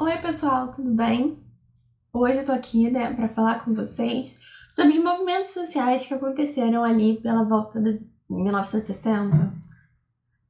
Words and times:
Oi, 0.00 0.16
pessoal, 0.18 0.70
tudo 0.70 0.92
bem? 0.92 1.42
Hoje 2.12 2.38
eu 2.38 2.46
tô 2.46 2.52
aqui, 2.52 2.88
né, 2.88 3.12
para 3.12 3.28
falar 3.28 3.64
com 3.64 3.74
vocês 3.74 4.40
sobre 4.72 4.96
os 4.96 5.02
movimentos 5.02 5.50
sociais 5.50 6.06
que 6.06 6.14
aconteceram 6.14 6.84
ali 6.84 7.20
pela 7.20 7.42
volta 7.42 7.80
de 7.80 8.00
1960. 8.30 9.52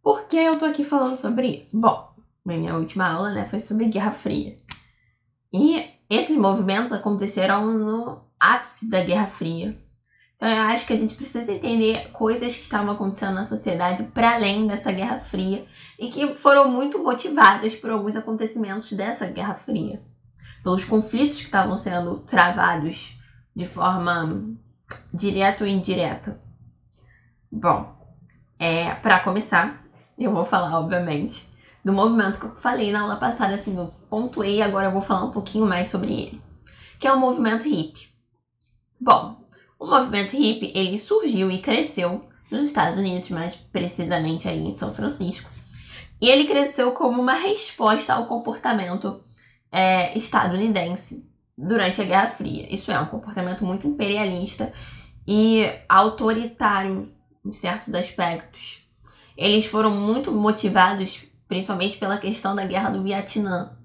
Por 0.02 0.26
que 0.26 0.36
eu 0.36 0.58
tô 0.58 0.66
aqui 0.66 0.84
falando 0.84 1.16
sobre 1.16 1.60
isso? 1.60 1.80
Bom, 1.80 2.14
minha 2.44 2.76
última 2.76 3.08
aula, 3.08 3.32
né, 3.32 3.46
foi 3.46 3.58
sobre 3.58 3.88
Guerra 3.88 4.10
Fria. 4.10 4.58
E 5.50 5.82
esses 6.10 6.36
movimentos 6.36 6.92
aconteceram 6.92 7.72
no 7.72 8.26
ápice 8.38 8.90
da 8.90 9.02
Guerra 9.02 9.28
Fria. 9.28 9.82
Então 10.38 10.48
eu 10.48 10.62
acho 10.62 10.86
que 10.86 10.92
a 10.92 10.96
gente 10.96 11.16
precisa 11.16 11.52
entender 11.52 12.12
coisas 12.12 12.54
que 12.54 12.62
estavam 12.62 12.92
acontecendo 12.92 13.34
na 13.34 13.44
sociedade 13.44 14.04
para 14.04 14.36
além 14.36 14.68
dessa 14.68 14.92
Guerra 14.92 15.18
Fria 15.18 15.66
e 15.98 16.08
que 16.08 16.36
foram 16.36 16.70
muito 16.70 17.02
motivadas 17.02 17.74
por 17.74 17.90
alguns 17.90 18.14
acontecimentos 18.14 18.92
dessa 18.92 19.26
Guerra 19.26 19.54
Fria, 19.54 20.00
pelos 20.62 20.84
conflitos 20.84 21.38
que 21.38 21.46
estavam 21.46 21.76
sendo 21.76 22.20
travados 22.20 23.18
de 23.54 23.66
forma 23.66 24.56
direta 25.12 25.64
ou 25.64 25.70
indireta. 25.70 26.38
Bom, 27.50 27.98
é, 28.60 28.94
para 28.94 29.18
começar, 29.18 29.84
eu 30.16 30.32
vou 30.32 30.44
falar, 30.44 30.78
obviamente, 30.78 31.48
do 31.84 31.92
movimento 31.92 32.38
que 32.38 32.46
eu 32.46 32.50
falei 32.50 32.92
na 32.92 33.00
aula 33.00 33.16
passada, 33.16 33.54
assim, 33.54 33.76
eu 33.76 33.92
pontuei, 34.08 34.62
agora 34.62 34.86
eu 34.86 34.92
vou 34.92 35.02
falar 35.02 35.24
um 35.24 35.32
pouquinho 35.32 35.66
mais 35.66 35.88
sobre 35.88 36.12
ele, 36.12 36.42
que 37.00 37.08
é 37.08 37.12
o 37.12 37.18
movimento 37.18 37.68
hippie. 37.68 38.08
Bom, 39.00 39.37
o 39.78 39.86
movimento 39.86 40.32
hippie, 40.32 40.72
ele 40.74 40.98
surgiu 40.98 41.50
e 41.50 41.58
cresceu 41.60 42.28
nos 42.50 42.66
Estados 42.66 42.98
Unidos, 42.98 43.30
mais 43.30 43.54
precisamente 43.54 44.48
aí 44.48 44.58
em 44.58 44.74
São 44.74 44.94
Francisco. 44.94 45.50
E 46.20 46.28
ele 46.28 46.48
cresceu 46.48 46.92
como 46.92 47.20
uma 47.20 47.34
resposta 47.34 48.14
ao 48.14 48.26
comportamento 48.26 49.22
é, 49.70 50.16
estadunidense 50.18 51.30
durante 51.56 52.00
a 52.00 52.04
Guerra 52.04 52.28
Fria. 52.28 52.72
Isso 52.72 52.90
é 52.90 52.98
um 52.98 53.06
comportamento 53.06 53.64
muito 53.64 53.86
imperialista 53.86 54.72
e 55.26 55.70
autoritário 55.88 57.12
em 57.44 57.52
certos 57.52 57.94
aspectos. 57.94 58.88
Eles 59.36 59.66
foram 59.66 59.90
muito 59.90 60.32
motivados 60.32 61.28
principalmente 61.46 61.96
pela 61.96 62.18
questão 62.18 62.54
da 62.54 62.66
Guerra 62.66 62.90
do 62.90 63.02
Vietnã, 63.02 63.76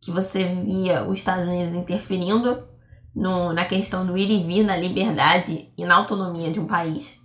que 0.00 0.10
você 0.10 0.44
via 0.44 1.04
os 1.04 1.18
Estados 1.18 1.44
Unidos 1.44 1.74
interferindo 1.74 2.68
no, 3.14 3.52
na 3.52 3.64
questão 3.64 4.06
do 4.06 4.16
ir 4.16 4.30
e 4.30 4.42
vir 4.42 4.64
na 4.64 4.76
liberdade 4.76 5.72
e 5.76 5.84
na 5.84 5.96
autonomia 5.96 6.50
de 6.50 6.58
um 6.58 6.66
país, 6.66 7.20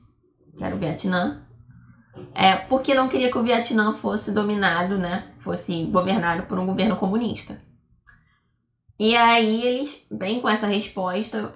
que 0.56 0.64
era 0.64 0.76
o 0.76 0.80
Vietnã, 0.80 1.42
é, 2.34 2.56
porque 2.56 2.94
não 2.94 3.08
queria 3.08 3.32
que 3.32 3.38
o 3.38 3.44
Vietnã 3.44 3.94
fosse 3.94 4.32
dominado, 4.32 4.98
né, 4.98 5.32
fosse 5.38 5.86
governado 5.86 6.44
por 6.44 6.58
um 6.58 6.66
governo 6.66 6.96
comunista. 6.96 7.62
E 9.00 9.16
aí 9.16 9.64
eles 9.64 10.08
vêm 10.12 10.42
com 10.42 10.50
essa 10.50 10.66
resposta, 10.66 11.54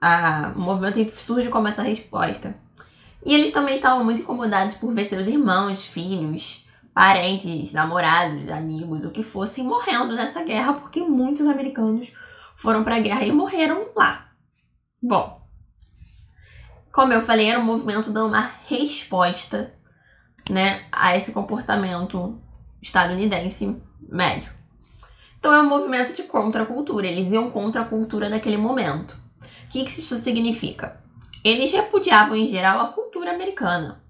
a, 0.00 0.52
o 0.56 0.60
movimento 0.60 1.14
surge 1.20 1.48
como 1.48 1.68
essa 1.68 1.82
resposta. 1.82 2.54
E 3.24 3.34
eles 3.34 3.52
também 3.52 3.74
estavam 3.74 4.04
muito 4.04 4.22
incomodados 4.22 4.74
por 4.74 4.92
ver 4.92 5.04
seus 5.04 5.28
irmãos, 5.28 5.84
filhos, 5.84 6.66
parentes, 6.92 7.72
namorados, 7.72 8.50
amigos, 8.50 9.04
o 9.04 9.10
que 9.10 9.22
fossem 9.22 9.64
morrendo 9.64 10.14
nessa 10.14 10.42
guerra, 10.42 10.72
porque 10.72 11.00
muitos 11.00 11.46
americanos 11.46 12.12
foram 12.62 12.84
para 12.84 12.96
a 12.96 13.00
guerra 13.00 13.24
e 13.24 13.32
morreram 13.32 13.88
lá. 13.96 14.30
Bom, 15.02 15.42
como 16.92 17.12
eu 17.12 17.20
falei, 17.20 17.50
era 17.50 17.58
um 17.58 17.64
movimento 17.64 18.12
dando 18.12 18.28
uma 18.28 18.52
resposta, 18.66 19.74
né, 20.48 20.86
a 20.92 21.16
esse 21.16 21.32
comportamento 21.32 22.40
estadunidense 22.80 23.82
médio. 24.00 24.52
Então 25.38 25.52
é 25.52 25.60
um 25.60 25.68
movimento 25.68 26.14
de 26.14 26.22
contracultura, 26.22 27.08
eles 27.08 27.32
iam 27.32 27.50
contra 27.50 27.82
a 27.82 27.84
cultura 27.84 28.30
daquele 28.30 28.56
momento. 28.56 29.20
O 29.40 29.68
que, 29.68 29.84
que 29.84 29.90
isso 29.90 30.14
significa? 30.14 31.00
Eles 31.42 31.72
repudiavam 31.72 32.36
em 32.36 32.46
geral 32.46 32.80
a 32.80 32.92
cultura 32.92 33.32
americana. 33.32 34.04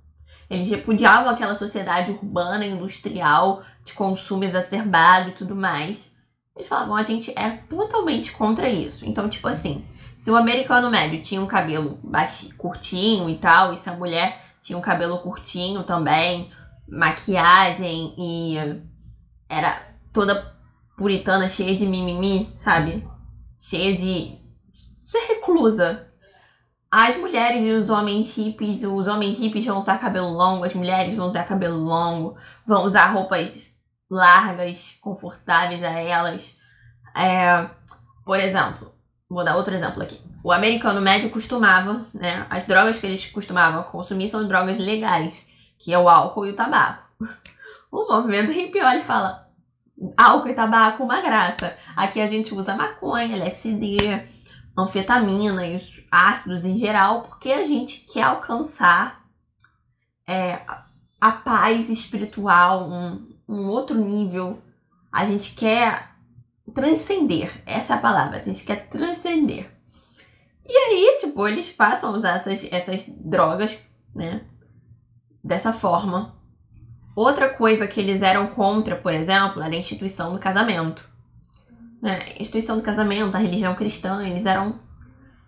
Eles 0.50 0.68
repudiavam 0.68 1.30
aquela 1.30 1.54
sociedade 1.54 2.10
urbana, 2.10 2.66
industrial, 2.66 3.62
de 3.82 3.94
consumo 3.94 4.44
exacerbado 4.44 5.30
e 5.30 5.32
tudo 5.32 5.56
mais. 5.56 6.11
Eles 6.62 6.68
falavam, 6.68 6.94
a 6.94 7.02
gente 7.02 7.36
é 7.36 7.50
totalmente 7.68 8.30
contra 8.30 8.68
isso. 8.68 9.04
Então, 9.04 9.28
tipo 9.28 9.48
assim, 9.48 9.84
se 10.14 10.30
o 10.30 10.36
americano 10.36 10.88
médio 10.88 11.20
tinha 11.20 11.40
um 11.40 11.46
cabelo 11.46 11.98
baixo, 12.04 12.54
curtinho 12.56 13.28
e 13.28 13.36
tal, 13.36 13.72
e 13.72 13.76
se 13.76 13.90
a 13.90 13.96
mulher 13.96 14.40
tinha 14.60 14.78
um 14.78 14.80
cabelo 14.80 15.18
curtinho 15.18 15.82
também, 15.82 16.52
maquiagem 16.88 18.14
e 18.16 18.54
era 19.48 19.76
toda 20.12 20.54
puritana, 20.96 21.48
cheia 21.48 21.74
de 21.74 21.84
mimimi, 21.84 22.48
sabe? 22.54 23.04
Cheia 23.58 23.96
de 23.96 24.38
reclusa. 25.28 26.06
As 26.88 27.16
mulheres 27.16 27.62
e 27.62 27.72
os 27.72 27.90
homens 27.90 28.36
hippies, 28.36 28.84
os 28.84 29.08
homens 29.08 29.40
hippies 29.40 29.66
vão 29.66 29.78
usar 29.78 29.98
cabelo 29.98 30.28
longo, 30.28 30.64
as 30.64 30.74
mulheres 30.74 31.16
vão 31.16 31.26
usar 31.26 31.42
cabelo 31.42 31.78
longo, 31.78 32.36
vão 32.64 32.84
usar 32.84 33.06
roupas 33.06 33.71
largas, 34.12 34.98
confortáveis 35.00 35.82
a 35.82 35.90
elas. 35.90 36.58
É, 37.16 37.66
por 38.24 38.38
exemplo, 38.38 38.94
vou 39.28 39.44
dar 39.44 39.56
outro 39.56 39.74
exemplo 39.74 40.02
aqui. 40.02 40.20
O 40.44 40.52
americano 40.52 41.00
médio 41.00 41.30
costumava, 41.30 42.04
né? 42.12 42.46
As 42.50 42.66
drogas 42.66 43.00
que 43.00 43.06
eles 43.06 43.26
costumavam 43.30 43.82
consumir 43.84 44.28
são 44.28 44.46
drogas 44.46 44.78
legais, 44.78 45.48
que 45.78 45.92
é 45.92 45.98
o 45.98 46.08
álcool 46.08 46.46
e 46.46 46.50
o 46.50 46.56
tabaco. 46.56 47.08
O 47.90 48.10
movimento 48.10 48.50
hippie 48.50 48.80
olha 48.80 49.00
e 49.00 49.04
fala: 49.04 49.46
álcool 50.16 50.48
e 50.48 50.54
tabaco, 50.54 51.04
uma 51.04 51.20
graça. 51.20 51.76
Aqui 51.94 52.22
a 52.22 52.26
gente 52.26 52.54
usa 52.54 52.74
maconha, 52.74 53.36
LSD, 53.36 53.98
anfetamina 54.74 55.66
e 55.66 55.76
os 55.76 56.02
ácidos 56.10 56.64
em 56.64 56.78
geral, 56.78 57.20
porque 57.20 57.52
a 57.52 57.66
gente 57.66 58.06
quer 58.10 58.22
alcançar 58.22 59.22
é, 60.26 60.62
a 61.20 61.32
paz 61.32 61.90
espiritual, 61.90 62.88
um, 62.90 63.31
um 63.48 63.68
outro 63.68 63.96
nível. 63.96 64.62
A 65.10 65.24
gente 65.24 65.54
quer 65.54 66.10
transcender. 66.74 67.62
Essa 67.66 67.94
é 67.94 67.96
a 67.96 68.00
palavra. 68.00 68.38
A 68.38 68.42
gente 68.42 68.64
quer 68.64 68.88
transcender. 68.88 69.70
E 70.64 70.76
aí, 70.76 71.18
tipo, 71.20 71.46
eles 71.46 71.70
passam 71.70 72.10
a 72.10 72.16
usar 72.16 72.36
essas, 72.36 72.72
essas 72.72 73.08
drogas, 73.08 73.88
né? 74.14 74.44
Dessa 75.42 75.72
forma. 75.72 76.36
Outra 77.14 77.50
coisa 77.50 77.86
que 77.86 78.00
eles 78.00 78.22
eram 78.22 78.46
contra, 78.48 78.96
por 78.96 79.12
exemplo, 79.12 79.62
era 79.62 79.74
a 79.74 79.78
instituição 79.78 80.32
do 80.32 80.38
casamento. 80.38 81.10
Né? 82.00 82.20
A 82.38 82.42
instituição 82.42 82.76
do 82.76 82.82
casamento, 82.82 83.36
a 83.36 83.40
religião 83.40 83.74
cristã, 83.74 84.26
eles 84.26 84.46
eram 84.46 84.80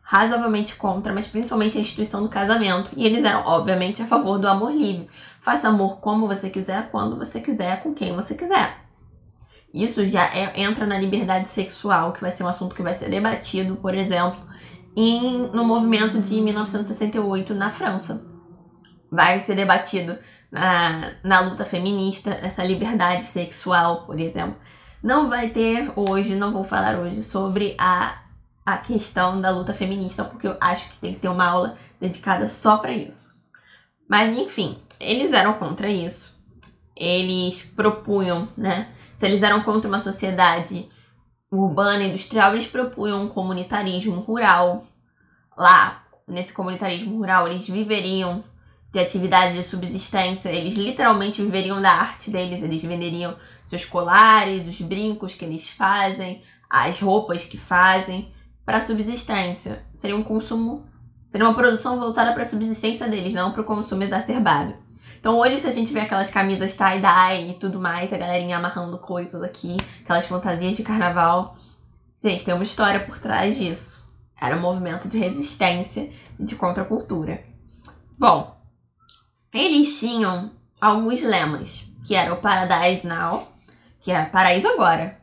razoavelmente 0.06 0.76
contra, 0.76 1.14
mas 1.14 1.26
principalmente 1.26 1.78
a 1.78 1.80
instituição 1.80 2.22
do 2.22 2.28
casamento. 2.28 2.90
E 2.94 3.06
eles 3.06 3.24
eram, 3.24 3.40
obviamente, 3.46 4.02
a 4.02 4.06
favor 4.06 4.38
do 4.38 4.46
amor 4.46 4.70
livre. 4.70 5.08
Faça 5.40 5.68
amor 5.68 5.98
como 5.98 6.26
você 6.26 6.50
quiser, 6.50 6.90
quando 6.90 7.16
você 7.16 7.40
quiser, 7.40 7.82
com 7.82 7.94
quem 7.94 8.14
você 8.14 8.34
quiser. 8.34 8.84
Isso 9.72 10.06
já 10.06 10.24
é, 10.26 10.60
entra 10.60 10.86
na 10.86 10.98
liberdade 10.98 11.48
sexual, 11.48 12.12
que 12.12 12.20
vai 12.20 12.30
ser 12.30 12.44
um 12.44 12.48
assunto 12.48 12.76
que 12.76 12.82
vai 12.82 12.94
ser 12.94 13.08
debatido, 13.08 13.76
por 13.76 13.94
exemplo, 13.94 14.38
em, 14.94 15.48
no 15.48 15.64
movimento 15.64 16.20
de 16.20 16.40
1968 16.40 17.54
na 17.54 17.70
França. 17.70 18.24
Vai 19.10 19.40
ser 19.40 19.56
debatido 19.56 20.18
na, 20.52 21.12
na 21.24 21.40
luta 21.40 21.64
feminista, 21.64 22.30
essa 22.30 22.62
liberdade 22.62 23.24
sexual, 23.24 24.04
por 24.04 24.20
exemplo. 24.20 24.56
Não 25.02 25.28
vai 25.28 25.48
ter 25.48 25.92
hoje, 25.96 26.36
não 26.36 26.52
vou 26.52 26.62
falar 26.62 26.98
hoje 26.98 27.22
sobre 27.22 27.74
a 27.78 28.23
a 28.64 28.78
questão 28.78 29.40
da 29.40 29.50
luta 29.50 29.74
feminista, 29.74 30.24
porque 30.24 30.46
eu 30.46 30.56
acho 30.60 30.88
que 30.90 30.96
tem 30.96 31.14
que 31.14 31.20
ter 31.20 31.28
uma 31.28 31.46
aula 31.46 31.76
dedicada 32.00 32.48
só 32.48 32.78
para 32.78 32.92
isso. 32.92 33.34
Mas 34.08 34.36
enfim, 34.36 34.78
eles 34.98 35.32
eram 35.32 35.54
contra 35.54 35.88
isso. 35.88 36.34
Eles 36.96 37.62
propunham, 37.62 38.48
né? 38.56 38.88
Se 39.14 39.26
eles 39.26 39.42
eram 39.42 39.62
contra 39.62 39.88
uma 39.88 40.00
sociedade 40.00 40.88
urbana, 41.50 42.04
industrial, 42.04 42.52
eles 42.52 42.66
propunham 42.66 43.22
um 43.22 43.28
comunitarismo 43.28 44.20
rural. 44.20 44.84
Lá, 45.56 46.04
nesse 46.26 46.52
comunitarismo 46.52 47.16
rural, 47.16 47.46
eles 47.46 47.68
viveriam 47.68 48.42
de 48.90 49.00
atividades 49.00 49.56
de 49.56 49.62
subsistência, 49.62 50.50
eles 50.50 50.74
literalmente 50.74 51.42
viveriam 51.42 51.82
da 51.82 51.90
arte 51.90 52.30
deles, 52.30 52.62
eles 52.62 52.82
venderiam 52.82 53.36
seus 53.64 53.84
colares, 53.84 54.66
os 54.68 54.80
brincos 54.80 55.34
que 55.34 55.44
eles 55.44 55.68
fazem, 55.68 56.42
as 56.70 57.00
roupas 57.00 57.44
que 57.44 57.58
fazem 57.58 58.32
para 58.64 58.80
subsistência. 58.80 59.84
Seria 59.94 60.16
um 60.16 60.22
consumo, 60.22 60.86
seria 61.26 61.46
uma 61.46 61.54
produção 61.54 61.98
voltada 61.98 62.32
para 62.32 62.42
a 62.42 62.46
subsistência 62.46 63.08
deles, 63.08 63.34
não 63.34 63.52
para 63.52 63.62
o 63.62 63.64
consumo 63.64 64.02
exacerbado. 64.02 64.74
Então 65.18 65.38
hoje 65.38 65.58
se 65.58 65.66
a 65.66 65.72
gente 65.72 65.92
vê 65.92 66.00
aquelas 66.00 66.30
camisas 66.30 66.76
tie-dye 66.76 67.50
e 67.50 67.54
tudo 67.54 67.80
mais, 67.80 68.12
a 68.12 68.16
galerinha 68.18 68.56
amarrando 68.56 68.98
coisas 68.98 69.42
aqui, 69.42 69.76
aquelas 70.02 70.26
fantasias 70.26 70.76
de 70.76 70.82
carnaval, 70.82 71.56
gente, 72.22 72.44
tem 72.44 72.54
uma 72.54 72.64
história 72.64 73.00
por 73.00 73.18
trás 73.18 73.56
disso. 73.56 74.04
Era 74.40 74.56
um 74.56 74.60
movimento 74.60 75.08
de 75.08 75.18
resistência 75.18 76.10
e 76.38 76.44
de 76.44 76.56
contracultura. 76.56 77.42
Bom, 78.18 78.54
eles 79.52 79.98
tinham 79.98 80.50
alguns 80.80 81.22
lemas, 81.22 81.90
que 82.04 82.14
era 82.14 82.34
o 82.34 82.36
Paradise 82.36 83.06
Now, 83.06 83.50
que 84.00 84.10
é 84.10 84.26
paraíso 84.26 84.68
agora, 84.68 85.18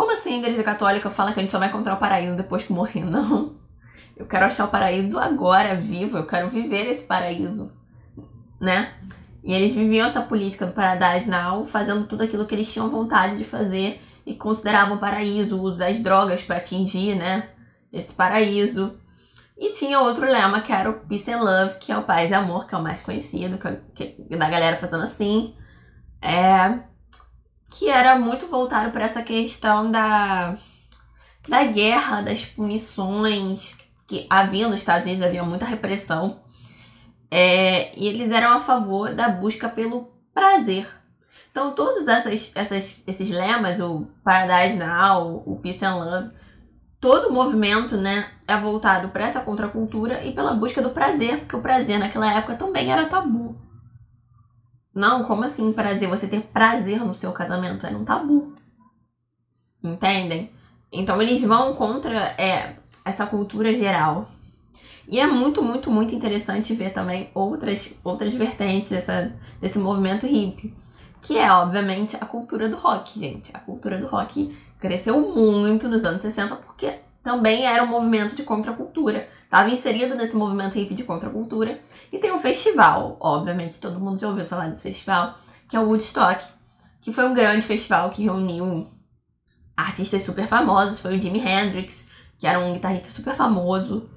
Como 0.00 0.12
assim 0.12 0.36
a 0.36 0.38
igreja 0.38 0.62
católica 0.62 1.10
fala 1.10 1.30
que 1.30 1.40
a 1.40 1.42
gente 1.42 1.52
só 1.52 1.58
vai 1.58 1.68
encontrar 1.68 1.92
o 1.92 1.98
paraíso 1.98 2.34
depois 2.34 2.62
que 2.62 2.72
morrer? 2.72 3.04
Não. 3.04 3.56
Eu 4.16 4.24
quero 4.24 4.46
achar 4.46 4.64
o 4.64 4.70
paraíso 4.70 5.18
agora, 5.18 5.76
vivo. 5.76 6.16
Eu 6.16 6.26
quero 6.26 6.48
viver 6.48 6.86
esse 6.86 7.04
paraíso, 7.04 7.70
né? 8.58 8.94
E 9.44 9.52
eles 9.52 9.74
viviam 9.74 10.06
essa 10.06 10.22
política 10.22 10.64
do 10.64 10.72
Paradise 10.72 11.28
Now, 11.28 11.66
fazendo 11.66 12.06
tudo 12.06 12.22
aquilo 12.22 12.46
que 12.46 12.54
eles 12.54 12.72
tinham 12.72 12.88
vontade 12.88 13.36
de 13.36 13.44
fazer 13.44 14.00
e 14.24 14.34
consideravam 14.34 14.96
paraíso, 14.96 15.58
o 15.58 15.60
uso 15.60 15.76
das 15.76 16.00
drogas 16.00 16.42
para 16.42 16.56
atingir, 16.56 17.14
né? 17.14 17.50
Esse 17.92 18.14
paraíso. 18.14 18.98
E 19.54 19.74
tinha 19.74 20.00
outro 20.00 20.24
lema 20.24 20.62
que 20.62 20.72
era 20.72 20.88
o 20.88 20.94
Peace 21.00 21.30
and 21.30 21.42
Love, 21.42 21.74
que 21.78 21.92
é 21.92 21.98
o 21.98 22.04
paz 22.04 22.30
e 22.30 22.34
amor, 22.34 22.66
que 22.66 22.74
é 22.74 22.78
o 22.78 22.82
mais 22.82 23.02
conhecido, 23.02 23.58
que, 23.58 24.06
que 24.06 24.36
da 24.38 24.48
galera 24.48 24.78
fazendo 24.78 25.04
assim. 25.04 25.54
É, 26.22 26.88
que 27.70 27.88
era 27.88 28.18
muito 28.18 28.46
voltado 28.48 28.90
para 28.90 29.04
essa 29.04 29.22
questão 29.22 29.90
da, 29.90 30.56
da 31.48 31.64
guerra, 31.64 32.20
das 32.20 32.44
punições 32.44 33.78
que 34.06 34.26
havia 34.28 34.68
nos 34.68 34.80
Estados 34.80 35.04
Unidos, 35.06 35.22
havia 35.22 35.44
muita 35.44 35.64
repressão. 35.64 36.40
É, 37.30 37.96
e 37.96 38.08
eles 38.08 38.32
eram 38.32 38.52
a 38.52 38.60
favor 38.60 39.14
da 39.14 39.28
busca 39.28 39.68
pelo 39.68 40.12
prazer. 40.34 40.88
Então, 41.50 41.72
todos 41.72 42.08
essas, 42.08 42.52
essas, 42.56 43.02
esses 43.06 43.30
lemas, 43.30 43.80
o 43.80 44.06
Paradise 44.24 44.76
Now, 44.76 45.42
o 45.46 45.56
Peace 45.60 45.84
and 45.84 45.94
Love, 45.94 46.30
todo 47.00 47.28
o 47.28 47.32
movimento 47.32 47.96
né, 47.96 48.28
é 48.46 48.56
voltado 48.56 49.08
para 49.08 49.26
essa 49.26 49.40
contracultura 49.40 50.24
e 50.24 50.32
pela 50.32 50.54
busca 50.54 50.82
do 50.82 50.90
prazer, 50.90 51.38
porque 51.40 51.56
o 51.56 51.62
prazer 51.62 51.98
naquela 51.98 52.32
época 52.32 52.56
também 52.56 52.90
era 52.90 53.06
tabu. 53.06 53.56
Não, 54.94 55.24
como 55.24 55.44
assim 55.44 55.72
prazer? 55.72 56.08
Você 56.08 56.26
ter 56.26 56.40
prazer 56.40 57.04
no 57.04 57.14
seu 57.14 57.32
casamento 57.32 57.86
é 57.86 57.90
um 57.90 58.04
tabu. 58.04 58.54
Entendem? 59.82 60.50
Então 60.92 61.20
eles 61.22 61.42
vão 61.42 61.74
contra 61.74 62.18
é, 62.40 62.76
essa 63.04 63.26
cultura 63.26 63.74
geral. 63.74 64.28
E 65.06 65.18
é 65.18 65.26
muito, 65.26 65.62
muito, 65.62 65.90
muito 65.90 66.14
interessante 66.14 66.74
ver 66.74 66.92
também 66.92 67.30
outras, 67.34 67.94
outras 68.04 68.34
vertentes 68.34 68.90
dessa, 68.90 69.32
desse 69.60 69.78
movimento 69.78 70.26
hippie. 70.26 70.74
Que 71.22 71.36
é, 71.38 71.50
obviamente, 71.52 72.16
a 72.16 72.24
cultura 72.24 72.68
do 72.68 72.76
rock, 72.76 73.18
gente. 73.18 73.50
A 73.54 73.58
cultura 73.58 73.98
do 73.98 74.06
rock 74.06 74.56
cresceu 74.78 75.20
muito 75.20 75.88
nos 75.88 76.04
anos 76.04 76.22
60 76.22 76.56
porque 76.56 77.00
também 77.30 77.64
era 77.64 77.84
um 77.84 77.86
movimento 77.86 78.34
de 78.34 78.42
contracultura. 78.42 79.28
Estava 79.44 79.70
inserido 79.70 80.16
nesse 80.16 80.34
movimento 80.34 80.74
hippie 80.74 80.94
de 80.94 81.04
contracultura. 81.04 81.80
E 82.12 82.18
tem 82.18 82.32
um 82.32 82.40
festival, 82.40 83.16
obviamente, 83.20 83.80
todo 83.80 84.00
mundo 84.00 84.18
já 84.18 84.26
ouviu 84.28 84.44
falar 84.44 84.66
desse 84.66 84.82
festival, 84.82 85.38
que 85.68 85.76
é 85.76 85.80
o 85.80 85.84
Woodstock, 85.84 86.44
que 87.00 87.12
foi 87.12 87.24
um 87.24 87.32
grande 87.32 87.64
festival 87.64 88.10
que 88.10 88.24
reuniu 88.24 88.88
artistas 89.76 90.24
super 90.24 90.48
famosos. 90.48 90.98
Foi 90.98 91.16
o 91.16 91.20
Jimi 91.20 91.38
Hendrix, 91.38 92.08
que 92.36 92.48
era 92.48 92.58
um 92.58 92.72
guitarrista 92.72 93.10
super 93.10 93.34
famoso. 93.36 94.10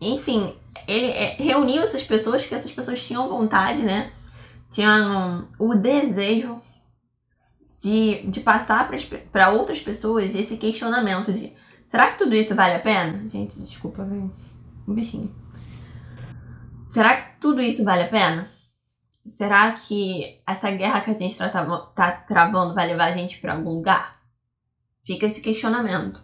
Enfim, 0.00 0.54
ele 0.86 1.10
é, 1.10 1.36
reuniu 1.38 1.82
essas 1.82 2.02
pessoas 2.02 2.46
que 2.46 2.54
essas 2.54 2.72
pessoas 2.72 3.06
tinham 3.06 3.28
vontade, 3.28 3.82
né? 3.82 4.10
Tinham 4.70 5.48
o 5.58 5.74
desejo 5.74 6.62
de, 7.82 8.26
de 8.26 8.40
passar 8.40 8.90
para 9.30 9.50
outras 9.50 9.82
pessoas 9.82 10.34
esse 10.34 10.56
questionamento 10.56 11.30
de 11.30 11.52
será 11.88 12.10
que 12.10 12.18
tudo 12.18 12.34
isso 12.34 12.54
vale 12.54 12.74
a 12.74 12.80
pena? 12.80 13.26
Gente, 13.26 13.58
desculpa, 13.60 14.04
velho 14.04 14.30
um 14.88 14.94
bichinho. 14.94 15.34
Será 16.86 17.16
que 17.16 17.40
tudo 17.40 17.60
isso 17.60 17.84
vale 17.84 18.02
a 18.02 18.08
pena? 18.08 18.48
Será 19.26 19.70
que 19.72 20.40
essa 20.46 20.70
guerra 20.70 21.02
que 21.02 21.10
a 21.10 21.14
gente 21.14 21.36
tá, 21.36 21.48
tá 21.94 22.12
travando 22.12 22.74
vai 22.74 22.86
levar 22.86 23.06
a 23.06 23.12
gente 23.12 23.38
para 23.38 23.52
algum 23.52 23.74
lugar? 23.74 24.18
Fica 25.04 25.26
esse 25.26 25.42
questionamento. 25.42 26.22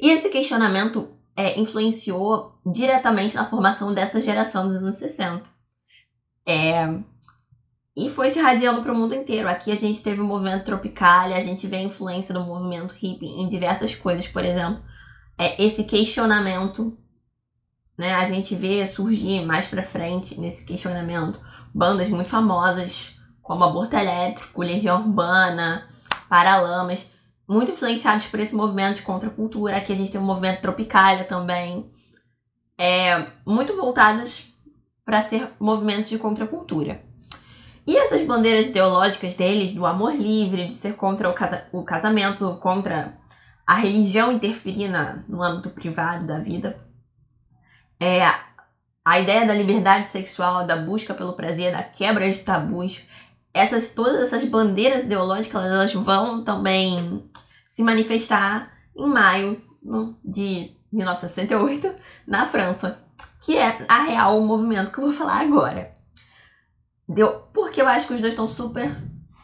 E 0.00 0.10
esse 0.10 0.28
questionamento 0.28 1.16
é, 1.36 1.58
influenciou 1.58 2.56
diretamente 2.64 3.34
na 3.34 3.44
formação 3.44 3.92
dessa 3.92 4.20
geração 4.20 4.68
dos 4.68 4.76
anos 4.76 4.96
60. 4.96 5.42
É, 6.46 6.86
e 7.96 8.08
foi 8.10 8.30
se 8.30 8.38
irradiando 8.38 8.82
para 8.82 8.92
o 8.92 8.96
mundo 8.96 9.14
inteiro. 9.14 9.48
Aqui 9.48 9.72
a 9.72 9.76
gente 9.76 10.02
teve 10.02 10.20
o 10.20 10.24
movimento 10.24 10.64
tropical, 10.64 11.32
a 11.32 11.40
gente 11.40 11.66
vê 11.66 11.76
a 11.76 11.82
influência 11.82 12.32
do 12.32 12.44
movimento 12.44 12.92
hippie 12.92 13.26
em 13.26 13.48
diversas 13.48 13.94
coisas, 13.94 14.28
por 14.28 14.44
exemplo, 14.44 14.82
é, 15.38 15.62
esse 15.62 15.84
questionamento 15.84 16.96
né, 17.96 18.14
a 18.14 18.24
gente 18.24 18.54
vê 18.54 18.86
surgir 18.86 19.44
mais 19.44 19.66
pra 19.66 19.82
frente 19.82 20.38
nesse 20.38 20.64
questionamento 20.64 21.40
bandas 21.74 22.08
muito 22.08 22.28
famosas, 22.28 23.18
como 23.42 23.64
Aborto 23.64 23.96
Elétrico, 23.96 24.62
Legião 24.62 25.00
Urbana, 25.00 25.86
Paralamas, 26.28 27.12
muito 27.48 27.72
influenciados 27.72 28.26
por 28.26 28.40
esse 28.40 28.54
movimento 28.54 28.96
de 28.96 29.02
contracultura. 29.02 29.76
Aqui 29.76 29.92
a 29.92 29.96
gente 29.96 30.10
tem 30.10 30.20
o 30.20 30.24
movimento 30.24 30.62
Tropicália 30.62 31.24
também, 31.24 31.90
é, 32.78 33.26
muito 33.46 33.76
voltados 33.76 34.52
para 35.04 35.22
ser 35.22 35.48
movimentos 35.60 36.10
de 36.10 36.18
contracultura. 36.18 37.02
E 37.86 37.96
essas 37.96 38.26
bandeiras 38.26 38.66
ideológicas 38.66 39.34
deles, 39.34 39.72
do 39.72 39.86
amor 39.86 40.12
livre, 40.14 40.66
de 40.66 40.74
ser 40.74 40.96
contra 40.96 41.30
o, 41.30 41.32
casa 41.32 41.68
o 41.72 41.84
casamento, 41.84 42.56
contra 42.60 43.16
a 43.66 43.74
religião 43.74 44.30
interferir 44.30 44.88
na, 44.88 45.24
no 45.28 45.42
âmbito 45.42 45.70
privado 45.70 46.26
da 46.26 46.38
vida, 46.38 46.78
é, 47.98 48.22
a 49.04 49.20
ideia 49.20 49.46
da 49.46 49.54
liberdade 49.54 50.08
sexual, 50.08 50.66
da 50.66 50.76
busca 50.76 51.14
pelo 51.14 51.34
prazer, 51.34 51.72
da 51.72 51.82
quebra 51.82 52.30
de 52.30 52.38
tabus, 52.40 53.06
essas 53.52 53.88
todas 53.88 54.20
essas 54.20 54.44
bandeiras 54.44 55.04
ideológicas 55.04 55.64
elas 55.64 55.94
vão 55.94 56.44
também 56.44 56.96
se 57.66 57.82
manifestar 57.82 58.70
em 58.94 59.06
maio 59.06 59.62
de 60.24 60.76
1968 60.92 61.94
na 62.26 62.46
França, 62.46 62.98
que 63.40 63.56
é 63.56 63.84
a 63.88 64.02
real 64.02 64.40
movimento 64.42 64.92
que 64.92 64.98
eu 64.98 65.04
vou 65.04 65.12
falar 65.12 65.40
agora. 65.40 65.94
Deu, 67.08 67.42
porque 67.54 67.80
eu 67.80 67.88
acho 67.88 68.08
que 68.08 68.14
os 68.14 68.20
dois 68.20 68.32
estão 68.32 68.48
super 68.48 68.90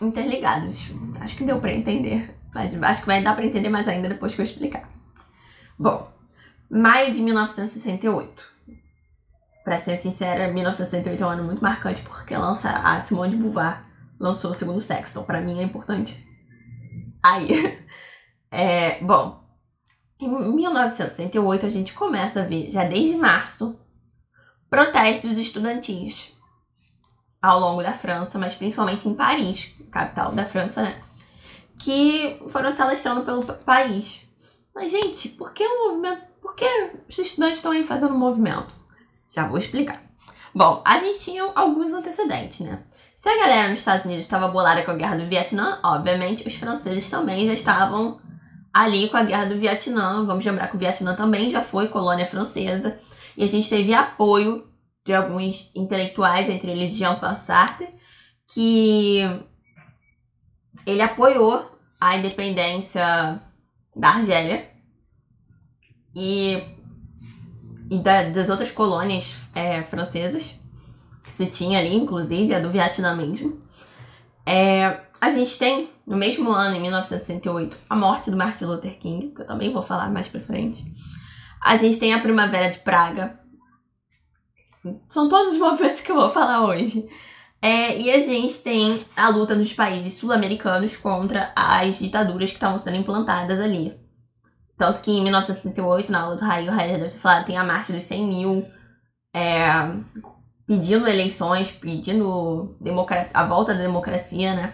interligados. 0.00 0.90
Acho 1.20 1.36
que 1.36 1.44
deu 1.44 1.60
para 1.60 1.72
entender, 1.74 2.36
mas 2.54 2.80
acho 2.82 3.00
que 3.00 3.06
vai 3.06 3.22
dar 3.22 3.34
para 3.34 3.46
entender 3.46 3.68
mais 3.68 3.88
ainda 3.88 4.08
depois 4.08 4.34
que 4.34 4.40
eu 4.40 4.44
explicar. 4.44 4.88
Bom, 5.78 6.12
Maio 6.74 7.12
de 7.12 7.20
1968. 7.20 8.50
Pra 9.62 9.78
ser 9.78 9.98
sincera, 9.98 10.50
1968 10.50 11.22
é 11.22 11.26
um 11.26 11.30
ano 11.30 11.44
muito 11.44 11.62
marcante 11.62 12.00
porque 12.00 12.34
lança 12.34 12.70
a 12.70 12.98
Simone 13.02 13.32
de 13.32 13.36
Beauvoir 13.36 13.84
lançou 14.18 14.52
o 14.52 14.54
segundo 14.54 14.80
sexo, 14.80 15.12
então 15.12 15.24
pra 15.24 15.42
mim 15.42 15.60
é 15.60 15.62
importante. 15.62 16.26
Aí, 17.22 17.78
é, 18.50 19.04
bom, 19.04 19.44
em 20.18 20.28
1968 20.28 21.66
a 21.66 21.68
gente 21.68 21.92
começa 21.92 22.40
a 22.40 22.44
ver, 22.46 22.70
já 22.70 22.84
desde 22.84 23.18
março, 23.18 23.78
protestos 24.70 25.36
estudantis 25.36 26.34
ao 27.42 27.60
longo 27.60 27.82
da 27.82 27.92
França, 27.92 28.38
mas 28.38 28.54
principalmente 28.54 29.06
em 29.06 29.14
Paris, 29.14 29.74
capital 29.90 30.32
da 30.32 30.46
França, 30.46 30.82
né? 30.82 31.01
Que 31.82 32.40
foram 32.48 32.70
se 32.70 32.80
alastrando 32.80 33.24
pelo 33.24 33.44
país. 33.44 34.28
Mas, 34.74 34.90
gente, 34.90 35.28
por 35.30 35.52
que 35.52 35.64
o 35.64 35.88
movimento 35.88 36.32
por 36.42 36.56
que 36.56 36.66
os 37.08 37.16
estudantes 37.16 37.58
estão 37.58 37.70
aí 37.70 37.84
fazendo 37.84 38.14
movimento? 38.14 38.74
Já 39.32 39.46
vou 39.46 39.56
explicar. 39.56 40.02
Bom, 40.52 40.82
a 40.84 40.98
gente 40.98 41.20
tinha 41.20 41.50
alguns 41.54 41.92
antecedentes, 41.92 42.60
né? 42.60 42.82
Se 43.16 43.28
a 43.28 43.38
galera 43.38 43.68
nos 43.68 43.78
Estados 43.78 44.04
Unidos 44.04 44.24
estava 44.24 44.48
bolada 44.48 44.82
com 44.82 44.90
a 44.90 44.96
guerra 44.96 45.16
do 45.16 45.24
Vietnã, 45.24 45.78
obviamente 45.82 46.46
os 46.46 46.56
franceses 46.56 47.08
também 47.08 47.46
já 47.46 47.54
estavam 47.54 48.20
ali 48.74 49.08
com 49.08 49.16
a 49.16 49.22
guerra 49.22 49.46
do 49.46 49.58
Vietnã. 49.58 50.26
Vamos 50.26 50.44
lembrar 50.44 50.68
que 50.68 50.76
o 50.76 50.78
Vietnã 50.78 51.14
também 51.14 51.48
já 51.48 51.62
foi 51.62 51.86
colônia 51.86 52.26
francesa. 52.26 52.98
E 53.36 53.44
a 53.44 53.46
gente 53.46 53.70
teve 53.70 53.94
apoio 53.94 54.68
de 55.06 55.14
alguns 55.14 55.70
intelectuais, 55.74 56.50
entre 56.50 56.72
eles 56.72 56.94
Jean-Paul 56.94 57.36
Sartre, 57.36 57.88
que 58.52 59.20
ele 60.84 61.00
apoiou 61.00 61.71
a 62.02 62.16
independência 62.16 63.40
da 63.94 64.08
Argélia 64.08 64.68
e, 66.12 66.60
e 67.88 67.98
da, 68.02 68.24
das 68.24 68.50
outras 68.50 68.72
colônias 68.72 69.48
é, 69.54 69.84
francesas, 69.84 70.58
que 71.22 71.30
se 71.30 71.46
tinha 71.46 71.78
ali, 71.78 71.94
inclusive, 71.94 72.52
a 72.52 72.58
do 72.58 72.70
Vietnã 72.70 73.14
mesmo. 73.14 73.62
É, 74.44 75.00
a 75.20 75.30
gente 75.30 75.56
tem, 75.56 75.90
no 76.04 76.16
mesmo 76.16 76.50
ano, 76.50 76.74
em 76.74 76.80
1968, 76.80 77.76
a 77.88 77.94
morte 77.94 78.32
do 78.32 78.36
Martin 78.36 78.64
Luther 78.64 78.98
King, 78.98 79.28
que 79.28 79.42
eu 79.42 79.46
também 79.46 79.72
vou 79.72 79.84
falar 79.84 80.10
mais 80.10 80.26
pra 80.26 80.40
frente. 80.40 80.84
A 81.62 81.76
gente 81.76 82.00
tem 82.00 82.12
a 82.12 82.20
Primavera 82.20 82.68
de 82.68 82.80
Praga. 82.80 83.38
São 85.08 85.28
todos 85.28 85.52
os 85.52 85.58
movimentos 85.62 86.00
que 86.00 86.10
eu 86.10 86.16
vou 86.16 86.30
falar 86.30 86.64
hoje. 86.64 87.08
É, 87.64 87.96
e 87.96 88.10
a 88.10 88.18
gente 88.18 88.58
tem 88.58 88.98
a 89.16 89.28
luta 89.28 89.54
dos 89.54 89.72
países 89.72 90.14
sul-americanos 90.14 90.96
contra 90.96 91.52
as 91.54 92.00
ditaduras 92.00 92.50
que 92.50 92.56
estavam 92.56 92.76
sendo 92.76 92.96
implantadas 92.96 93.60
ali. 93.60 93.96
Tanto 94.76 95.00
que 95.00 95.12
em 95.12 95.22
1968, 95.22 96.10
na 96.10 96.22
aula 96.22 96.34
do 96.34 96.44
Raio, 96.44 96.72
o 96.72 96.74
Raio 96.74 96.98
deve 96.98 97.12
ter 97.12 97.18
falado, 97.18 97.46
tem 97.46 97.56
a 97.56 97.62
marcha 97.62 97.92
dos 97.92 98.02
100 98.02 98.26
mil, 98.26 98.66
é, 99.32 99.60
pedindo 100.66 101.06
eleições, 101.06 101.70
pedindo 101.70 102.76
a 103.32 103.46
volta 103.46 103.74
da 103.74 103.82
democracia, 103.82 104.56
né? 104.56 104.72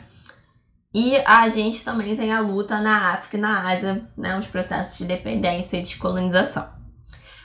E 0.94 1.16
a 1.18 1.46
gente 1.50 1.84
também 1.84 2.16
tem 2.16 2.32
a 2.32 2.40
luta 2.40 2.80
na 2.80 3.12
África 3.12 3.36
e 3.36 3.40
na 3.40 3.68
Ásia, 3.68 4.02
né, 4.16 4.38
os 4.38 4.46
processos 4.46 4.96
de 4.96 5.04
dependência 5.04 5.76
e 5.76 5.82
descolonização. 5.82 6.70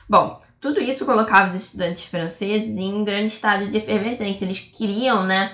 Bom, 0.09 0.39
tudo 0.63 0.79
isso 0.79 1.05
colocava 1.05 1.49
os 1.49 1.55
estudantes 1.55 2.05
franceses 2.05 2.77
em 2.77 2.93
um 2.93 3.03
grande 3.03 3.33
estado 3.33 3.67
de 3.67 3.75
efervescência. 3.75 4.45
Eles 4.45 4.61
queriam, 4.61 5.25
né, 5.25 5.53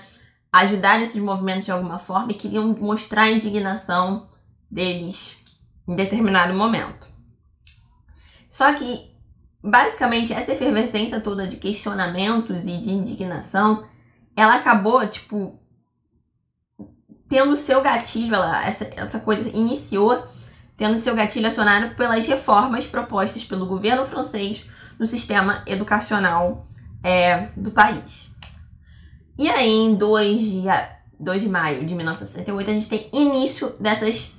ajudar 0.54 1.00
nesses 1.00 1.20
movimentos 1.20 1.66
de 1.66 1.72
alguma 1.72 1.98
forma 1.98 2.32
e 2.32 2.36
queriam 2.36 2.68
mostrar 2.80 3.24
a 3.24 3.32
indignação 3.32 4.28
deles 4.70 5.44
em 5.88 5.96
determinado 5.96 6.54
momento. 6.54 7.08
Só 8.48 8.72
que, 8.74 9.12
basicamente, 9.64 10.32
essa 10.32 10.52
efervescência 10.52 11.20
toda 11.20 11.48
de 11.48 11.58
questionamentos 11.58 12.68
e 12.68 12.78
de 12.78 12.92
indignação, 12.92 13.84
ela 14.36 14.58
acabou, 14.58 15.08
tipo, 15.08 15.60
tendo 17.28 17.56
seu 17.56 17.82
gatilho, 17.82 18.36
ela, 18.36 18.64
essa, 18.64 18.88
essa 18.96 19.20
coisa 19.20 19.50
iniciou 19.58 20.24
tendo 20.78 21.00
seu 21.00 21.16
gatilho 21.16 21.48
acionado 21.48 21.96
pelas 21.96 22.28
reformas 22.28 22.86
propostas 22.86 23.44
pelo 23.44 23.66
governo 23.66 24.06
francês 24.06 24.70
no 25.00 25.08
sistema 25.08 25.64
educacional 25.66 26.68
é, 27.02 27.48
do 27.56 27.72
país. 27.72 28.36
E 29.38 29.50
aí, 29.50 29.72
em 29.72 29.96
2 29.96 30.42
de, 30.42 30.64
2 31.18 31.42
de 31.42 31.50
maio 31.50 31.86
de 31.86 31.96
1968, 31.96 32.70
a 32.70 32.74
gente 32.74 32.90
tem 32.90 33.10
início 33.14 33.70
dessas, 33.80 34.34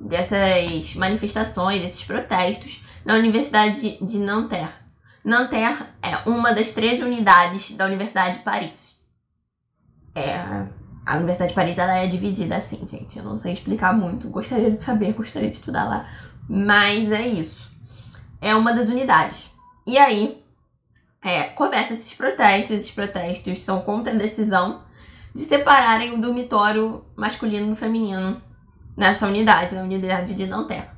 dessas 0.00 0.96
manifestações, 0.96 1.80
desses 1.80 2.02
protestos 2.02 2.84
na 3.04 3.14
Universidade 3.14 3.96
de, 4.04 4.18
Nanterre. 4.18 4.72
Nanterre 5.24 5.86
é 6.02 6.16
uma 6.28 6.52
das 6.52 6.72
três 6.72 7.00
unidades 7.00 7.76
da 7.76 7.86
Universidade 7.86 8.38
de 8.38 8.44
Paris. 8.44 8.96
É, 10.14 10.66
a 11.06 11.16
Universidade 11.16 11.50
de 11.50 11.54
Paris 11.54 11.78
ela 11.78 11.94
é 11.94 12.06
dividida 12.08 12.56
assim, 12.56 12.84
gente. 12.86 13.18
Eu 13.18 13.24
não 13.24 13.36
sei 13.36 13.52
explicar 13.52 13.96
muito. 13.96 14.28
Gostaria 14.30 14.70
de 14.70 14.78
saber, 14.78 15.12
gostaria 15.16 15.48
de 15.48 15.56
estudar 15.56 15.84
lá. 15.84 16.06
Mas 16.48 17.12
é 17.12 17.26
isso. 17.26 17.70
É 18.40 18.54
uma 18.54 18.72
das 18.72 18.88
unidades. 18.88 19.57
E 19.88 19.96
aí, 19.96 20.44
é, 21.24 21.44
começam 21.44 21.96
esses 21.96 22.12
protestos. 22.12 22.76
Esses 22.76 22.90
protestos 22.90 23.64
são 23.64 23.80
contra 23.80 24.12
a 24.12 24.16
decisão 24.16 24.84
de 25.34 25.40
separarem 25.40 26.12
o 26.12 26.20
dormitório 26.20 27.06
masculino 27.16 27.68
do 27.68 27.74
feminino 27.74 28.38
nessa 28.94 29.26
unidade, 29.26 29.74
na 29.74 29.80
unidade 29.80 30.34
de 30.34 30.44
Nanterre. 30.44 30.90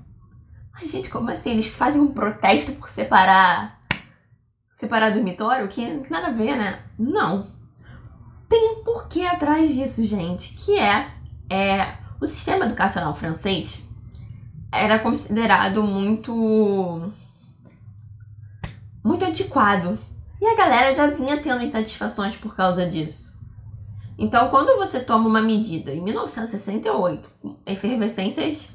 Mas, 0.73 0.91
gente, 0.91 1.09
como 1.09 1.31
assim? 1.31 1.53
Eles 1.53 1.69
fazem 1.69 2.01
um 2.01 2.13
protesto 2.13 2.73
por 2.73 2.91
separar. 2.91 3.81
Separar 4.73 5.13
dormitório? 5.13 5.69
Que 5.69 6.03
nada 6.11 6.27
a 6.27 6.33
ver, 6.33 6.57
né? 6.57 6.77
Não 6.99 7.47
tem 8.49 8.73
um 8.73 8.83
porquê 8.83 9.23
atrás 9.23 9.73
disso, 9.73 10.05
gente, 10.05 10.53
que 10.55 10.77
é, 10.77 11.09
é 11.49 11.95
o 12.21 12.27
sistema 12.27 12.65
educacional 12.65 13.15
francês 13.15 13.89
era 14.73 14.99
considerado 14.99 15.85
muito 15.85 17.13
muito 19.02 19.25
antiquado. 19.25 19.99
E 20.40 20.47
a 20.47 20.57
galera 20.57 20.95
já 20.95 21.07
vinha 21.09 21.40
tendo 21.42 21.62
insatisfações 21.62 22.37
por 22.37 22.57
causa 22.57 22.87
disso. 22.87 23.38
Então, 24.19 24.49
quando 24.49 24.76
você 24.78 25.00
toma 25.00 25.28
uma 25.28 25.40
medida 25.40 25.92
em 25.92 26.00
1968, 26.00 27.30
efervescências 27.66 28.71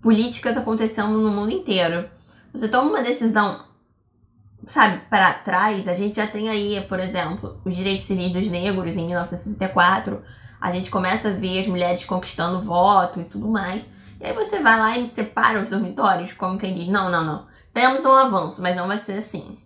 políticas 0.00 0.56
acontecendo 0.56 1.18
no 1.18 1.30
mundo 1.30 1.50
inteiro, 1.50 2.08
você 2.52 2.68
toma 2.68 2.90
uma 2.90 3.02
decisão 3.02 3.60
sabe, 4.66 5.02
para 5.10 5.32
trás, 5.32 5.88
a 5.88 5.94
gente 5.94 6.16
já 6.16 6.26
tem 6.26 6.48
aí, 6.48 6.80
por 6.88 6.98
exemplo, 7.00 7.60
os 7.64 7.74
direitos 7.74 8.04
civis 8.04 8.32
dos 8.32 8.48
negros 8.48 8.96
em 8.96 9.06
1964. 9.06 10.22
A 10.60 10.70
gente 10.70 10.90
começa 10.90 11.28
a 11.28 11.32
ver 11.32 11.58
as 11.58 11.66
mulheres 11.66 12.04
conquistando 12.04 12.62
voto 12.62 13.20
e 13.20 13.24
tudo 13.24 13.48
mais. 13.48 13.86
E 14.20 14.24
aí 14.24 14.32
você 14.32 14.60
vai 14.60 14.78
lá 14.78 14.98
e 14.98 15.06
separa 15.06 15.60
os 15.60 15.68
dormitórios, 15.68 16.32
como 16.32 16.58
quem 16.58 16.74
diz: 16.74 16.88
não, 16.88 17.10
não, 17.10 17.24
não. 17.24 17.46
Temos 17.72 18.04
um 18.04 18.12
avanço, 18.12 18.62
mas 18.62 18.76
não 18.76 18.86
vai 18.86 18.96
ser 18.96 19.18
assim. 19.18 19.58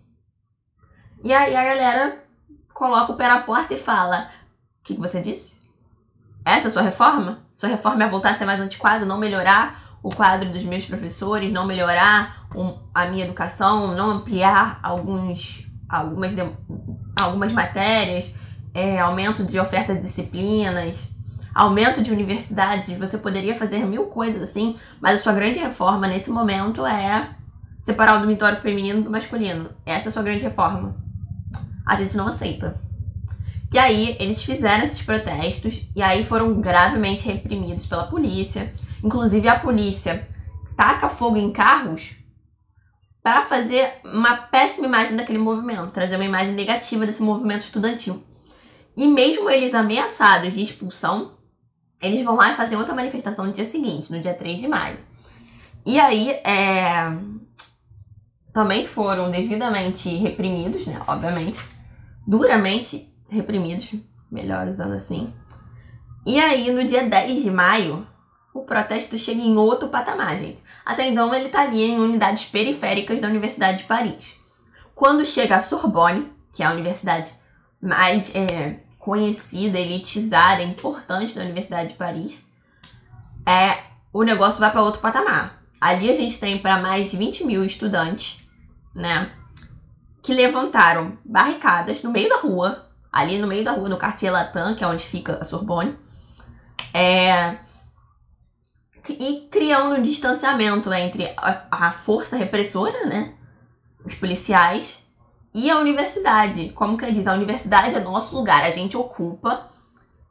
E 1.21 1.33
aí 1.33 1.53
a 1.53 1.63
galera 1.63 2.23
coloca 2.73 3.11
o 3.11 3.15
pé 3.17 3.27
na 3.27 3.41
porta 3.41 3.73
e 3.73 3.77
fala: 3.77 4.29
O 4.79 4.83
que, 4.83 4.95
que 4.95 5.01
você 5.01 5.21
disse? 5.21 5.59
Essa 6.45 6.67
é 6.67 6.69
a 6.69 6.71
sua 6.71 6.81
reforma? 6.81 7.39
Sua 7.55 7.67
reforma 7.67 8.05
é 8.05 8.09
voltar 8.09 8.31
a 8.31 8.35
ser 8.35 8.45
mais 8.45 8.61
antiquada, 8.61 9.05
não 9.05 9.17
melhorar 9.17 9.99
o 10.01 10.09
quadro 10.09 10.49
dos 10.49 10.63
meus 10.63 10.85
professores, 10.85 11.51
não 11.51 11.67
melhorar 11.67 12.47
a 12.95 13.05
minha 13.07 13.25
educação, 13.25 13.93
não 13.93 14.09
ampliar 14.09 14.79
alguns, 14.81 15.69
algumas, 15.89 16.33
algumas 17.21 17.51
matérias, 17.51 18.33
é, 18.73 18.97
aumento 18.97 19.43
de 19.43 19.59
oferta 19.59 19.93
de 19.93 19.99
disciplinas, 19.99 21.13
aumento 21.53 22.01
de 22.01 22.13
universidades. 22.13 22.97
Você 22.97 23.17
poderia 23.17 23.55
fazer 23.57 23.79
mil 23.85 24.05
coisas 24.05 24.41
assim, 24.41 24.79
mas 25.01 25.19
a 25.19 25.23
sua 25.23 25.33
grande 25.33 25.59
reforma 25.59 26.07
nesse 26.07 26.29
momento 26.29 26.85
é 26.85 27.35
separar 27.81 28.15
o 28.15 28.19
dormitório 28.19 28.57
feminino 28.57 29.01
do 29.01 29.11
masculino. 29.11 29.69
Essa 29.85 30.07
é 30.07 30.09
a 30.09 30.13
sua 30.13 30.23
grande 30.23 30.45
reforma. 30.45 31.08
A 31.89 31.95
gente 31.95 32.15
não 32.15 32.27
aceita. 32.27 32.79
E 33.73 33.79
aí 33.79 34.15
eles 34.19 34.43
fizeram 34.43 34.83
esses 34.83 35.01
protestos 35.01 35.81
e 35.95 36.01
aí 36.03 36.23
foram 36.23 36.61
gravemente 36.61 37.25
reprimidos 37.25 37.87
pela 37.87 38.05
polícia. 38.05 38.71
Inclusive 39.03 39.47
a 39.47 39.59
polícia 39.59 40.27
taca 40.77 41.09
fogo 41.09 41.37
em 41.37 41.51
carros 41.51 42.11
para 43.23 43.41
fazer 43.41 43.91
uma 44.05 44.37
péssima 44.37 44.85
imagem 44.85 45.17
daquele 45.17 45.39
movimento, 45.39 45.91
trazer 45.91 46.15
uma 46.15 46.25
imagem 46.25 46.53
negativa 46.53 47.07
desse 47.07 47.23
movimento 47.23 47.61
estudantil. 47.61 48.23
E 48.95 49.07
mesmo 49.07 49.49
eles 49.49 49.73
ameaçados 49.73 50.53
de 50.53 50.61
expulsão, 50.61 51.31
eles 51.99 52.23
vão 52.23 52.35
lá 52.35 52.51
e 52.51 52.55
fazem 52.55 52.77
outra 52.77 52.93
manifestação 52.93 53.45
no 53.45 53.51
dia 53.51 53.65
seguinte, 53.65 54.11
no 54.11 54.19
dia 54.19 54.35
3 54.35 54.61
de 54.61 54.67
maio. 54.67 54.99
E 55.85 55.99
aí, 55.99 56.29
é... 56.43 57.17
também 58.53 58.85
foram 58.85 59.31
devidamente 59.31 60.09
reprimidos, 60.17 60.85
né? 60.85 61.01
Obviamente, 61.07 61.78
duramente 62.27 63.13
reprimidos, 63.29 63.93
melhor 64.31 64.67
usando 64.67 64.93
assim. 64.93 65.33
E 66.25 66.39
aí, 66.39 66.71
no 66.71 66.85
dia 66.85 67.07
10 67.07 67.43
de 67.43 67.51
maio, 67.51 68.07
o 68.53 68.61
protesto 68.61 69.17
chega 69.17 69.41
em 69.41 69.57
outro 69.57 69.89
patamar, 69.89 70.37
gente. 70.37 70.61
Até 70.85 71.07
então, 71.07 71.33
ele 71.33 71.45
estaria 71.45 71.87
em 71.87 71.99
unidades 71.99 72.45
periféricas 72.45 73.21
da 73.21 73.27
Universidade 73.27 73.79
de 73.79 73.83
Paris. 73.85 74.39
Quando 74.93 75.25
chega 75.25 75.55
a 75.55 75.59
Sorbonne, 75.59 76.31
que 76.51 76.61
é 76.61 76.65
a 76.65 76.71
universidade 76.71 77.31
mais 77.81 78.35
é, 78.35 78.79
conhecida, 78.97 79.79
elitizada, 79.79 80.61
importante 80.61 81.35
da 81.35 81.41
Universidade 81.41 81.89
de 81.89 81.95
Paris, 81.95 82.45
é, 83.45 83.83
o 84.11 84.23
negócio 84.23 84.59
vai 84.59 84.71
para 84.71 84.81
outro 84.81 85.01
patamar. 85.01 85.63
Ali 85.79 86.09
a 86.09 86.15
gente 86.15 86.39
tem 86.39 86.59
para 86.59 86.81
mais 86.81 87.11
de 87.11 87.17
20 87.17 87.45
mil 87.45 87.63
estudantes, 87.63 88.49
né? 88.93 89.31
Que 90.21 90.33
levantaram 90.33 91.17
barricadas 91.23 92.03
no 92.03 92.11
meio 92.11 92.29
da 92.29 92.37
rua 92.37 92.89
ali 93.11 93.37
no 93.37 93.47
meio 93.47 93.63
da 93.63 93.71
rua, 93.71 93.89
no 93.89 93.97
Quartier 93.97 94.31
Latin, 94.31 94.75
que 94.75 94.83
é 94.83 94.87
onde 94.87 95.05
fica 95.05 95.37
a 95.41 95.43
Sorbonne, 95.43 95.97
é, 96.93 97.57
e 99.09 99.47
criando 99.51 99.95
um 99.95 100.01
distanciamento 100.01 100.91
entre 100.93 101.25
a, 101.37 101.65
a 101.71 101.91
força 101.91 102.37
repressora, 102.37 103.05
né, 103.05 103.33
os 104.05 104.15
policiais, 104.15 105.07
e 105.53 105.69
a 105.69 105.79
universidade. 105.79 106.69
Como 106.69 106.97
que 106.97 107.11
diz? 107.11 107.25
A 107.25 107.33
universidade 107.33 107.95
é 107.95 107.99
nosso 107.99 108.35
lugar, 108.35 108.63
a 108.63 108.69
gente 108.69 108.95
ocupa, 108.95 109.67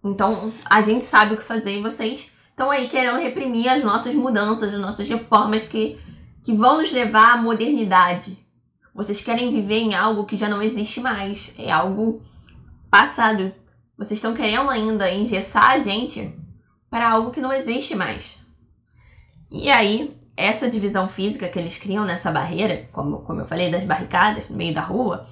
então 0.05 0.53
a 0.71 0.81
gente 0.81 1.05
sabe 1.05 1.35
o 1.35 1.37
que 1.37 1.43
fazer 1.45 1.79
e 1.79 1.83
vocês 1.83 2.33
estão 2.51 2.71
aí 2.71 2.87
querendo 2.89 3.19
reprimir 3.19 3.69
as 3.69 3.83
nossas 3.83 4.15
mudanças, 4.15 4.73
as 4.73 4.81
nossas 4.81 5.09
reformas 5.09 5.67
que, 5.67 5.99
que 6.45 6.53
vão 6.53 6.79
nos 6.79 6.93
levar 6.93 7.33
à 7.33 7.37
modernidade. 7.37 8.39
Vocês 8.99 9.21
querem 9.21 9.49
viver 9.49 9.79
em 9.79 9.95
algo 9.95 10.25
que 10.25 10.37
já 10.37 10.49
não 10.49 10.61
existe 10.61 11.01
mais, 11.01 11.55
é 11.57 11.71
algo 11.71 12.21
passado. 12.91 13.55
Vocês 13.97 14.19
estão 14.19 14.35
querendo 14.35 14.69
ainda 14.69 15.09
engessar 15.09 15.71
a 15.71 15.79
gente 15.79 16.35
para 16.91 17.09
algo 17.09 17.31
que 17.31 17.41
não 17.41 17.53
existe 17.53 17.95
mais. 17.95 18.45
E 19.53 19.71
aí, 19.71 20.21
essa 20.37 20.69
divisão 20.69 21.09
física 21.09 21.49
que 21.49 21.61
eles 21.61 21.79
criam 21.79 22.05
nessa 22.05 22.33
barreira, 22.33 22.89
como, 22.91 23.21
como 23.21 23.41
eu 23.41 23.47
falei, 23.47 23.71
das 23.71 23.85
barricadas 23.85 24.51
no 24.51 24.57
meio 24.57 24.75
da 24.75 24.81
rua, 24.81 25.25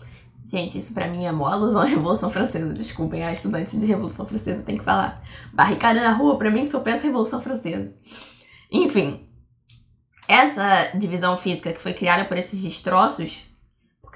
gente, 0.46 0.78
isso 0.78 0.94
para 0.94 1.08
mim 1.08 1.24
é 1.24 1.32
mó 1.32 1.48
alusão 1.48 1.82
à 1.82 1.86
Revolução 1.86 2.30
Francesa. 2.30 2.72
Desculpem, 2.72 3.24
a 3.24 3.32
estudante 3.32 3.76
de 3.76 3.84
Revolução 3.84 4.26
Francesa 4.26 4.62
tem 4.62 4.78
que 4.78 4.84
falar. 4.84 5.20
Barricada 5.52 6.00
na 6.00 6.12
rua, 6.12 6.38
para 6.38 6.52
mim, 6.52 6.70
só 6.70 6.78
pensa 6.78 7.02
Revolução 7.02 7.42
Francesa. 7.42 7.92
Enfim, 8.70 9.28
essa 10.28 10.96
divisão 10.96 11.36
física 11.36 11.72
que 11.72 11.80
foi 11.80 11.94
criada 11.94 12.24
por 12.24 12.36
esses 12.36 12.62
destroços, 12.62 13.55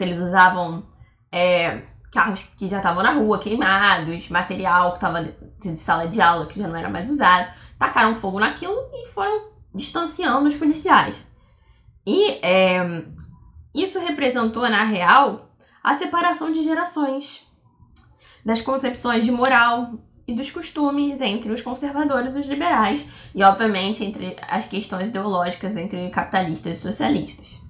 porque 0.00 0.04
eles 0.04 0.18
usavam 0.18 0.82
é, 1.30 1.82
carros 2.10 2.42
que 2.56 2.66
já 2.66 2.78
estavam 2.78 3.02
na 3.02 3.12
rua, 3.12 3.38
queimados, 3.38 4.30
material 4.30 4.92
que 4.92 4.96
estava 4.96 5.22
de 5.22 5.76
sala 5.78 6.08
de 6.08 6.22
aula 6.22 6.46
que 6.46 6.58
já 6.58 6.66
não 6.66 6.74
era 6.74 6.88
mais 6.88 7.10
usado, 7.10 7.52
tacaram 7.78 8.14
fogo 8.14 8.40
naquilo 8.40 8.74
e 8.94 9.08
foram 9.08 9.50
distanciando 9.74 10.48
os 10.48 10.56
policiais. 10.56 11.26
E 12.06 12.30
é, 12.42 13.04
isso 13.74 13.98
representou, 13.98 14.66
na 14.70 14.84
real, 14.84 15.50
a 15.84 15.94
separação 15.94 16.50
de 16.50 16.62
gerações, 16.62 17.46
das 18.42 18.62
concepções 18.62 19.22
de 19.22 19.30
moral 19.30 19.98
e 20.26 20.32
dos 20.32 20.50
costumes 20.50 21.20
entre 21.20 21.52
os 21.52 21.60
conservadores 21.60 22.34
e 22.34 22.38
os 22.38 22.48
liberais, 22.48 23.06
e 23.34 23.42
obviamente 23.42 24.02
entre 24.02 24.34
as 24.48 24.64
questões 24.64 25.08
ideológicas 25.08 25.76
entre 25.76 26.08
capitalistas 26.08 26.78
e 26.78 26.80
socialistas. 26.80 27.60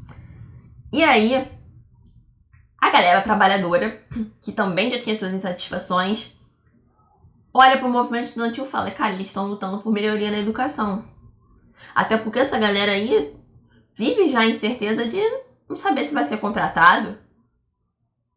E 0.92 1.02
aí, 1.02 1.59
a 2.80 2.90
galera 2.90 3.22
trabalhadora, 3.22 4.02
que 4.42 4.52
também 4.52 4.88
já 4.90 4.99
tinha 4.99 5.16
suas 5.16 5.34
insatisfações, 5.34 6.34
olha 7.52 7.76
para 7.76 7.87
o 7.87 7.90
movimento 7.90 8.26
estudantil 8.26 8.64
e 8.64 8.68
fala: 8.68 8.90
cara, 8.90 9.12
eles 9.12 9.28
estão 9.28 9.46
lutando 9.46 9.78
por 9.78 9.92
melhoria 9.92 10.30
na 10.30 10.38
educação. 10.38 11.04
Até 11.94 12.16
porque 12.16 12.38
essa 12.38 12.58
galera 12.58 12.92
aí 12.92 13.34
vive 13.94 14.28
já 14.28 14.44
em 14.46 14.54
certeza 14.54 15.06
de 15.06 15.20
não 15.68 15.76
saber 15.76 16.04
se 16.04 16.14
vai 16.14 16.25
ser 16.25 16.38
contratado, 16.38 17.18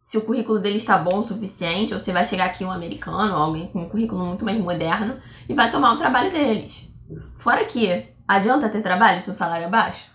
se 0.01 0.17
o 0.17 0.21
currículo 0.21 0.59
dele 0.59 0.75
está 0.77 0.97
bom 0.97 1.19
o 1.19 1.23
suficiente, 1.23 1.93
ou 1.93 1.99
se 1.99 2.11
vai 2.11 2.25
chegar 2.25 2.45
aqui 2.45 2.65
um 2.65 2.71
americano, 2.71 3.35
alguém 3.35 3.67
com 3.67 3.83
um 3.83 3.89
currículo 3.89 4.25
muito 4.25 4.43
mais 4.43 4.57
moderno, 4.57 5.17
e 5.47 5.53
vai 5.53 5.71
tomar 5.71 5.93
o 5.93 5.97
trabalho 5.97 6.29
deles. 6.29 6.91
Fora 7.37 7.63
que 7.63 8.13
adianta 8.27 8.67
ter 8.67 8.81
trabalho 8.81 9.21
se 9.21 9.29
o 9.29 9.33
salário 9.33 9.65
é 9.65 9.69
baixo? 9.69 10.12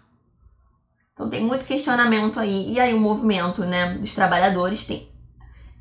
Então 1.18 1.28
tem 1.28 1.42
muito 1.42 1.64
questionamento 1.64 2.38
aí. 2.38 2.72
E 2.72 2.78
aí 2.78 2.94
o 2.94 3.00
movimento 3.00 3.64
né, 3.64 3.94
dos 3.94 4.14
trabalhadores 4.14 4.84
tem. 4.84 5.08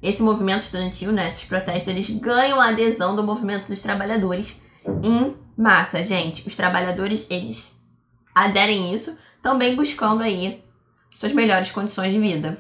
Esse 0.02 0.24
movimento 0.24 0.64
estudantil, 0.64 1.12
né, 1.12 1.28
esses 1.28 1.44
protestos, 1.44 1.88
eles 1.88 2.10
ganham 2.10 2.60
a 2.60 2.70
adesão 2.70 3.16
do 3.16 3.24
movimento 3.24 3.68
dos 3.68 3.82
trabalhadores 3.82 4.62
em 5.04 5.36
massa, 5.56 6.04
gente. 6.04 6.48
Os 6.48 6.56
trabalhadores, 6.56 7.28
eles 7.30 7.86
aderem 8.34 8.94
isso, 8.94 9.18
também 9.42 9.76
buscando 9.76 10.24
aí 10.24 10.64
suas 11.16 11.34
melhores 11.34 11.72
condições 11.72 12.14
de 12.14 12.20
vida 12.20 12.58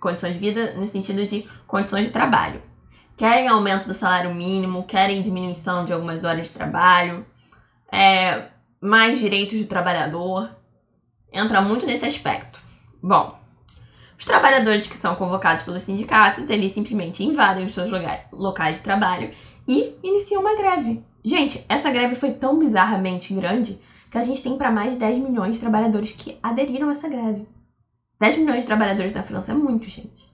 condições 0.00 0.34
de 0.34 0.40
vida 0.40 0.72
no 0.72 0.88
sentido 0.88 1.24
de 1.26 1.46
condições 1.66 2.06
de 2.06 2.12
trabalho. 2.12 2.62
Querem 3.16 3.46
aumento 3.46 3.86
do 3.86 3.94
salário 3.94 4.34
mínimo, 4.34 4.84
querem 4.84 5.22
diminuição 5.22 5.84
de 5.84 5.92
algumas 5.92 6.24
horas 6.24 6.46
de 6.46 6.54
trabalho, 6.54 7.24
é, 7.92 8.48
mais 8.80 9.18
direitos 9.18 9.58
do 9.58 9.66
trabalhador. 9.66 10.56
Entra 11.32 11.60
muito 11.60 11.86
nesse 11.86 12.04
aspecto. 12.04 12.58
Bom, 13.02 13.38
os 14.18 14.24
trabalhadores 14.24 14.86
que 14.86 14.96
são 14.96 15.14
convocados 15.14 15.62
pelos 15.62 15.82
sindicatos, 15.82 16.50
eles 16.50 16.72
simplesmente 16.72 17.24
invadem 17.24 17.64
os 17.64 17.72
seus 17.72 17.90
locais 18.30 18.76
de 18.76 18.82
trabalho 18.82 19.32
e 19.66 19.94
iniciam 20.02 20.42
uma 20.42 20.56
greve. 20.56 21.02
Gente, 21.24 21.64
essa 21.68 21.90
greve 21.90 22.14
foi 22.14 22.32
tão 22.32 22.58
bizarramente 22.58 23.32
grande 23.32 23.80
que 24.10 24.18
a 24.18 24.22
gente 24.22 24.42
tem 24.42 24.58
para 24.58 24.70
mais 24.70 24.92
de 24.92 24.98
10 24.98 25.18
milhões 25.18 25.54
de 25.54 25.60
trabalhadores 25.60 26.12
que 26.12 26.38
aderiram 26.42 26.88
a 26.88 26.92
essa 26.92 27.08
greve. 27.08 27.48
10 28.18 28.38
milhões 28.38 28.60
de 28.60 28.66
trabalhadores 28.66 29.14
na 29.14 29.22
França 29.22 29.52
é 29.52 29.54
muito, 29.54 29.88
gente. 29.88 30.28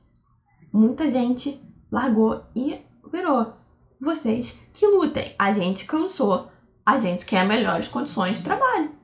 Muita 0.72 1.08
gente 1.08 1.60
largou 1.92 2.42
e 2.56 2.80
virou. 3.12 3.52
Vocês 4.00 4.58
que 4.72 4.86
lutem. 4.86 5.34
A 5.38 5.52
gente 5.52 5.84
cansou. 5.84 6.50
A 6.84 6.96
gente 6.96 7.24
quer 7.24 7.46
melhores 7.46 7.86
condições 7.86 8.38
de 8.38 8.44
trabalho. 8.44 8.95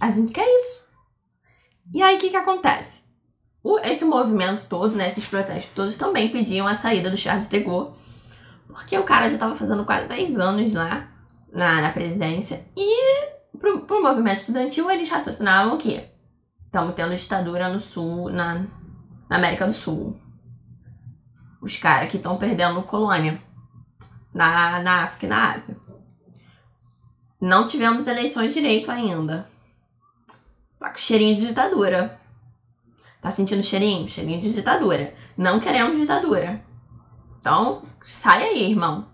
A 0.00 0.10
gente 0.10 0.32
quer 0.32 0.46
isso. 0.46 0.82
E 1.92 2.02
aí, 2.02 2.16
o 2.16 2.18
que, 2.18 2.30
que 2.30 2.36
acontece? 2.36 3.04
O, 3.62 3.78
esse 3.80 4.04
movimento 4.04 4.66
todo, 4.68 4.94
né, 4.94 5.08
esses 5.08 5.28
protestos 5.28 5.74
todos, 5.74 5.96
também 5.96 6.30
pediam 6.30 6.66
a 6.66 6.74
saída 6.74 7.10
do 7.10 7.16
Charles 7.16 7.48
de 7.48 7.60
Gaulle, 7.60 7.92
porque 8.66 8.96
o 8.96 9.04
cara 9.04 9.28
já 9.28 9.34
estava 9.34 9.56
fazendo 9.56 9.84
quase 9.84 10.06
10 10.06 10.38
anos 10.38 10.74
lá 10.74 11.08
na, 11.52 11.80
na 11.80 11.92
presidência. 11.92 12.64
E 12.76 13.30
pro, 13.58 13.80
pro 13.80 14.02
movimento 14.02 14.38
estudantil, 14.38 14.90
eles 14.90 15.08
raciocinavam 15.08 15.76
que 15.76 16.08
Estamos 16.68 16.94
tendo 16.94 17.16
ditadura 17.16 17.70
no 17.70 17.80
sul, 17.80 18.28
na, 18.28 18.56
na 19.26 19.36
América 19.36 19.66
do 19.66 19.72
Sul. 19.72 20.14
Os 21.62 21.78
caras 21.78 22.10
que 22.10 22.18
estão 22.18 22.36
perdendo 22.36 22.82
colônia 22.82 23.42
na, 24.34 24.78
na 24.82 25.04
África 25.04 25.24
e 25.24 25.28
na 25.30 25.54
Ásia. 25.54 25.76
Não 27.40 27.66
tivemos 27.66 28.06
eleições 28.06 28.52
direito 28.52 28.90
ainda. 28.90 29.48
Tá 30.78 30.90
com 30.90 30.98
cheirinho 30.98 31.34
de 31.34 31.46
ditadura. 31.48 32.20
Tá 33.20 33.30
sentindo 33.30 33.62
cheirinho? 33.62 34.08
Cheirinho 34.08 34.40
de 34.40 34.52
ditadura. 34.52 35.14
Não 35.36 35.58
queremos 35.58 35.98
ditadura. 35.98 36.62
Então, 37.38 37.82
sai 38.04 38.44
aí, 38.44 38.70
irmão. 38.70 39.08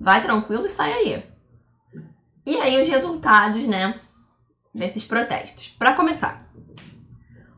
Vai 0.00 0.22
tranquilo 0.22 0.66
e 0.66 0.70
sai 0.70 0.92
aí. 0.92 1.26
E 2.44 2.56
aí 2.56 2.80
os 2.80 2.88
resultados, 2.88 3.66
né, 3.66 3.94
desses 4.74 5.04
protestos. 5.04 5.68
Para 5.68 5.94
começar, 5.94 6.50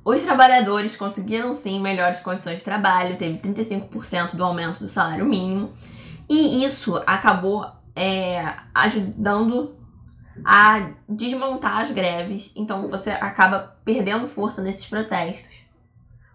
os 0.04 0.22
trabalhadores 0.22 0.96
conseguiram 0.96 1.54
sim 1.54 1.80
melhores 1.80 2.20
condições 2.20 2.58
de 2.58 2.64
trabalho, 2.64 3.16
teve 3.16 3.38
35% 3.38 4.36
do 4.36 4.44
aumento 4.44 4.80
do 4.80 4.88
salário 4.88 5.24
mínimo, 5.24 5.72
e 6.28 6.64
isso 6.64 7.02
acabou 7.06 7.66
é, 7.96 8.54
ajudando 8.74 9.74
a 10.44 10.90
desmontar 11.08 11.78
as 11.78 11.90
greves, 11.90 12.52
então 12.56 12.90
você 12.90 13.10
acaba 13.10 13.76
perdendo 13.84 14.26
força 14.26 14.62
nesses 14.62 14.86
protestos. 14.86 15.64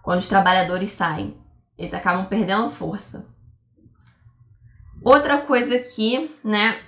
Quando 0.04 0.20
os 0.20 0.28
trabalhadores 0.28 0.92
saem, 0.92 1.38
eles 1.78 1.94
acabam 1.94 2.26
perdendo 2.26 2.70
força. 2.70 3.28
Outra 5.04 5.40
coisa 5.40 5.80
que, 5.80 6.30
né, 6.44 6.80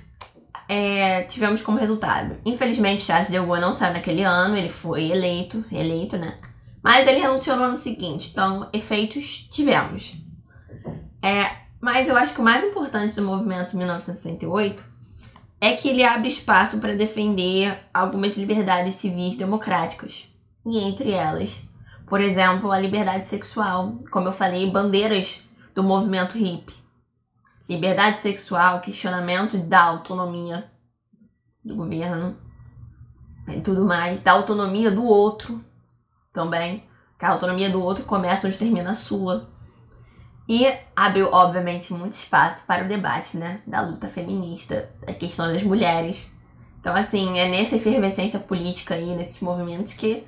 é, 0.67 1.23
tivemos 1.23 1.61
como 1.61 1.77
resultado. 1.77 2.37
Infelizmente, 2.45 3.01
Charles 3.01 3.29
de 3.29 3.37
Gaulle 3.37 3.61
não 3.61 3.73
saiu 3.73 3.93
naquele 3.93 4.23
ano, 4.23 4.55
ele 4.55 4.69
foi 4.69 5.11
eleito, 5.11 5.63
eleito, 5.71 6.17
né? 6.17 6.37
Mas 6.83 7.07
ele 7.07 7.19
renunciou 7.19 7.55
no 7.57 7.63
ano 7.63 7.77
seguinte, 7.77 8.29
então 8.31 8.69
efeitos 8.73 9.47
tivemos. 9.51 10.15
É, 11.21 11.51
mas 11.79 12.07
eu 12.07 12.17
acho 12.17 12.33
que 12.33 12.41
o 12.41 12.43
mais 12.43 12.63
importante 12.65 13.15
do 13.15 13.21
movimento 13.21 13.71
de 13.71 13.77
1968 13.77 14.90
é 15.63 15.73
que 15.73 15.87
ele 15.87 16.03
abre 16.03 16.27
espaço 16.27 16.79
para 16.79 16.95
defender 16.95 17.79
algumas 17.93 18.35
liberdades 18.35 18.95
civis 18.95 19.37
democráticas. 19.37 20.27
E 20.65 20.79
entre 20.79 21.11
elas, 21.11 21.69
por 22.07 22.19
exemplo, 22.19 22.71
a 22.71 22.79
liberdade 22.79 23.25
sexual, 23.27 23.99
como 24.11 24.27
eu 24.27 24.33
falei, 24.33 24.69
bandeiras 24.71 25.47
do 25.75 25.83
movimento 25.83 26.35
hippie. 26.35 26.75
Liberdade 27.69 28.19
sexual, 28.19 28.81
questionamento 28.81 29.55
da 29.57 29.83
autonomia 29.83 30.69
do 31.63 31.75
governo 31.75 32.35
e 33.47 33.61
tudo 33.61 33.85
mais, 33.85 34.23
da 34.23 34.31
autonomia 34.31 34.89
do 34.89 35.05
outro 35.05 35.63
também, 36.33 36.83
que 37.19 37.25
a 37.25 37.29
autonomia 37.29 37.69
do 37.69 37.81
outro 37.81 38.03
começa 38.03 38.47
onde 38.47 38.57
termina 38.57 38.91
a 38.91 38.95
sua. 38.95 39.47
E 40.51 40.69
abriu, 40.93 41.29
obviamente, 41.31 41.93
muito 41.93 42.11
espaço 42.11 42.65
para 42.67 42.83
o 42.83 42.87
debate, 42.89 43.37
né, 43.37 43.61
da 43.65 43.79
luta 43.79 44.09
feminista, 44.09 44.91
da 44.99 45.13
questão 45.13 45.47
das 45.47 45.63
mulheres. 45.63 46.29
Então, 46.77 46.93
assim, 46.93 47.39
é 47.39 47.47
nessa 47.47 47.77
efervescência 47.77 48.37
política 48.37 48.95
aí, 48.95 49.15
nesses 49.15 49.39
movimentos 49.39 49.93
que 49.93 50.27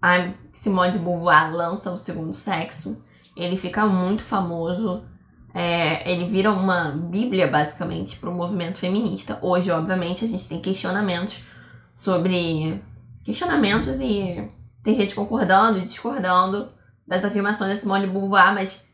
a 0.00 0.32
Simone 0.54 0.92
de 0.92 0.98
Beauvoir 0.98 1.52
lança 1.52 1.90
o 1.90 1.98
segundo 1.98 2.32
sexo. 2.32 2.96
Ele 3.36 3.58
fica 3.58 3.84
muito 3.84 4.22
famoso. 4.22 5.04
É, 5.52 6.10
ele 6.10 6.26
vira 6.26 6.50
uma 6.50 6.92
bíblia, 6.92 7.46
basicamente, 7.46 8.16
para 8.16 8.30
o 8.30 8.34
movimento 8.34 8.78
feminista. 8.78 9.38
Hoje, 9.42 9.70
obviamente, 9.70 10.24
a 10.24 10.28
gente 10.28 10.48
tem 10.48 10.62
questionamentos 10.62 11.44
sobre. 11.92 12.82
questionamentos 13.22 14.00
e 14.00 14.50
tem 14.82 14.94
gente 14.94 15.14
concordando 15.14 15.76
e 15.76 15.82
discordando 15.82 16.72
das 17.06 17.22
afirmações 17.22 17.68
da 17.68 17.76
Simone 17.76 18.06
de 18.06 18.12
Beauvoir, 18.12 18.54
mas 18.54 18.87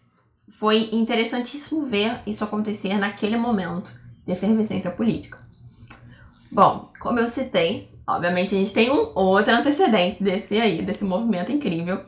foi 0.48 0.90
interessantíssimo 0.92 1.86
ver 1.86 2.20
isso 2.26 2.44
acontecer 2.44 2.98
naquele 2.98 3.36
momento 3.36 3.92
de 4.26 4.32
efervescência 4.32 4.90
política. 4.90 5.38
Bom, 6.52 6.90
como 7.00 7.18
eu 7.18 7.26
citei, 7.26 7.90
obviamente 8.06 8.54
a 8.54 8.58
gente 8.58 8.72
tem 8.72 8.90
um 8.90 9.12
outro 9.14 9.52
antecedente 9.52 10.22
desse 10.22 10.60
aí, 10.60 10.84
desse 10.84 11.04
movimento 11.04 11.50
incrível, 11.50 12.04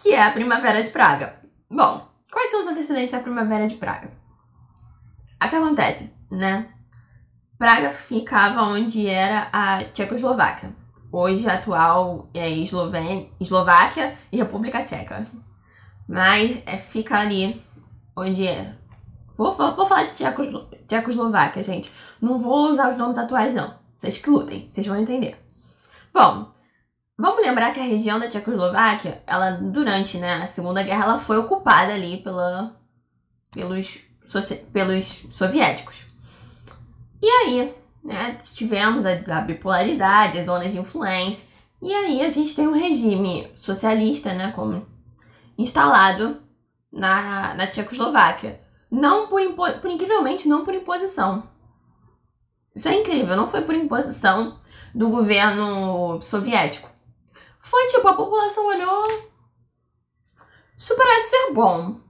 que 0.00 0.12
é 0.12 0.22
a 0.22 0.32
Primavera 0.32 0.82
de 0.82 0.90
Praga. 0.90 1.40
Bom, 1.70 2.08
quais 2.30 2.50
são 2.50 2.62
os 2.62 2.66
antecedentes 2.66 3.12
da 3.12 3.20
Primavera 3.20 3.66
de 3.66 3.74
Praga? 3.74 4.10
O 5.42 5.48
que 5.48 5.56
acontece, 5.56 6.12
né? 6.30 6.68
Praga 7.58 7.90
ficava 7.90 8.62
onde 8.62 9.06
era 9.06 9.48
a 9.52 9.84
Tchecoslováquia 9.84 10.74
hoje 11.14 11.48
atual 11.48 12.28
é 12.34 12.50
Eslováquia 12.50 14.14
e 14.32 14.36
República 14.36 14.82
Tcheca. 14.82 15.24
Mas 16.08 16.62
é, 16.66 16.76
fica 16.76 17.18
ali 17.18 17.62
onde 18.16 18.46
é. 18.46 18.74
Vou, 19.36 19.52
vou, 19.52 19.74
vou 19.74 19.86
falar 19.86 20.04
de 20.04 20.14
Tchecos, 20.14 20.48
Tchecoslováquia, 20.86 21.62
gente. 21.62 21.92
Não 22.20 22.38
vou 22.38 22.70
usar 22.70 22.90
os 22.90 22.96
nomes 22.96 23.18
atuais, 23.18 23.54
não. 23.54 23.74
Vocês 23.94 24.18
que 24.18 24.30
lutem, 24.30 24.68
vocês 24.68 24.86
vão 24.86 24.96
entender. 24.96 25.36
Bom, 26.12 26.52
vamos 27.18 27.44
lembrar 27.44 27.72
que 27.72 27.80
a 27.80 27.84
região 27.84 28.18
da 28.18 28.28
Tchecoslováquia, 28.28 29.22
ela, 29.26 29.52
durante 29.52 30.18
né, 30.18 30.42
a 30.42 30.46
Segunda 30.46 30.82
Guerra, 30.82 31.04
ela 31.04 31.18
foi 31.18 31.38
ocupada 31.38 31.92
ali 31.94 32.18
pela, 32.18 32.76
pelos, 33.50 34.00
pelos 34.72 35.24
soviéticos. 35.32 36.04
E 37.20 37.26
aí, 37.26 37.74
né? 38.04 38.36
Tivemos 38.54 39.06
a, 39.06 39.12
a 39.12 39.40
bipolaridade, 39.40 40.38
as 40.38 40.46
zonas 40.46 40.72
de 40.72 40.78
influência, 40.78 41.48
e 41.80 41.92
aí 41.92 42.20
a 42.20 42.28
gente 42.28 42.54
tem 42.54 42.68
um 42.68 42.78
regime 42.78 43.50
socialista, 43.56 44.32
né, 44.34 44.52
como 44.52 44.86
instalado 45.56 46.42
na, 46.92 47.54
na 47.54 47.66
Tchecoslováquia. 47.66 48.60
Não 48.90 49.28
por, 49.28 49.40
impo... 49.40 49.62
por 49.80 49.90
incrivelmente, 49.90 50.48
não 50.48 50.64
por 50.64 50.74
imposição. 50.74 51.48
Isso 52.74 52.88
é 52.88 52.94
incrível, 52.94 53.36
não 53.36 53.48
foi 53.48 53.62
por 53.62 53.74
imposição 53.74 54.58
do 54.94 55.08
governo 55.08 56.20
soviético. 56.20 56.88
Foi 57.58 57.86
tipo, 57.86 58.06
a 58.06 58.14
população 58.14 58.66
olhou. 58.66 59.06
Isso 60.76 60.94
parece 60.96 61.30
ser 61.30 61.52
bom. 61.52 62.00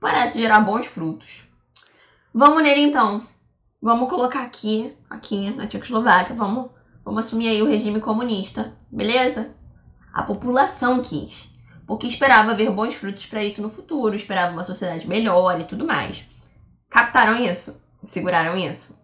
Parece 0.00 0.38
gerar 0.38 0.60
bons 0.60 0.86
frutos. 0.86 1.44
Vamos 2.32 2.62
nele 2.62 2.82
então. 2.82 3.24
Vamos 3.80 4.08
colocar 4.08 4.42
aqui, 4.42 4.96
aqui 5.10 5.50
na 5.50 5.66
Tchecoslováquia, 5.66 6.34
vamos, 6.34 6.70
vamos 7.04 7.26
assumir 7.26 7.48
aí 7.48 7.62
o 7.62 7.68
regime 7.68 8.00
comunista, 8.00 8.74
beleza? 8.90 9.54
A 10.10 10.22
população 10.22 11.02
quis, 11.02 11.53
porque 11.86 12.06
esperava 12.06 12.54
ver 12.54 12.70
bons 12.70 12.94
frutos 12.94 13.26
para 13.26 13.42
isso 13.44 13.60
no 13.60 13.70
futuro, 13.70 14.14
esperava 14.14 14.52
uma 14.52 14.62
sociedade 14.62 15.06
melhor 15.08 15.60
e 15.60 15.64
tudo 15.64 15.86
mais. 15.86 16.28
Captaram 16.88 17.36
isso? 17.36 17.80
Seguraram 18.02 18.56
isso? 18.56 18.96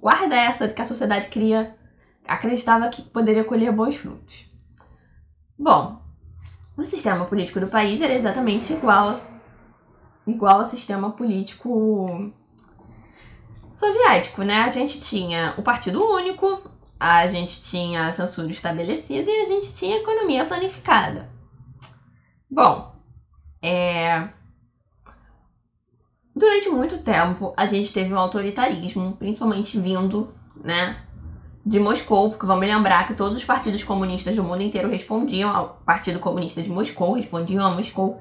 Guarda 0.00 0.34
essa 0.34 0.66
de 0.66 0.74
que 0.74 0.82
a 0.82 0.86
sociedade 0.86 1.28
queria, 1.28 1.76
acreditava 2.26 2.88
que 2.88 3.02
poderia 3.02 3.44
colher 3.44 3.72
bons 3.72 3.96
frutos. 3.96 4.46
Bom, 5.58 6.02
o 6.76 6.84
sistema 6.84 7.24
político 7.26 7.60
do 7.60 7.68
país 7.68 8.00
era 8.00 8.14
exatamente 8.14 8.72
igual, 8.72 9.14
igual 10.26 10.58
ao 10.58 10.64
sistema 10.64 11.12
político 11.12 12.32
soviético, 13.70 14.42
né? 14.42 14.62
A 14.62 14.68
gente 14.68 15.00
tinha 15.00 15.54
o 15.56 15.62
Partido 15.62 16.04
Único, 16.04 16.62
a 16.98 17.26
gente 17.26 17.62
tinha 17.62 18.06
a 18.06 18.12
censura 18.12 18.50
estabelecida 18.50 19.30
e 19.30 19.42
a 19.42 19.46
gente 19.46 19.74
tinha 19.74 19.96
a 19.96 20.00
economia 20.00 20.44
planificada. 20.44 21.33
Bom, 22.54 22.94
é... 23.60 24.28
durante 26.36 26.68
muito 26.68 26.98
tempo 26.98 27.52
a 27.56 27.66
gente 27.66 27.92
teve 27.92 28.14
um 28.14 28.18
autoritarismo, 28.18 29.16
principalmente 29.16 29.76
vindo, 29.80 30.32
né, 30.62 31.02
de 31.66 31.80
Moscou, 31.80 32.30
porque 32.30 32.46
vamos 32.46 32.64
lembrar 32.64 33.08
que 33.08 33.14
todos 33.14 33.36
os 33.36 33.44
partidos 33.44 33.82
comunistas 33.82 34.36
do 34.36 34.44
mundo 34.44 34.62
inteiro 34.62 34.88
respondiam 34.88 35.50
ao 35.50 35.80
Partido 35.84 36.20
Comunista 36.20 36.62
de 36.62 36.70
Moscou, 36.70 37.14
respondiam 37.14 37.66
a 37.66 37.74
Moscou. 37.74 38.20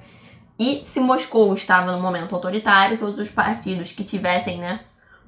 E 0.58 0.84
se 0.84 1.00
Moscou 1.00 1.54
estava 1.54 1.91
no 1.91 2.02
momento 2.02 2.34
autoritário, 2.34 2.98
todos 2.98 3.19
os 3.19 3.30
partidos 3.30 3.91
que 3.91 4.04
tivessem, 4.04 4.58
né, 4.58 4.80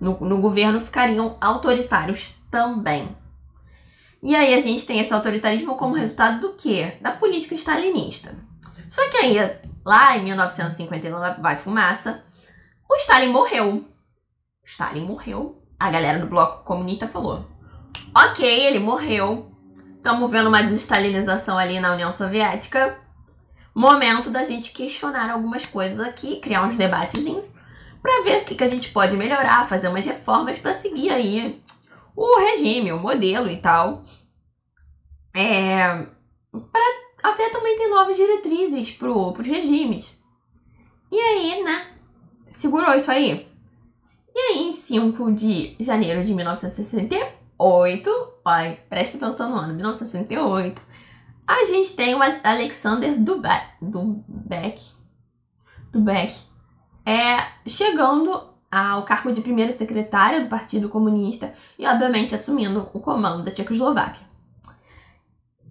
no, 0.02 0.20
no 0.20 0.40
governo 0.40 0.82
ficariam 0.82 1.38
autoritários 1.40 2.38
também. 2.50 3.08
E 4.24 4.36
aí 4.36 4.56
a 4.56 4.60
gente 4.60 4.84
tem 4.84 5.00
esse 5.00 5.14
autoritarismo 5.14 5.76
como 5.76 5.94
resultado 5.94 6.42
do 6.42 6.54
quê? 6.54 6.98
Da 7.02 7.12
política 7.12 7.54
stalinista. 7.54 8.36
Só 8.96 9.10
que 9.10 9.18
aí, 9.18 9.60
lá 9.84 10.16
em 10.16 10.24
1959, 10.24 11.42
vai 11.42 11.58
fumaça, 11.58 12.24
o 12.90 12.96
Stalin 12.96 13.28
morreu. 13.28 13.84
Stalin 14.64 15.06
morreu. 15.06 15.62
A 15.78 15.90
galera 15.90 16.18
do 16.18 16.28
bloco 16.28 16.64
comunista 16.64 17.06
falou: 17.06 17.46
Ok, 18.16 18.48
ele 18.48 18.80
morreu. 18.80 19.52
Estamos 19.98 20.32
vendo 20.32 20.48
uma 20.48 20.64
desestalinização 20.64 21.58
ali 21.58 21.78
na 21.82 21.92
União 21.92 22.10
Soviética. 22.10 22.98
Momento 23.76 24.30
da 24.30 24.46
gente 24.46 24.72
questionar 24.72 25.30
algumas 25.30 25.66
coisas 25.66 26.00
aqui, 26.00 26.40
criar 26.40 26.64
uns 26.64 26.78
debatezinhos 26.78 27.44
para 28.02 28.24
ver 28.24 28.44
o 28.44 28.46
que, 28.46 28.56
que 28.56 28.64
a 28.64 28.70
gente 28.70 28.94
pode 28.94 29.18
melhorar, 29.18 29.68
fazer 29.68 29.90
umas 29.90 30.06
reformas 30.06 30.58
para 30.58 30.74
seguir 30.74 31.10
aí 31.10 31.62
o 32.16 32.40
regime, 32.40 32.94
o 32.94 33.00
modelo 33.00 33.52
e 33.52 33.58
tal. 33.58 34.06
É, 35.36 36.08
para 36.72 37.05
até 37.30 37.50
também 37.50 37.76
ter 37.78 37.88
novas 37.88 38.16
diretrizes 38.16 38.92
pro, 38.92 39.34
pros 39.34 39.48
regimes. 39.48 40.16
E 41.12 41.20
aí, 41.20 41.64
né, 41.64 41.88
segurou 42.48 42.94
isso 42.94 43.12
aí. 43.12 43.48
E 44.34 44.40
aí, 44.40 44.68
em 44.68 44.72
5 44.72 45.32
de 45.32 45.76
janeiro 45.80 46.24
de 46.24 46.34
1968, 46.34 48.34
olha, 48.44 48.78
presta 48.90 49.18
atenção 49.18 49.50
no 49.50 49.58
ano, 49.58 49.74
1968, 49.74 50.82
a 51.48 51.64
gente 51.66 51.96
tem 51.96 52.16
o 52.16 52.20
Alexander 52.44 53.18
Dubek, 53.18 53.66
Dubek, 53.82 54.92
Dubek 55.92 56.36
é, 57.06 57.38
chegando 57.66 58.56
ao 58.72 59.04
cargo 59.04 59.32
de 59.32 59.42
primeiro 59.42 59.72
secretário 59.72 60.44
do 60.44 60.50
Partido 60.50 60.90
Comunista 60.90 61.54
e, 61.78 61.86
obviamente, 61.86 62.36
assumindo 62.36 62.90
o 62.94 63.00
comando 63.00 63.44
da 63.44 63.52
Tchecoslováquia. 63.52 64.25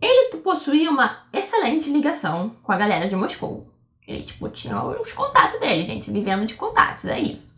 Ele 0.04 0.36
possuía 0.38 0.90
uma 0.90 1.24
excelente 1.32 1.90
ligação 1.90 2.50
com 2.62 2.72
a 2.72 2.76
galera 2.76 3.08
de 3.08 3.16
Moscou. 3.16 3.66
Ele, 4.06 4.22
tipo, 4.22 4.48
tinha 4.48 4.82
os 4.84 5.12
contatos 5.12 5.58
dele, 5.60 5.84
gente, 5.84 6.10
vivendo 6.10 6.44
de 6.44 6.54
contatos, 6.54 7.06
é 7.06 7.18
isso. 7.18 7.54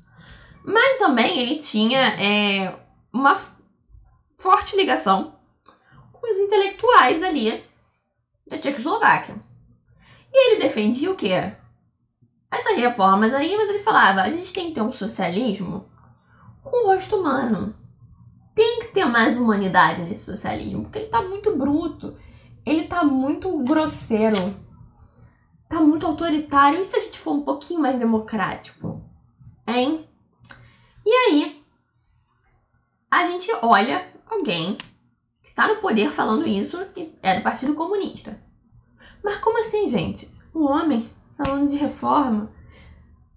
Mas 0.64 0.98
também 0.98 1.40
ele 1.40 1.56
tinha 1.56 2.00
é, 2.20 2.74
uma 3.12 3.38
forte 4.38 4.76
ligação 4.76 5.34
com 6.12 6.30
os 6.30 6.36
intelectuais 6.38 7.22
ali 7.22 7.64
da 8.46 8.58
Tchecoslováquia. 8.58 9.34
E 10.32 10.52
ele 10.52 10.62
defendia 10.62 11.10
o 11.10 11.16
quê? 11.16 11.52
essas 12.50 12.76
reformas 12.76 13.32
aí, 13.34 13.56
mas 13.56 13.68
ele 13.68 13.78
falava: 13.78 14.22
a 14.22 14.30
gente 14.30 14.52
tem 14.52 14.68
que 14.68 14.74
ter 14.74 14.82
um 14.82 14.92
socialismo 14.92 15.86
com 16.62 16.86
rosto 16.86 17.16
humano. 17.16 17.74
Tem 18.54 18.80
que 18.80 18.86
ter 18.86 19.04
mais 19.04 19.36
humanidade 19.36 20.02
nesse 20.02 20.24
socialismo, 20.24 20.82
porque 20.82 20.98
ele 20.98 21.08
tá 21.08 21.20
muito 21.20 21.54
bruto, 21.54 22.16
ele 22.66 22.88
tá 22.88 23.04
muito 23.04 23.56
grosseiro, 23.62 24.36
tá 25.68 25.80
muito 25.80 26.04
autoritário. 26.04 26.80
E 26.80 26.84
se 26.84 26.96
a 26.96 26.98
gente 26.98 27.18
for 27.18 27.34
um 27.34 27.42
pouquinho 27.42 27.80
mais 27.80 28.00
democrático? 28.00 29.00
Hein? 29.64 30.04
E 31.04 31.10
aí, 31.10 31.64
a 33.08 33.24
gente 33.28 33.48
olha 33.62 34.12
alguém 34.28 34.76
que 35.40 35.54
tá 35.54 35.68
no 35.68 35.76
poder 35.76 36.10
falando 36.10 36.48
isso 36.48 36.84
e 36.96 37.16
é 37.22 37.36
do 37.36 37.44
Partido 37.44 37.74
Comunista. 37.74 38.44
Mas 39.22 39.36
como 39.36 39.60
assim, 39.60 39.86
gente? 39.86 40.28
Um 40.52 40.64
homem 40.64 41.08
falando 41.36 41.68
de 41.68 41.76
reforma. 41.76 42.50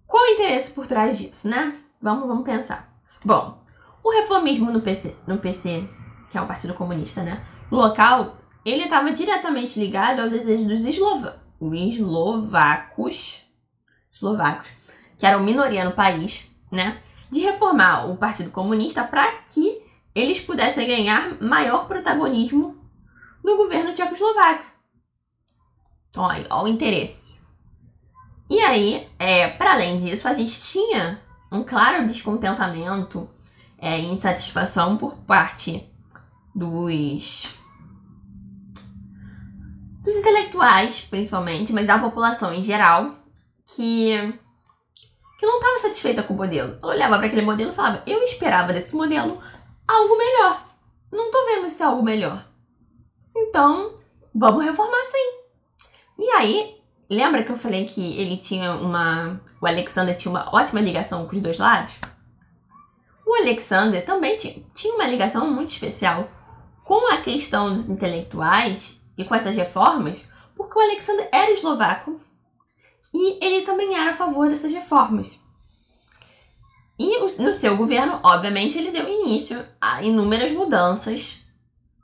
Qual 0.07 0.23
o 0.23 0.33
interesse 0.33 0.71
por 0.71 0.87
trás 0.87 1.19
disso, 1.19 1.47
né? 1.47 1.77
Vamos, 2.01 2.27
vamos 2.27 2.43
pensar. 2.43 2.99
Bom, 3.23 3.61
o 4.03 4.09
reformismo 4.09 4.71
no 4.71 4.81
PC, 4.81 5.15
no 5.27 5.37
PC, 5.37 5.87
que 6.29 6.37
é 6.37 6.41
um 6.41 6.47
partido 6.47 6.73
comunista, 6.73 7.21
né? 7.21 7.45
Local, 7.69 8.38
ele 8.65 8.83
estava 8.83 9.11
diretamente 9.11 9.79
ligado 9.79 10.21
ao 10.21 10.29
desejo 10.29 10.67
dos 10.67 10.85
eslova 10.85 11.41
eslovacos, 11.61 13.43
eslovacos, 14.11 14.69
que 15.17 15.25
eram 15.25 15.43
minoria 15.43 15.83
no 15.83 15.91
país, 15.91 16.49
né? 16.71 17.01
De 17.29 17.41
reformar 17.41 18.09
o 18.09 18.17
Partido 18.17 18.49
Comunista 18.49 19.03
para 19.03 19.29
que 19.43 19.81
eles 20.15 20.39
pudessem 20.39 20.87
ganhar 20.87 21.41
maior 21.41 21.87
protagonismo 21.87 22.77
no 23.43 23.57
governo 23.57 23.93
tchecoslovaco. 23.93 24.65
Então, 26.09 26.23
olha, 26.23 26.47
olha 26.49 26.63
o 26.63 26.67
interesse. 26.67 27.39
E 28.49 28.59
aí, 28.61 29.07
é, 29.19 29.47
para 29.49 29.73
além 29.73 29.97
disso, 29.97 30.27
a 30.27 30.33
gente 30.33 30.59
tinha 30.61 31.21
um 31.51 31.63
claro 31.63 32.07
descontentamento 32.07 33.29
é, 33.77 33.99
insatisfação 33.99 34.97
por 34.97 35.15
parte 35.17 35.87
dos 36.55 37.58
dos 39.99 40.15
intelectuais, 40.15 41.01
principalmente, 41.01 41.71
mas 41.73 41.87
da 41.87 41.99
população 41.99 42.53
em 42.53 42.63
geral, 42.63 43.11
que 43.75 44.39
que 45.37 45.45
não 45.45 45.55
estava 45.57 45.79
satisfeita 45.79 46.21
com 46.21 46.33
o 46.33 46.37
modelo. 46.37 46.77
Eu 46.83 46.89
olhava 46.89 47.17
para 47.17 47.27
aquele 47.27 47.45
modelo 47.45 47.71
e 47.71 47.75
falava: 47.75 48.03
"Eu 48.05 48.21
esperava 48.23 48.73
desse 48.73 48.95
modelo 48.95 49.39
algo 49.87 50.17
melhor. 50.17 50.61
Não 51.11 51.31
tô 51.31 51.45
vendo 51.45 51.67
esse 51.67 51.81
algo 51.81 52.03
melhor. 52.03 52.45
Então, 53.35 53.99
vamos 54.35 54.65
reformar 54.65 55.03
sim." 55.05 55.39
E 56.19 56.29
aí, 56.31 56.79
Lembra 57.09 57.43
que 57.43 57.51
eu 57.51 57.57
falei 57.57 57.85
que 57.85 58.19
ele 58.19 58.37
tinha 58.37 58.73
uma. 58.73 59.41
O 59.59 59.65
Alexander 59.65 60.15
tinha 60.15 60.29
uma 60.29 60.47
ótima 60.53 60.79
ligação 60.79 61.25
com 61.25 61.35
os 61.35 61.41
dois 61.41 61.57
lados? 61.57 61.99
O 63.25 63.35
Alexander 63.41 64.05
também 64.05 64.37
tinha 64.37 64.93
uma 64.93 65.07
ligação 65.07 65.49
muito 65.51 65.71
especial 65.71 66.29
com 66.83 67.11
a 67.11 67.17
questão 67.17 67.73
dos 67.73 67.89
intelectuais 67.89 68.98
e 69.19 69.25
com 69.25 69.35
essas 69.35 69.53
reformas, 69.53 70.25
porque 70.55 70.79
o 70.79 70.81
Alexander 70.81 71.27
era 71.29 71.51
eslovaco 71.51 72.21
e 73.13 73.45
ele 73.45 73.65
também 73.65 73.93
era 73.93 74.11
a 74.11 74.15
favor 74.15 74.47
dessas 74.49 74.71
reformas. 74.71 75.37
E 76.97 77.19
no 77.19 77.53
seu 77.53 77.75
governo, 77.75 78.19
obviamente, 78.23 78.77
ele 78.77 78.91
deu 78.91 79.07
início 79.09 79.65
a 79.79 80.01
inúmeras 80.01 80.53
mudanças 80.53 81.41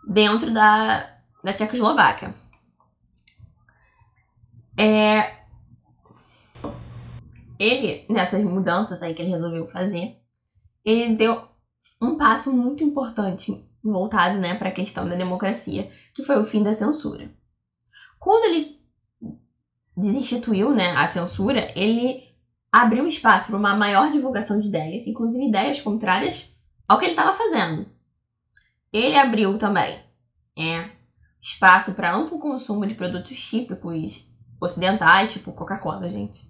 dentro 0.06 0.54
da, 0.54 1.10
da 1.41 1.54
Tchecoslováquia. 1.54 2.36
É... 4.78 5.36
Ele, 7.58 8.06
nessas 8.10 8.43
mudanças 8.43 9.01
aí 9.01 9.13
que 9.13 9.21
ele 9.21 9.32
resolveu 9.32 9.65
fazer, 9.65 10.17
ele 10.84 11.15
deu 11.15 11.47
um 12.01 12.17
passo 12.17 12.51
muito 12.51 12.84
importante 12.84 13.64
voltado 13.91 14.39
né, 14.39 14.56
para 14.56 14.69
a 14.69 14.74
questão 14.74 15.08
da 15.08 15.15
democracia, 15.15 15.91
que 16.13 16.24
foi 16.24 16.38
o 16.39 16.45
fim 16.45 16.63
da 16.63 16.74
censura. 16.74 17.32
Quando 18.19 18.45
ele 18.45 18.82
desinstituiu 19.95 20.71
né, 20.74 20.91
a 20.91 21.08
censura, 21.08 21.71
ele 21.76 22.24
abriu 22.71 23.08
espaço 23.08 23.48
para 23.48 23.58
uma 23.58 23.76
maior 23.76 24.12
divulgação 24.12 24.60
de 24.60 24.67
ideias, 24.67 25.08
inclusive 25.08 25.48
ideias 25.48 25.80
contrárias 25.80 26.58
ao 26.88 26.98
que 26.98 27.06
ele 27.06 27.13
estava 27.13 27.34
fazendo. 27.34 27.88
Ele 28.91 29.17
abriu 29.17 29.58
também 29.58 30.00
é, 30.58 30.89
espaço 31.41 31.93
para 31.93 32.13
amplo 32.13 32.39
consumo 32.39 32.86
de 32.86 32.95
produtos 32.95 33.39
típicos 33.39 34.28
ocidentais, 34.60 35.34
tipo 35.34 35.52
Coca-Cola, 35.54 36.10
gente. 36.10 36.50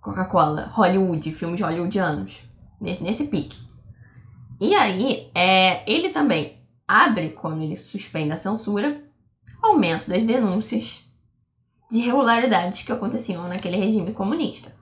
Coca-Cola, 0.00 0.68
Hollywood, 0.68 1.32
filmes 1.32 1.60
hollywoodianos, 1.60 2.44
nesse, 2.80 3.02
nesse 3.02 3.26
pique. 3.26 3.67
E 4.60 4.74
aí, 4.74 5.30
é, 5.34 5.82
ele 5.90 6.08
também 6.08 6.58
abre, 6.86 7.30
quando 7.30 7.62
ele 7.62 7.76
suspende 7.76 8.32
a 8.32 8.36
censura, 8.36 9.02
aumento 9.62 10.08
das 10.08 10.24
denúncias 10.24 11.04
de 11.90 11.98
irregularidades 11.98 12.82
que 12.82 12.92
aconteciam 12.92 13.48
naquele 13.48 13.76
regime 13.76 14.12
comunista. 14.12 14.76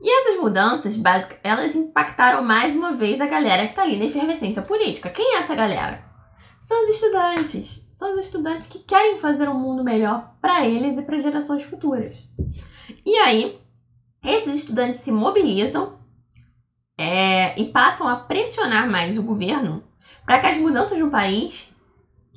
E 0.00 0.10
essas 0.20 0.40
mudanças 0.40 0.96
básicas, 0.96 1.38
elas 1.42 1.74
impactaram 1.74 2.42
mais 2.44 2.74
uma 2.74 2.92
vez 2.92 3.20
a 3.20 3.26
galera 3.26 3.64
que 3.64 3.70
está 3.70 3.82
ali 3.82 3.96
na 3.96 4.04
efervescência 4.04 4.60
política. 4.60 5.08
Quem 5.08 5.36
é 5.36 5.38
essa 5.38 5.54
galera? 5.54 6.04
São 6.60 6.82
os 6.82 6.90
estudantes. 6.90 7.90
São 7.94 8.12
os 8.12 8.18
estudantes 8.18 8.66
que 8.66 8.80
querem 8.80 9.18
fazer 9.18 9.48
um 9.48 9.58
mundo 9.58 9.82
melhor 9.82 10.34
para 10.42 10.66
eles 10.66 10.98
e 10.98 11.02
para 11.02 11.18
gerações 11.18 11.62
futuras. 11.62 12.28
E 13.04 13.16
aí, 13.18 13.58
esses 14.22 14.54
estudantes 14.54 15.00
se 15.00 15.10
mobilizam 15.10 15.98
é, 16.98 17.58
e 17.60 17.66
passam 17.66 18.08
a 18.08 18.16
pressionar 18.16 18.88
mais 18.88 19.18
o 19.18 19.22
governo 19.22 19.84
para 20.24 20.38
que 20.38 20.46
as 20.46 20.56
mudanças 20.56 20.98
no 20.98 21.10
país 21.10 21.74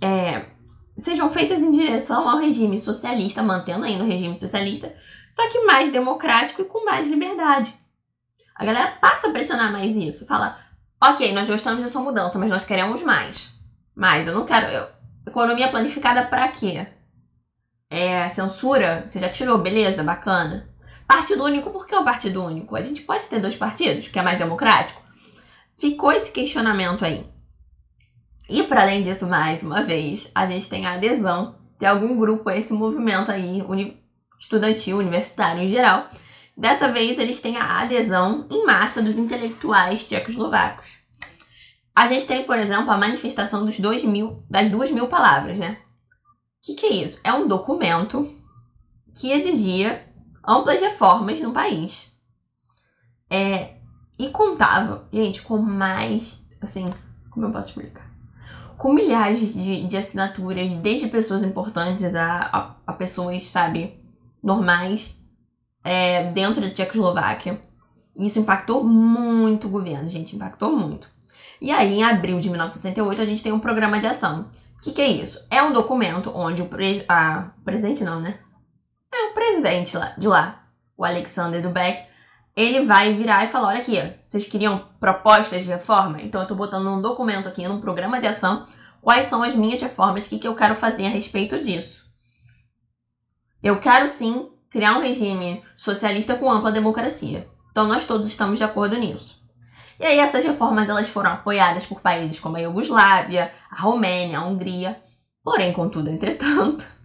é, 0.02 0.46
sejam 0.98 1.30
feitas 1.30 1.60
em 1.60 1.72
direção 1.72 2.28
ao 2.28 2.40
regime 2.40 2.80
socialista, 2.80 3.44
mantendo 3.44 3.86
ainda 3.86 4.04
o 4.04 4.08
regime 4.08 4.36
socialista, 4.36 4.94
só 5.32 5.48
que 5.50 5.64
mais 5.64 5.92
democrático 5.92 6.62
e 6.62 6.66
com 6.66 6.86
mais 6.86 7.10
liberdade. 7.10 7.74
A 8.56 8.66
galera 8.66 8.92
passa 9.00 9.28
a 9.28 9.32
pressionar 9.32 9.72
mais 9.72 9.96
isso, 9.96 10.26
fala: 10.26 10.58
ok, 11.02 11.34
nós 11.34 11.48
gostamos 11.48 11.84
dessa 11.84 12.00
mudança, 12.00 12.40
mas 12.40 12.50
nós 12.50 12.66
queremos 12.66 13.04
mais. 13.04 13.56
Mais, 13.96 14.28
eu 14.28 14.34
não 14.34 14.46
quero. 14.46 14.68
Eu, 14.68 14.88
economia 15.28 15.70
planificada 15.70 16.26
para 16.26 16.48
quê? 16.48 16.88
É, 17.90 18.28
censura, 18.30 19.06
você 19.08 19.20
já 19.20 19.30
tirou, 19.30 19.60
beleza, 19.60 20.04
bacana. 20.04 20.68
Partido 21.08 21.46
único, 21.46 21.70
por 21.70 21.88
que 21.88 21.96
o 21.96 22.04
partido 22.04 22.44
único? 22.44 22.76
A 22.76 22.82
gente 22.82 23.02
pode 23.02 23.28
ter 23.28 23.40
dois 23.40 23.56
partidos, 23.56 24.10
que 24.10 24.20
é 24.20 24.22
mais 24.22 24.38
democrático? 24.38 25.02
Ficou 25.78 26.12
esse 26.12 26.32
questionamento 26.32 27.06
aí. 27.06 27.26
E 28.50 28.64
para 28.64 28.82
além 28.82 29.04
disso, 29.04 29.26
mais 29.26 29.64
uma 29.64 29.82
vez, 29.82 30.32
a 30.36 30.46
gente 30.46 30.68
tem 30.68 30.86
a 30.86 30.94
adesão 30.94 31.56
de 31.80 31.86
algum 31.86 32.18
grupo 32.18 32.50
a 32.50 32.58
esse 32.58 32.74
movimento 32.74 33.32
aí, 33.32 33.62
uni 33.62 34.02
estudantil, 34.40 34.98
universitário 34.98 35.64
em 35.64 35.68
geral. 35.68 36.08
Dessa 36.56 36.92
vez, 36.92 37.18
eles 37.20 37.42
têm 37.42 37.56
a 37.58 37.82
adesão 37.82 38.48
em 38.50 38.66
massa 38.66 39.02
dos 39.02 39.18
intelectuais 39.18 40.08
tchecoslovacos. 40.08 40.98
A 41.96 42.08
gente 42.08 42.28
tem, 42.28 42.44
por 42.44 42.58
exemplo, 42.58 42.92
a 42.92 42.98
manifestação 42.98 43.66
dos 43.66 43.80
dois 43.80 44.04
mil, 44.04 44.44
das 44.50 44.70
duas 44.70 44.92
mil 44.92 45.08
palavras, 45.08 45.58
né? 45.58 45.78
O 46.62 46.66
que, 46.66 46.76
que 46.76 46.86
é 46.86 46.94
isso? 46.94 47.20
É 47.24 47.32
um 47.34 47.48
documento 47.48 48.28
que 49.20 49.32
exigia 49.32 50.07
amplas 50.48 50.80
reformas 50.80 51.40
no 51.42 51.52
país. 51.52 52.18
É, 53.30 53.76
e 54.18 54.30
contava, 54.30 55.08
gente, 55.12 55.42
com 55.42 55.58
mais, 55.58 56.44
assim, 56.62 56.92
como 57.30 57.46
eu 57.46 57.52
posso 57.52 57.70
explicar? 57.70 58.08
com 58.78 58.94
milhares 58.94 59.54
de, 59.54 59.84
de 59.86 59.98
assinaturas, 59.98 60.76
desde 60.76 61.08
pessoas 61.08 61.44
importantes 61.44 62.14
a, 62.14 62.50
a, 62.54 62.76
a 62.86 62.94
pessoas, 62.94 63.44
sabe, 63.44 64.00
normais, 64.42 65.20
é, 65.84 66.32
dentro 66.32 66.62
da 66.62 66.70
Tchecoslováquia. 66.70 67.60
Isso 68.16 68.40
impactou 68.40 68.84
muito 68.84 69.68
o 69.68 69.70
governo, 69.70 70.10
gente, 70.10 70.36
impactou 70.36 70.76
muito. 70.76 71.10
E 71.60 71.72
aí, 71.72 71.96
em 71.96 72.04
abril 72.04 72.40
de 72.40 72.50
1968, 72.50 73.22
a 73.22 73.26
gente 73.26 73.44
tem 73.44 73.52
um 73.52 73.60
programa 73.60 74.00
de 74.00 74.06
ação. 74.06 74.50
O 74.78 74.82
que, 74.82 74.92
que 74.92 75.02
é 75.02 75.08
isso? 75.08 75.40
É 75.50 75.62
um 75.62 75.74
documento 75.74 76.32
onde 76.34 76.62
o, 76.62 76.68
pre 76.68 77.04
a, 77.10 77.50
presidente, 77.66 78.04
não, 78.04 78.22
né? 78.22 78.40
Presidente 79.38 79.96
lá, 79.96 80.16
de 80.18 80.28
lá, 80.28 80.64
o 80.98 81.06
Alexander 81.06 81.62
Dubek, 81.62 82.02
ele 82.56 82.88
vai 82.88 83.14
virar 83.14 83.46
e 83.46 83.48
falar: 83.48 83.68
olha 83.68 83.82
aqui, 83.82 83.96
vocês 84.24 84.48
queriam 84.48 84.90
propostas 85.00 85.64
de 85.64 85.70
reforma? 85.70 86.20
Então 86.24 86.42
eu 86.42 86.48
tô 86.48 86.56
botando 86.56 86.86
num 86.86 87.04
documento 87.04 87.48
aqui, 87.48 87.68
num 87.68 87.80
programa 87.80 88.20
de 88.20 88.26
ação, 88.26 88.66
quais 89.00 89.28
são 89.28 89.44
as 89.44 89.54
minhas 89.54 89.80
reformas, 89.80 90.26
o 90.26 90.30
que, 90.30 90.40
que 90.40 90.48
eu 90.48 90.56
quero 90.56 90.74
fazer 90.74 91.06
a 91.06 91.10
respeito 91.10 91.60
disso. 91.60 92.04
Eu 93.62 93.80
quero 93.80 94.08
sim 94.08 94.50
criar 94.72 94.98
um 94.98 95.02
regime 95.02 95.64
socialista 95.76 96.36
com 96.36 96.50
ampla 96.50 96.72
democracia. 96.72 97.48
Então 97.70 97.88
nós 97.88 98.08
todos 98.08 98.26
estamos 98.26 98.58
de 98.58 98.64
acordo 98.64 98.98
nisso. 98.98 99.40
E 100.00 100.06
aí 100.06 100.18
essas 100.18 100.44
reformas 100.44 100.90
elas 100.90 101.10
foram 101.10 101.34
apoiadas 101.34 101.86
por 101.86 102.02
países 102.02 102.40
como 102.40 102.58
a 102.58 102.62
Iugoslávia, 102.62 103.54
a 103.70 103.82
Romênia, 103.84 104.40
a 104.40 104.46
Hungria. 104.46 105.00
Porém, 105.44 105.72
contudo, 105.74 106.10
entretanto, 106.10 106.97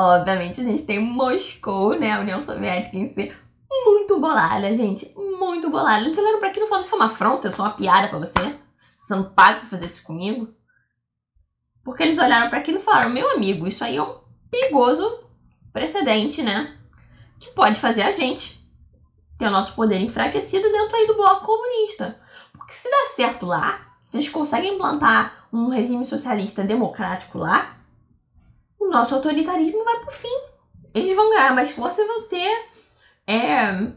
obviamente 0.00 0.60
a 0.60 0.64
gente 0.64 0.82
tem 0.84 0.98
Moscou, 0.98 1.98
né, 1.98 2.12
a 2.12 2.20
União 2.20 2.40
Soviética 2.40 2.96
em 2.96 3.12
si, 3.12 3.32
muito 3.84 4.18
bolada, 4.18 4.74
gente. 4.74 5.12
Muito 5.16 5.70
bolada. 5.70 6.02
Eles 6.02 6.18
olharam 6.18 6.38
pra 6.38 6.48
aquilo 6.48 6.66
e 6.66 6.68
falaram: 6.68 6.84
Isso 6.84 6.94
é 6.94 6.98
uma 6.98 7.06
afronta, 7.06 7.48
isso 7.48 7.60
é 7.60 7.64
uma 7.64 7.72
piada 7.72 8.08
pra 8.08 8.18
você. 8.18 8.58
Você 8.94 9.14
não 9.14 9.24
paga 9.24 9.60
pra 9.60 9.68
fazer 9.68 9.86
isso 9.86 10.02
comigo. 10.02 10.52
Porque 11.84 12.02
eles 12.02 12.18
olharam 12.18 12.48
para 12.50 12.58
aquilo 12.58 12.78
e 12.78 12.82
falaram: 12.82 13.10
Meu 13.10 13.30
amigo, 13.30 13.66
isso 13.66 13.84
aí 13.84 13.96
é 13.96 14.02
um 14.02 14.18
perigoso 14.50 15.24
precedente, 15.72 16.42
né? 16.42 16.76
Que 17.38 17.50
pode 17.50 17.78
fazer 17.78 18.02
a 18.02 18.12
gente 18.12 18.60
ter 19.38 19.46
o 19.46 19.50
nosso 19.50 19.74
poder 19.74 19.98
enfraquecido 20.00 20.70
dentro 20.70 20.96
aí 20.96 21.06
do 21.06 21.14
bloco 21.14 21.46
comunista. 21.46 22.20
Porque 22.52 22.72
se 22.72 22.90
dá 22.90 23.14
certo 23.14 23.46
lá, 23.46 23.80
se 24.04 24.16
eles 24.16 24.28
conseguem 24.28 24.74
implantar 24.74 25.48
um 25.52 25.68
regime 25.68 26.04
socialista 26.04 26.62
democrático 26.62 27.38
lá, 27.38 27.74
o 28.80 28.88
nosso 28.88 29.14
autoritarismo 29.14 29.84
vai 29.84 30.00
pro 30.00 30.10
fim. 30.10 30.40
Eles 30.94 31.14
vão 31.14 31.30
ganhar 31.30 31.54
mais 31.54 31.70
força 31.70 32.02
e 32.02 32.06
vão 32.06 32.18
ser 32.18 32.66
é, 33.26 33.92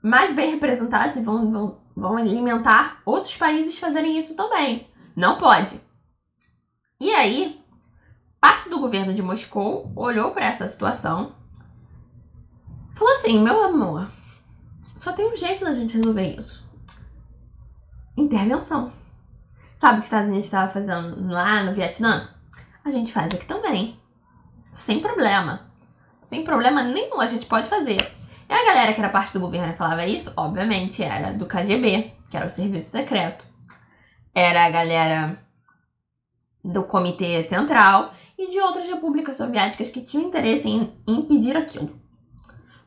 mais 0.00 0.32
bem 0.32 0.52
representados 0.52 1.16
e 1.16 1.22
vão, 1.22 1.50
vão, 1.50 1.80
vão 1.94 2.16
alimentar 2.16 3.02
outros 3.04 3.36
países 3.36 3.78
fazerem 3.78 4.16
isso 4.16 4.34
também. 4.34 4.88
Não 5.14 5.36
pode. 5.36 5.78
E 6.98 7.10
aí, 7.10 7.60
parte 8.40 8.70
do 8.70 8.78
governo 8.78 9.12
de 9.12 9.22
Moscou 9.22 9.92
olhou 9.94 10.30
para 10.30 10.46
essa 10.46 10.66
situação 10.66 11.34
falou 12.96 13.12
assim: 13.12 13.40
meu 13.42 13.62
amor, 13.62 14.08
só 14.96 15.12
tem 15.12 15.30
um 15.30 15.36
jeito 15.36 15.64
da 15.64 15.74
gente 15.74 15.96
resolver 15.96 16.36
isso: 16.36 16.68
intervenção. 18.16 18.90
Sabe 19.76 19.98
o 19.98 20.00
que 20.00 20.04
os 20.04 20.06
Estados 20.06 20.28
Unidos 20.28 20.46
estava 20.46 20.72
fazendo 20.72 21.30
lá 21.30 21.62
no 21.62 21.74
Vietnã? 21.74 22.30
A 22.86 22.90
gente 22.92 23.12
faz 23.12 23.34
aqui 23.34 23.44
também. 23.46 23.98
Sem 24.72 25.00
problema. 25.00 25.68
Sem 26.22 26.44
problema 26.44 26.84
nenhum, 26.84 27.20
a 27.20 27.26
gente 27.26 27.44
pode 27.44 27.68
fazer. 27.68 27.98
E 28.48 28.52
a 28.52 28.64
galera 28.64 28.94
que 28.94 29.00
era 29.00 29.08
parte 29.08 29.32
do 29.32 29.40
governo 29.40 29.72
e 29.72 29.76
falava 29.76 30.06
isso, 30.06 30.32
obviamente, 30.36 31.02
era 31.02 31.32
do 31.32 31.46
KGB, 31.46 32.12
que 32.30 32.36
era 32.36 32.46
o 32.46 32.50
serviço 32.50 32.92
secreto. 32.92 33.44
Era 34.32 34.66
a 34.66 34.70
galera 34.70 35.36
do 36.64 36.84
Comitê 36.84 37.42
Central 37.42 38.14
e 38.38 38.48
de 38.48 38.60
outras 38.60 38.86
repúblicas 38.86 39.36
soviéticas 39.36 39.90
que 39.90 40.02
tinham 40.02 40.28
interesse 40.28 40.68
em, 40.68 40.96
impedir 41.08 41.56
aquilo. 41.56 42.00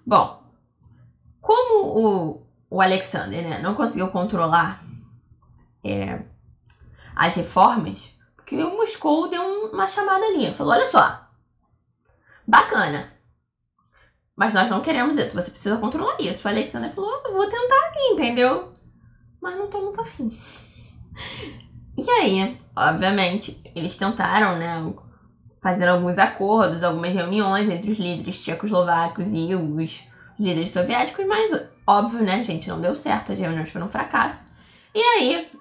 Bom, 0.07 0.41
como 1.41 2.07
o, 2.07 2.47
o 2.69 2.81
Alexander 2.81 3.43
né, 3.43 3.59
não 3.59 3.75
conseguiu 3.75 4.09
controlar 4.11 4.81
é, 5.83 6.21
as 7.13 7.35
reformas, 7.35 8.17
porque 8.49 8.63
o 8.63 8.75
Moscou 8.75 9.29
deu 9.29 9.69
uma 9.71 9.87
chamada 9.87 10.25
ali, 10.25 10.53
falou: 10.55 10.73
olha 10.73 10.85
só, 10.85 11.29
bacana, 12.47 13.13
mas 14.35 14.55
nós 14.55 14.69
não 14.71 14.81
queremos 14.81 15.17
isso, 15.19 15.35
você 15.35 15.51
precisa 15.51 15.77
controlar 15.77 16.17
isso. 16.19 16.47
O 16.47 16.49
Alexander 16.49 16.91
falou: 16.91 17.21
eu 17.25 17.33
vou 17.33 17.47
tentar 17.47 17.87
aqui, 17.87 17.99
entendeu? 18.13 18.73
Mas 19.39 19.55
não 19.55 19.67
tô 19.67 19.81
muito 19.81 20.01
afim. 20.01 20.35
E 21.95 22.09
aí, 22.09 22.59
obviamente, 22.75 23.61
eles 23.75 23.95
tentaram, 23.95 24.57
né, 24.57 24.93
fazer 25.61 25.87
alguns 25.87 26.17
acordos, 26.17 26.83
algumas 26.83 27.13
reuniões 27.13 27.69
entre 27.69 27.91
os 27.91 27.99
líderes 27.99 28.41
tchecoslovacos 28.41 29.27
e 29.31 29.53
os 29.53 30.03
líderes 30.39 30.71
soviéticos, 30.71 31.25
mas 31.25 31.69
óbvio, 31.85 32.23
né, 32.23 32.41
gente, 32.41 32.69
não 32.69 32.81
deu 32.81 32.95
certo, 32.95 33.31
as 33.31 33.39
reuniões 33.39 33.69
foram 33.69 33.85
um 33.85 33.89
fracasso. 33.89 34.47
E 34.95 34.99
aí, 34.99 35.51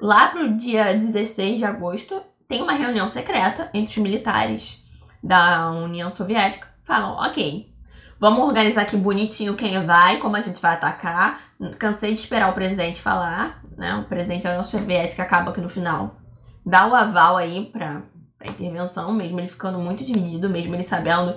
lá 0.00 0.28
pro 0.28 0.56
dia 0.56 0.92
16 0.92 1.58
de 1.58 1.64
agosto, 1.64 2.22
tem 2.48 2.62
uma 2.62 2.72
reunião 2.72 3.08
secreta 3.08 3.70
entre 3.74 3.90
os 3.90 3.98
militares 3.98 4.84
da 5.22 5.70
União 5.70 6.10
Soviética. 6.10 6.68
Falam, 6.84 7.12
ok, 7.14 7.72
vamos 8.18 8.40
organizar 8.40 8.82
aqui 8.82 8.96
bonitinho 8.96 9.54
quem 9.54 9.84
vai, 9.84 10.18
como 10.18 10.36
a 10.36 10.40
gente 10.40 10.60
vai 10.60 10.74
atacar. 10.74 11.40
Cansei 11.78 12.12
de 12.12 12.20
esperar 12.20 12.50
o 12.50 12.54
presidente 12.54 13.00
falar 13.00 13.62
né? 13.76 13.94
O 13.96 14.04
presidente 14.04 14.44
da 14.44 14.50
União 14.50 14.64
Soviética 14.64 15.22
acaba 15.22 15.52
que 15.52 15.60
no 15.60 15.68
final 15.68 16.16
dá 16.64 16.86
o 16.88 16.94
aval 16.94 17.36
aí 17.36 17.66
para 17.66 18.02
a 18.40 18.48
intervenção, 18.48 19.12
mesmo 19.12 19.38
ele 19.38 19.48
ficando 19.48 19.78
muito 19.78 20.04
dividido, 20.04 20.48
mesmo 20.48 20.74
ele 20.74 20.82
sabendo 20.82 21.36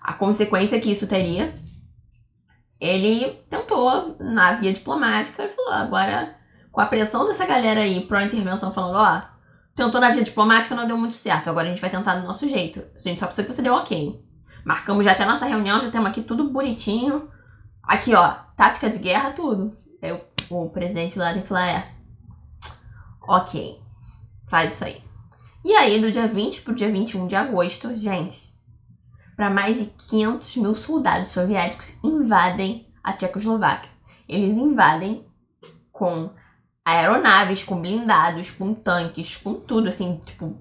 a 0.00 0.12
consequência 0.12 0.80
que 0.80 0.90
isso 0.90 1.06
teria. 1.06 1.52
ele 2.80 3.42
tentou, 3.50 4.16
na 4.18 4.54
via 4.54 4.72
diplomática, 4.72 5.44
e 5.44 5.48
falou: 5.48 5.72
agora, 5.72 6.36
com 6.72 6.80
a 6.80 6.86
pressão 6.86 7.26
dessa 7.26 7.44
galera 7.44 7.80
aí 7.80 8.06
pró-intervenção, 8.06 8.72
falando: 8.72 8.96
ó, 8.96 9.22
tentou 9.80 10.00
na 10.00 10.10
via 10.10 10.22
diplomática, 10.22 10.74
não 10.74 10.86
deu 10.86 10.96
muito 10.96 11.14
certo, 11.14 11.48
agora 11.48 11.66
a 11.66 11.70
gente 11.70 11.80
vai 11.80 11.88
tentar 11.88 12.16
do 12.16 12.26
nosso 12.26 12.46
jeito. 12.46 12.82
A 12.94 12.98
gente 12.98 13.18
só 13.18 13.26
precisa 13.26 13.46
que 13.46 13.52
você 13.52 13.62
dê 13.62 13.70
ok. 13.70 14.22
Marcamos 14.62 15.04
já 15.04 15.12
até 15.12 15.24
nossa 15.24 15.46
reunião, 15.46 15.80
já 15.80 15.90
temos 15.90 16.08
aqui 16.08 16.22
tudo 16.22 16.50
bonitinho. 16.50 17.30
Aqui, 17.82 18.14
ó, 18.14 18.28
tática 18.56 18.90
de 18.90 18.98
guerra, 18.98 19.30
tudo. 19.30 19.74
O, 20.50 20.64
o 20.64 20.70
presidente 20.70 21.18
lá 21.18 21.32
tem 21.32 21.42
que 21.42 21.48
falar: 21.48 21.68
é. 21.68 21.94
Ok, 23.22 23.80
faz 24.48 24.74
isso 24.74 24.84
aí. 24.84 25.02
E 25.64 25.72
aí, 25.72 25.98
do 26.00 26.10
dia 26.10 26.26
20 26.26 26.62
pro 26.62 26.74
dia 26.74 26.90
21 26.90 27.26
de 27.26 27.36
agosto, 27.36 27.96
gente, 27.96 28.54
para 29.34 29.48
mais 29.48 29.78
de 29.78 29.86
500 29.86 30.56
mil 30.56 30.74
soldados 30.74 31.28
soviéticos 31.28 31.98
invadem 32.04 32.86
a 33.02 33.14
Tchecoslováquia. 33.14 33.90
Eles 34.28 34.58
invadem 34.58 35.26
com 35.90 36.30
aeronaves, 36.84 37.62
com 37.62 37.80
blindados, 37.80 38.50
com 38.50 38.74
tanques, 38.74 39.36
com 39.36 39.54
tudo, 39.54 39.88
assim, 39.88 40.20
tipo, 40.24 40.58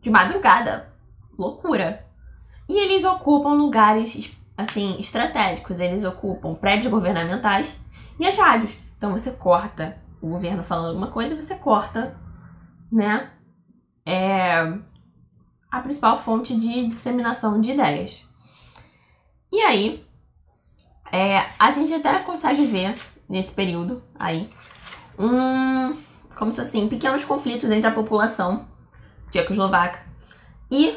de 0.00 0.10
madrugada. 0.10 0.92
Loucura. 1.38 2.06
E 2.68 2.78
eles 2.78 3.04
ocupam 3.04 3.54
lugares, 3.54 4.36
assim, 4.56 4.98
estratégicos. 4.98 5.80
Eles 5.80 6.04
ocupam 6.04 6.54
prédios 6.54 6.90
governamentais 6.90 7.80
e 8.18 8.26
as 8.26 8.36
rádios. 8.36 8.76
Então 8.96 9.12
você 9.12 9.30
corta 9.30 9.98
o 10.20 10.28
governo 10.28 10.62
falando 10.62 10.88
alguma 10.88 11.06
coisa, 11.06 11.34
você 11.34 11.54
corta, 11.54 12.16
né? 12.92 13.30
É, 14.04 14.78
a 15.70 15.80
principal 15.80 16.18
fonte 16.18 16.54
de 16.58 16.88
disseminação 16.88 17.60
de 17.60 17.72
ideias. 17.72 18.28
E 19.52 19.60
aí, 19.62 20.06
é, 21.10 21.46
a 21.58 21.70
gente 21.70 21.92
até 21.94 22.18
consegue 22.20 22.66
ver 22.66 22.94
nesse 23.28 23.52
período 23.52 24.02
aí 24.18 24.50
um, 25.20 25.96
como 26.36 26.52
se 26.52 26.60
assim, 26.60 26.88
pequenos 26.88 27.24
conflitos 27.24 27.70
entre 27.70 27.86
a 27.86 27.92
população 27.92 28.66
tchecoslovaca 29.30 30.00
e 30.70 30.96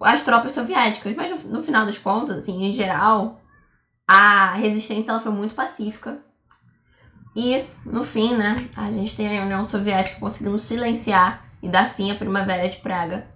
as 0.00 0.22
tropas 0.22 0.52
soviéticas. 0.52 1.14
Mas 1.14 1.44
no, 1.44 1.58
no 1.58 1.62
final 1.62 1.84
das 1.84 1.98
contas, 1.98 2.38
assim, 2.38 2.64
em 2.64 2.72
geral, 2.72 3.40
a 4.08 4.54
resistência 4.54 5.10
ela 5.10 5.20
foi 5.20 5.32
muito 5.32 5.54
pacífica. 5.54 6.18
E, 7.36 7.64
no 7.84 8.02
fim, 8.02 8.34
né, 8.34 8.68
a 8.76 8.90
gente 8.90 9.16
tem 9.16 9.38
a 9.38 9.44
União 9.44 9.64
Soviética 9.64 10.18
conseguindo 10.18 10.58
silenciar 10.58 11.44
e 11.62 11.68
dar 11.68 11.88
fim 11.88 12.10
à 12.10 12.16
Primavera 12.16 12.68
de 12.68 12.78
Praga 12.78 13.28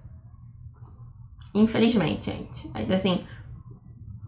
Infelizmente, 1.54 2.24
gente. 2.24 2.68
Mas 2.74 2.90
assim, 2.90 3.24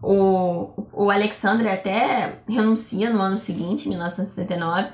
o, 0.01 0.71
o 0.93 1.11
Alexandre 1.11 1.67
até 1.67 2.39
renuncia 2.47 3.09
no 3.09 3.19
ano 3.19 3.37
seguinte, 3.37 3.89
1969. 3.89 4.89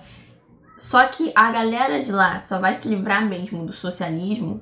Só 0.78 1.06
que 1.08 1.32
a 1.36 1.52
galera 1.52 2.02
de 2.02 2.10
lá 2.12 2.40
só 2.40 2.60
vai 2.60 2.74
se 2.74 2.88
livrar 2.88 3.24
mesmo 3.26 3.66
do 3.66 3.74
socialismo, 3.74 4.62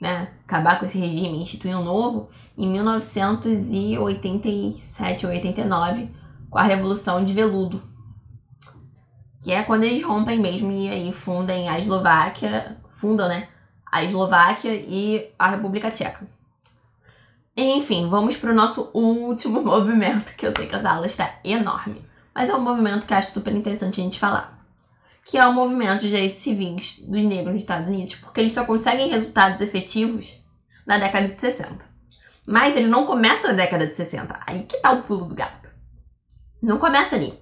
né? 0.00 0.28
Acabar 0.44 0.78
com 0.78 0.84
esse 0.84 0.98
regime, 0.98 1.42
instituir 1.42 1.76
um 1.78 1.84
novo, 1.84 2.30
em 2.56 2.68
1987 2.68 5.26
ou 5.26 5.32
89, 5.32 6.10
com 6.50 6.58
a 6.58 6.62
Revolução 6.62 7.24
de 7.24 7.32
Veludo. 7.32 7.82
Que 9.42 9.52
é 9.52 9.62
quando 9.62 9.84
eles 9.84 10.02
rompem 10.02 10.40
mesmo 10.40 10.72
e 10.72 10.88
aí 10.88 11.12
fundem 11.12 11.68
a 11.68 11.78
Eslováquia, 11.78 12.76
fundam, 12.88 13.28
né? 13.28 13.48
A 13.90 14.02
Eslováquia 14.02 14.74
e 14.74 15.30
a 15.38 15.50
República 15.50 15.90
Tcheca. 15.90 16.26
Enfim, 17.56 18.08
vamos 18.08 18.36
para 18.36 18.50
o 18.50 18.54
nosso 18.54 18.90
último 18.94 19.60
movimento, 19.62 20.34
que 20.34 20.46
eu 20.46 20.54
sei 20.56 20.66
que 20.66 20.74
a 20.74 20.80
sala 20.80 21.06
está 21.06 21.34
enorme, 21.44 22.02
mas 22.34 22.48
é 22.48 22.54
um 22.54 22.60
movimento 22.60 23.06
que 23.06 23.12
acho 23.12 23.32
super 23.32 23.54
interessante 23.54 24.00
a 24.00 24.04
gente 24.04 24.18
falar. 24.18 24.61
Que 25.24 25.38
é 25.38 25.46
o 25.46 25.52
movimento 25.52 26.00
dos 26.00 26.10
direitos 26.10 26.38
civis 26.38 27.00
dos 27.00 27.22
negros 27.24 27.54
nos 27.54 27.62
Estados 27.62 27.88
Unidos, 27.88 28.16
porque 28.16 28.40
eles 28.40 28.52
só 28.52 28.64
conseguem 28.64 29.08
resultados 29.08 29.60
efetivos 29.60 30.42
na 30.86 30.98
década 30.98 31.28
de 31.28 31.38
60. 31.38 31.84
Mas 32.46 32.76
ele 32.76 32.88
não 32.88 33.06
começa 33.06 33.48
na 33.48 33.54
década 33.54 33.86
de 33.86 33.94
60. 33.94 34.40
Aí 34.46 34.64
que 34.64 34.78
tá 34.78 34.90
o 34.90 35.02
pulo 35.02 35.26
do 35.26 35.34
gato. 35.34 35.70
Não 36.60 36.78
começa 36.78 37.16
ali. 37.16 37.32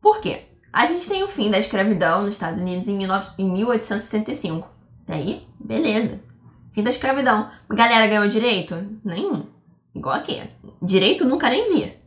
Por 0.00 0.20
quê? 0.20 0.44
A 0.72 0.86
gente 0.86 1.08
tem 1.08 1.22
o 1.22 1.28
fim 1.28 1.50
da 1.50 1.58
escravidão 1.58 2.22
nos 2.22 2.34
Estados 2.34 2.60
Unidos 2.60 2.88
em 2.88 2.96
1865. 2.96 4.68
Daí, 5.06 5.46
beleza. 5.58 6.22
Fim 6.70 6.82
da 6.82 6.90
escravidão. 6.90 7.50
Galera 7.68 8.06
ganhou 8.06 8.28
direito? 8.28 8.74
Nenhum. 9.04 9.46
Igual 9.94 10.16
aqui. 10.16 10.42
Direito 10.82 11.24
nunca 11.24 11.50
nem 11.50 11.72
via. 11.72 11.98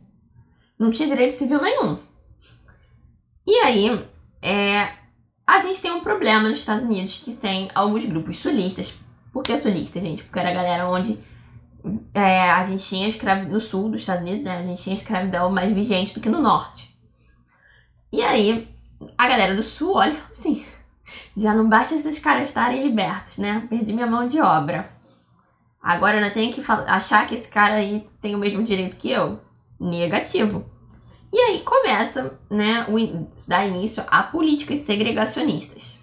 Não 0.78 0.90
tinha 0.90 1.08
direito 1.08 1.34
civil 1.34 1.60
nenhum. 1.60 1.98
E 3.46 3.56
aí, 3.58 4.08
é, 4.42 4.88
a 5.46 5.60
gente 5.60 5.80
tem 5.80 5.92
um 5.92 6.00
problema 6.00 6.48
nos 6.48 6.58
Estados 6.58 6.84
Unidos 6.84 7.22
que 7.24 7.34
tem 7.34 7.70
alguns 7.74 8.04
grupos 8.04 8.38
sulistas. 8.38 8.94
Por 9.32 9.42
que 9.42 9.56
sulistas, 9.56 10.02
gente? 10.02 10.24
Porque 10.24 10.38
era 10.38 10.50
a 10.50 10.54
galera 10.54 10.88
onde 10.88 11.18
é, 12.12 12.50
a 12.50 12.64
gente 12.64 12.84
tinha 12.84 13.08
escravidão 13.08 13.52
no 13.52 13.60
sul 13.60 13.88
dos 13.88 14.02
Estados 14.02 14.22
Unidos, 14.22 14.44
né? 14.44 14.58
A 14.58 14.62
gente 14.62 14.82
tinha 14.82 14.94
escravidão 14.94 15.50
mais 15.50 15.72
vigente 15.72 16.14
do 16.14 16.20
que 16.20 16.28
no 16.28 16.40
norte. 16.40 16.96
E 18.12 18.22
aí, 18.22 18.68
a 19.16 19.28
galera 19.28 19.54
do 19.54 19.62
sul 19.62 19.96
olha 19.96 20.10
e 20.12 20.14
fala 20.14 20.30
assim: 20.32 20.64
já 21.36 21.54
não 21.54 21.68
basta 21.68 21.94
esses 21.94 22.18
caras 22.18 22.44
estarem 22.44 22.82
libertos, 22.82 23.38
né? 23.38 23.66
Perdi 23.68 23.92
minha 23.92 24.06
mão 24.06 24.26
de 24.26 24.40
obra. 24.40 24.90
Agora 25.82 26.12
eu 26.12 26.22
ainda 26.22 26.32
tenho 26.32 26.52
que 26.52 26.62
achar 26.86 27.26
que 27.26 27.34
esse 27.34 27.48
cara 27.48 27.74
aí 27.74 28.08
tem 28.20 28.34
o 28.34 28.38
mesmo 28.38 28.62
direito 28.62 28.96
que 28.96 29.10
eu? 29.10 29.40
Negativo. 29.80 30.71
E 31.32 31.38
aí 31.38 31.60
começa, 31.60 32.38
né, 32.50 32.86
o, 32.88 33.26
dá 33.48 33.64
início 33.64 34.04
a 34.06 34.22
políticas 34.22 34.80
segregacionistas. 34.80 35.98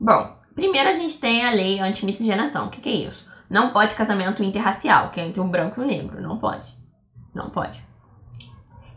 Bom, 0.00 0.34
primeiro 0.54 0.88
a 0.88 0.94
gente 0.94 1.20
tem 1.20 1.44
a 1.44 1.50
lei 1.50 1.78
anti-miscigenação. 1.78 2.66
O 2.66 2.70
que, 2.70 2.80
que 2.80 2.88
é 2.88 3.08
isso? 3.08 3.26
Não 3.50 3.70
pode 3.70 3.94
casamento 3.94 4.42
interracial, 4.42 5.10
que 5.10 5.20
é 5.20 5.26
entre 5.26 5.40
um 5.40 5.48
branco 5.48 5.80
e 5.80 5.84
um 5.84 5.86
negro. 5.86 6.22
Não 6.22 6.38
pode. 6.38 6.74
Não 7.34 7.50
pode. 7.50 7.84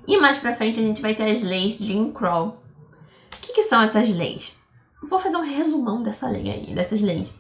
E 0.07 0.17
mais 0.17 0.37
pra 0.37 0.53
frente 0.53 0.79
a 0.79 0.83
gente 0.83 1.01
vai 1.01 1.13
ter 1.13 1.29
as 1.29 1.43
leis 1.43 1.77
de 1.77 1.87
Jim 1.87 2.11
Crow. 2.11 2.47
O 2.47 3.41
que, 3.41 3.51
que 3.51 3.63
são 3.63 3.81
essas 3.81 4.09
leis? 4.09 4.57
Vou 5.03 5.19
fazer 5.19 5.35
um 5.35 5.41
resumão 5.41 6.01
dessa 6.01 6.29
lei 6.29 6.49
aí, 6.49 6.73
dessas 6.73 7.01
leis. 7.01 7.33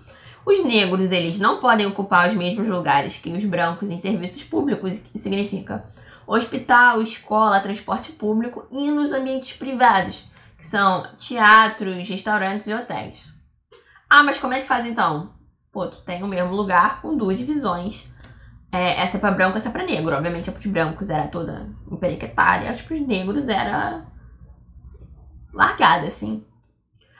Os 0.45 0.63
negros, 0.63 1.11
eles 1.11 1.39
não 1.39 1.59
podem 1.59 1.85
ocupar 1.85 2.27
os 2.27 2.33
mesmos 2.33 2.67
lugares 2.67 3.17
que 3.17 3.31
os 3.31 3.45
brancos 3.45 3.89
em 3.89 3.99
serviços 3.99 4.43
públicos, 4.43 4.99
que 4.99 5.17
significa 5.17 5.85
hospital, 6.27 7.01
escola, 7.01 7.61
transporte 7.61 8.11
público 8.11 8.67
e 8.69 8.91
nos 8.91 9.13
ambientes 9.13 9.57
privados, 9.57 10.25
que 10.57 10.65
são 10.65 11.03
teatros, 11.17 12.07
restaurantes 12.07 12.67
e 12.67 12.73
hotéis. 12.73 13.33
Ah, 14.09 14.23
mas 14.23 14.37
como 14.37 14.53
é 14.53 14.59
que 14.59 14.67
faz 14.67 14.85
então? 14.85 15.33
Pô, 15.71 15.87
tu 15.87 16.01
tem 16.01 16.23
o 16.23 16.27
mesmo 16.27 16.53
lugar 16.53 17.01
com 17.01 17.15
duas 17.15 17.37
divisões. 17.37 18.07
É, 18.71 19.01
essa 19.01 19.17
é 19.17 19.19
pra 19.19 19.31
branco, 19.31 19.57
essa 19.57 19.69
é 19.69 19.71
pra 19.71 19.85
negro. 19.85 20.15
Obviamente, 20.15 20.49
a 20.49 20.53
pros 20.53 20.65
brancos 20.65 21.09
era 21.09 21.27
toda 21.27 21.69
emperequetada, 21.89 22.65
e 22.65 22.67
a 22.67 22.73
pros 22.73 23.01
negros 23.01 23.47
era 23.47 24.05
largada, 25.53 26.07
assim. 26.07 26.45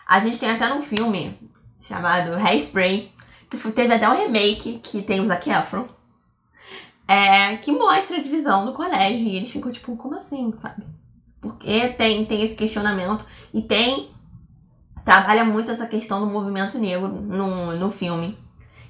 A 0.06 0.20
gente 0.20 0.40
tem 0.40 0.52
até 0.52 0.74
um 0.74 0.82
filme 0.82 1.40
chamado 1.80 2.34
Hairspray, 2.34 3.12
que 3.50 3.58
teve 3.72 3.94
até 3.94 4.10
um 4.10 4.16
remake 4.16 4.80
que 4.80 5.02
tem 5.02 5.22
o 5.22 5.26
Zac 5.26 5.50
Efron, 5.50 5.88
é, 7.08 7.56
que 7.58 7.72
mostra 7.72 8.18
a 8.18 8.22
divisão 8.22 8.66
do 8.66 8.74
colégio. 8.74 9.26
E 9.26 9.36
eles 9.36 9.52
ficam 9.52 9.72
tipo, 9.72 9.96
como 9.96 10.16
assim, 10.16 10.54
sabe? 10.58 10.84
Porque 11.40 11.90
tem, 11.90 12.26
tem 12.26 12.44
esse 12.44 12.56
questionamento 12.56 13.26
e 13.54 13.62
tem. 13.62 14.12
Trabalha 15.06 15.46
muito 15.46 15.72
essa 15.72 15.88
questão 15.88 16.20
do 16.20 16.28
movimento 16.28 16.78
negro 16.78 17.08
no, 17.08 17.78
no 17.78 17.90
filme. 17.90 18.38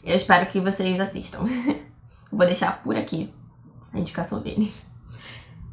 Eu 0.03 0.15
espero 0.15 0.47
que 0.47 0.59
vocês 0.59 0.99
assistam. 0.99 1.45
Vou 2.31 2.45
deixar 2.45 2.81
por 2.81 2.95
aqui 2.95 3.31
a 3.93 3.99
indicação 3.99 4.41
dele. 4.41 4.73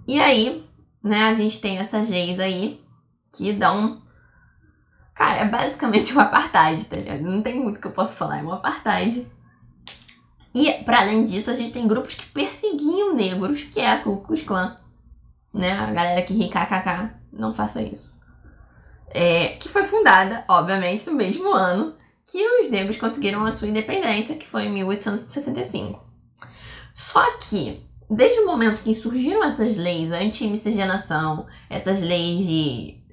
E 0.06 0.20
aí, 0.20 0.68
né, 1.02 1.24
a 1.24 1.34
gente 1.34 1.60
tem 1.60 1.78
essas 1.78 2.08
leis 2.08 2.38
aí 2.38 2.84
que 3.32 3.52
dão 3.54 4.02
Cara, 5.14 5.42
é 5.42 5.48
basicamente 5.48 6.12
um 6.16 6.20
apartheid, 6.20 6.84
tá 6.84 6.96
ligado? 6.96 7.22
Não 7.22 7.40
tem 7.40 7.60
muito 7.60 7.80
que 7.80 7.86
eu 7.86 7.92
possa 7.92 8.16
falar, 8.16 8.38
é 8.38 8.42
um 8.42 8.52
apartheid. 8.52 9.26
E, 10.54 10.72
para 10.84 11.00
além 11.00 11.24
disso, 11.24 11.50
a 11.50 11.54
gente 11.54 11.72
tem 11.72 11.88
grupos 11.88 12.14
que 12.14 12.26
perseguiam 12.26 13.14
negros, 13.14 13.64
que 13.64 13.80
é 13.80 13.90
a 13.90 13.98
Ku 14.02 14.22
Klux 14.22 14.42
Klan. 14.42 14.76
Né? 15.52 15.72
A 15.72 15.92
galera 15.92 16.22
que 16.22 16.32
ri 16.32 16.48
kkk, 16.48 17.10
não 17.32 17.52
faça 17.52 17.82
isso. 17.82 18.14
É, 19.10 19.48
que 19.48 19.68
foi 19.68 19.84
fundada, 19.84 20.44
obviamente, 20.48 21.08
no 21.08 21.16
mesmo 21.16 21.52
ano 21.52 21.94
que 22.24 22.42
os 22.60 22.70
negros 22.70 22.96
conseguiram 22.96 23.44
a 23.44 23.52
sua 23.52 23.68
independência, 23.68 24.36
que 24.36 24.46
foi 24.46 24.64
em 24.64 24.72
1865. 24.72 26.02
Só 26.94 27.22
que, 27.38 27.84
desde 28.08 28.40
o 28.40 28.46
momento 28.46 28.82
que 28.82 28.94
surgiram 28.94 29.44
essas 29.44 29.76
leis 29.76 30.12
anti-miscigenação, 30.12 31.46
essas 31.68 32.00
leis 32.00 32.46
de 32.46 33.04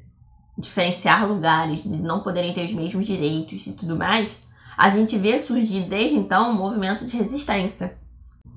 diferenciar 0.57 1.27
lugares, 1.27 1.83
de 1.83 1.97
não 1.97 2.21
poderem 2.21 2.53
ter 2.53 2.65
os 2.65 2.73
mesmos 2.73 3.05
direitos 3.05 3.65
e 3.65 3.73
tudo 3.73 3.95
mais, 3.97 4.43
a 4.81 4.89
gente 4.89 5.15
vê 5.15 5.37
surgir 5.37 5.87
desde 5.87 6.17
então 6.17 6.49
um 6.49 6.57
movimento 6.57 7.05
de 7.05 7.15
resistência. 7.15 7.99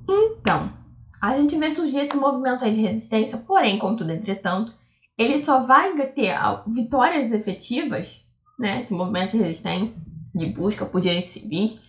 Então, 0.09 0.73
a 1.21 1.37
gente 1.37 1.55
vê 1.59 1.71
surgir 1.71 1.99
esse 1.99 2.17
movimento 2.17 2.65
de 2.73 2.81
resistência, 2.81 3.37
porém, 3.47 3.79
contudo, 3.79 4.11
entretanto, 4.11 4.75
ele 5.19 5.39
só 5.39 5.61
vai 5.61 5.95
ter 6.13 6.35
vitórias 6.67 7.31
efetivas, 7.31 8.27
né? 8.59 8.81
Esse 8.81 8.95
movimento 8.95 9.33
de 9.33 9.37
resistência, 9.37 10.01
de 10.35 10.47
busca 10.47 10.87
por 10.87 11.03
direitos 11.03 11.31
civis, 11.31 11.83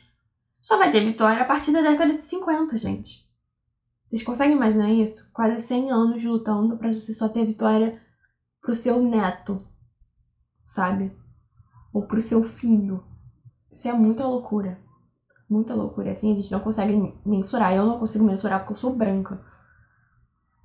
só 0.59 0.77
vai 0.77 0.91
ter 0.91 1.05
vitória 1.05 1.41
a 1.41 1.45
partir 1.45 1.71
da 1.71 1.79
década 1.79 2.13
de 2.13 2.21
50, 2.21 2.77
gente. 2.77 3.29
Vocês 4.03 4.21
conseguem 4.21 4.57
imaginar 4.57 4.91
isso? 4.91 5.31
Quase 5.31 5.61
100 5.61 5.91
anos 5.91 6.23
lutando 6.25 6.75
para 6.75 6.91
você 6.91 7.13
só 7.13 7.29
ter 7.29 7.45
vitória 7.45 8.01
pro 8.61 8.73
seu 8.73 9.01
neto, 9.01 9.65
sabe? 10.61 11.15
Ou 11.93 12.05
pro 12.05 12.19
seu 12.19 12.43
filho. 12.43 13.01
Isso 13.76 13.89
é 13.89 13.91
muita 13.91 14.26
loucura. 14.26 14.80
Muita 15.49 15.76
loucura. 15.76 16.11
Assim, 16.11 16.32
a 16.32 16.36
gente 16.38 16.49
não 16.49 16.61
consegue 16.61 17.13
mensurar. 17.26 17.73
Eu 17.73 17.86
não 17.86 17.99
consigo 17.99 18.23
mensurar 18.23 18.59
porque 18.61 18.71
eu 18.71 18.78
sou 18.78 18.95
branca. 18.95 19.41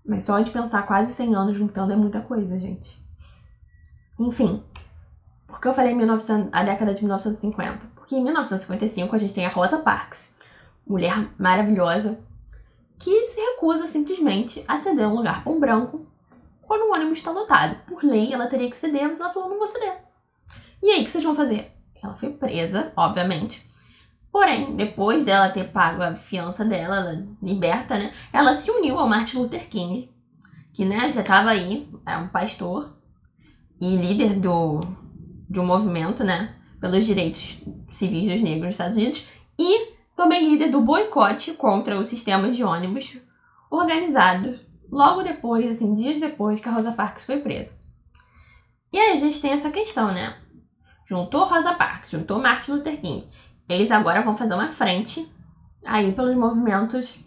Mas 0.06 0.22
só 0.22 0.38
de 0.38 0.48
pensar 0.48 0.86
quase 0.86 1.12
100 1.12 1.34
anos 1.34 1.58
juntando 1.58 1.92
é 1.92 1.96
muita 1.96 2.20
coisa, 2.20 2.56
gente. 2.56 3.04
Enfim. 4.16 4.62
Por 5.48 5.60
que 5.60 5.66
eu 5.66 5.74
falei 5.74 5.92
1900, 5.92 6.50
a 6.52 6.62
década 6.62 6.94
de 6.94 7.00
1950? 7.00 7.88
Porque 7.96 8.14
em 8.14 8.22
1955 8.22 9.16
a 9.16 9.18
gente 9.18 9.34
tem 9.34 9.44
a 9.44 9.48
Rosa 9.48 9.78
Parks, 9.78 10.36
mulher 10.86 11.28
maravilhosa, 11.36 12.20
que 12.96 13.24
se 13.24 13.40
recusa 13.40 13.88
simplesmente 13.88 14.64
a 14.68 14.76
ceder 14.76 15.08
um 15.08 15.16
lugar 15.16 15.42
para 15.42 15.52
um 15.52 15.58
branco 15.58 16.06
quando 16.62 16.82
o 16.82 16.94
ônibus 16.94 17.18
está 17.18 17.32
lotado. 17.32 17.76
Por 17.88 18.04
lei, 18.04 18.32
ela 18.32 18.46
teria 18.46 18.70
que 18.70 18.76
ceder, 18.76 19.08
mas 19.08 19.18
ela 19.18 19.32
falou: 19.32 19.48
não 19.48 19.58
vou 19.58 19.66
ceder. 19.66 19.98
E 20.80 20.90
aí, 20.90 21.00
o 21.00 21.04
que 21.04 21.10
vocês 21.10 21.24
vão 21.24 21.34
fazer? 21.34 21.79
Ela 22.02 22.14
foi 22.14 22.30
presa, 22.30 22.92
obviamente. 22.96 23.68
Porém, 24.32 24.76
depois 24.76 25.24
dela 25.24 25.50
ter 25.50 25.72
pago 25.72 26.02
a 26.02 26.14
fiança 26.14 26.64
dela, 26.64 26.96
ela 26.96 27.26
liberta, 27.42 27.98
né? 27.98 28.12
Ela 28.32 28.54
se 28.54 28.70
uniu 28.70 28.98
ao 28.98 29.08
Martin 29.08 29.38
Luther 29.38 29.68
King, 29.68 30.10
que 30.72 30.84
né, 30.84 31.10
já 31.10 31.20
estava 31.20 31.50
aí, 31.50 31.88
é 32.06 32.16
um 32.16 32.28
pastor 32.28 32.96
e 33.80 33.96
líder 33.96 34.38
do, 34.38 34.80
de 35.48 35.58
um 35.58 35.66
movimento, 35.66 36.22
né? 36.22 36.54
Pelos 36.80 37.04
direitos 37.04 37.62
civis 37.90 38.30
dos 38.30 38.42
negros 38.42 38.66
nos 38.66 38.74
Estados 38.74 38.96
Unidos. 38.96 39.26
E 39.58 39.94
também 40.14 40.48
líder 40.48 40.70
do 40.70 40.80
boicote 40.80 41.52
contra 41.52 41.98
os 41.98 42.06
sistemas 42.06 42.56
de 42.56 42.62
ônibus 42.62 43.18
organizado 43.70 44.58
logo 44.90 45.22
depois, 45.22 45.70
assim, 45.70 45.94
dias 45.94 46.18
depois 46.18 46.60
que 46.60 46.68
a 46.68 46.72
Rosa 46.72 46.92
Parks 46.92 47.24
foi 47.24 47.38
presa. 47.38 47.72
E 48.92 48.98
aí 48.98 49.12
a 49.12 49.16
gente 49.16 49.40
tem 49.40 49.52
essa 49.52 49.70
questão, 49.70 50.12
né? 50.12 50.36
Juntou 51.10 51.44
Rosa 51.44 51.74
Parks, 51.74 52.10
juntou 52.10 52.40
Martin 52.40 52.70
Luther 52.72 52.98
King. 52.98 53.28
Eles 53.68 53.90
agora 53.90 54.22
vão 54.22 54.34
fazer 54.34 54.54
uma 54.54 54.72
frente 54.72 55.30
aí 55.84 56.12
pelos 56.12 56.36
movimentos 56.36 57.22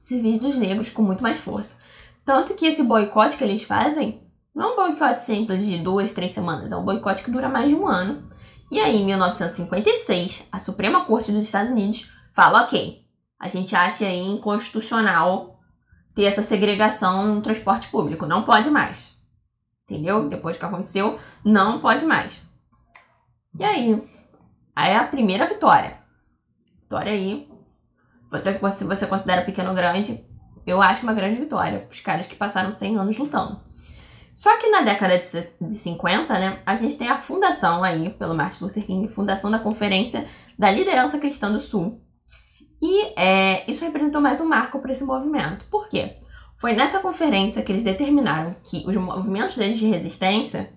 civis 0.00 0.38
dos 0.38 0.56
negros 0.56 0.90
com 0.90 1.02
muito 1.02 1.22
mais 1.22 1.38
força. 1.38 1.76
Tanto 2.24 2.52
que 2.54 2.66
esse 2.66 2.82
boicote 2.82 3.38
que 3.38 3.44
eles 3.44 3.62
fazem 3.62 4.22
não 4.54 4.70
é 4.70 4.72
um 4.72 4.76
boicote 4.76 5.22
simples 5.22 5.64
de 5.64 5.78
duas, 5.78 6.12
três 6.12 6.32
semanas, 6.32 6.72
é 6.72 6.76
um 6.76 6.84
boicote 6.84 7.22
que 7.22 7.30
dura 7.30 7.48
mais 7.48 7.70
de 7.70 7.76
um 7.76 7.86
ano 7.86 8.28
e 8.70 8.78
aí, 8.78 8.96
em 8.96 9.06
1956, 9.06 10.46
a 10.52 10.58
Suprema 10.58 11.04
Corte 11.06 11.32
dos 11.32 11.42
Estados 11.42 11.70
Unidos 11.70 12.12
fala: 12.34 12.62
ok, 12.62 13.02
a 13.38 13.48
gente 13.48 13.74
acha 13.74 14.04
aí 14.04 14.20
inconstitucional 14.20 15.58
ter 16.14 16.24
essa 16.24 16.42
segregação 16.42 17.34
no 17.34 17.40
transporte 17.40 17.88
público, 17.88 18.26
não 18.26 18.42
pode 18.42 18.68
mais. 18.70 19.16
Entendeu? 19.84 20.28
Depois 20.28 20.58
que 20.58 20.64
aconteceu, 20.64 21.18
não 21.42 21.80
pode 21.80 22.04
mais. 22.04 22.42
E 23.56 23.64
aí, 23.64 24.02
aí 24.74 24.92
é 24.92 24.96
a 24.96 25.06
primeira 25.06 25.46
vitória. 25.46 25.98
Vitória 26.80 27.12
aí. 27.12 27.48
Você, 28.30 28.52
se 28.70 28.84
você 28.84 29.06
considera 29.06 29.44
pequeno 29.44 29.74
grande, 29.74 30.24
eu 30.66 30.82
acho 30.82 31.02
uma 31.02 31.14
grande 31.14 31.40
vitória. 31.40 31.86
Os 31.90 32.00
caras 32.00 32.26
que 32.26 32.36
passaram 32.36 32.72
100 32.72 32.96
anos 32.96 33.16
lutando. 33.16 33.60
Só 34.34 34.56
que 34.56 34.70
na 34.70 34.82
década 34.82 35.18
de 35.60 35.74
50, 35.74 36.38
né, 36.38 36.62
a 36.64 36.76
gente 36.76 36.96
tem 36.96 37.08
a 37.08 37.16
fundação 37.16 37.82
aí, 37.82 38.10
pelo 38.10 38.36
Martin 38.36 38.64
Luther 38.64 38.86
King, 38.86 39.08
fundação 39.08 39.50
da 39.50 39.58
Conferência 39.58 40.28
da 40.56 40.70
Liderança 40.70 41.18
Cristã 41.18 41.50
do 41.50 41.58
Sul. 41.58 42.00
E 42.80 43.20
é, 43.20 43.68
isso 43.68 43.84
representou 43.84 44.20
mais 44.20 44.40
um 44.40 44.46
marco 44.46 44.78
para 44.78 44.92
esse 44.92 45.02
movimento. 45.02 45.64
Por 45.68 45.88
quê? 45.88 46.18
Foi 46.56 46.72
nessa 46.72 47.00
conferência 47.00 47.62
que 47.62 47.72
eles 47.72 47.82
determinaram 47.82 48.54
que 48.62 48.84
os 48.86 48.96
movimentos 48.96 49.56
deles 49.56 49.78
de 49.78 49.88
resistência 49.88 50.72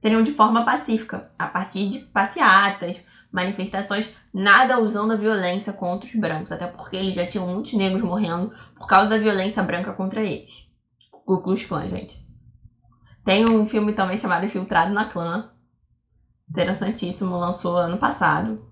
seriam 0.00 0.22
de 0.22 0.32
forma 0.32 0.64
pacífica, 0.64 1.30
a 1.38 1.46
partir 1.46 1.86
de 1.86 1.98
passeatas, 1.98 3.04
manifestações, 3.30 4.10
nada 4.32 4.80
usando 4.80 5.12
a 5.12 5.16
violência 5.16 5.74
contra 5.74 6.08
os 6.08 6.14
brancos, 6.14 6.50
até 6.50 6.66
porque 6.66 6.96
eles 6.96 7.14
já 7.14 7.26
tinham 7.26 7.46
muitos 7.46 7.74
negros 7.74 8.00
morrendo 8.00 8.50
por 8.74 8.86
causa 8.86 9.10
da 9.10 9.18
violência 9.18 9.62
branca 9.62 9.92
contra 9.92 10.22
eles. 10.22 10.68
Ku 11.26 11.42
Klux 11.42 11.66
Klan, 11.66 11.90
gente. 11.90 12.18
Tem 13.22 13.46
um 13.46 13.66
filme 13.66 13.92
também 13.92 14.16
chamado 14.16 14.46
Infiltrado 14.46 14.92
na 14.92 15.04
Clã. 15.04 15.50
Interessantíssimo, 16.48 17.36
lançou 17.36 17.76
ano 17.76 17.98
passado. 17.98 18.66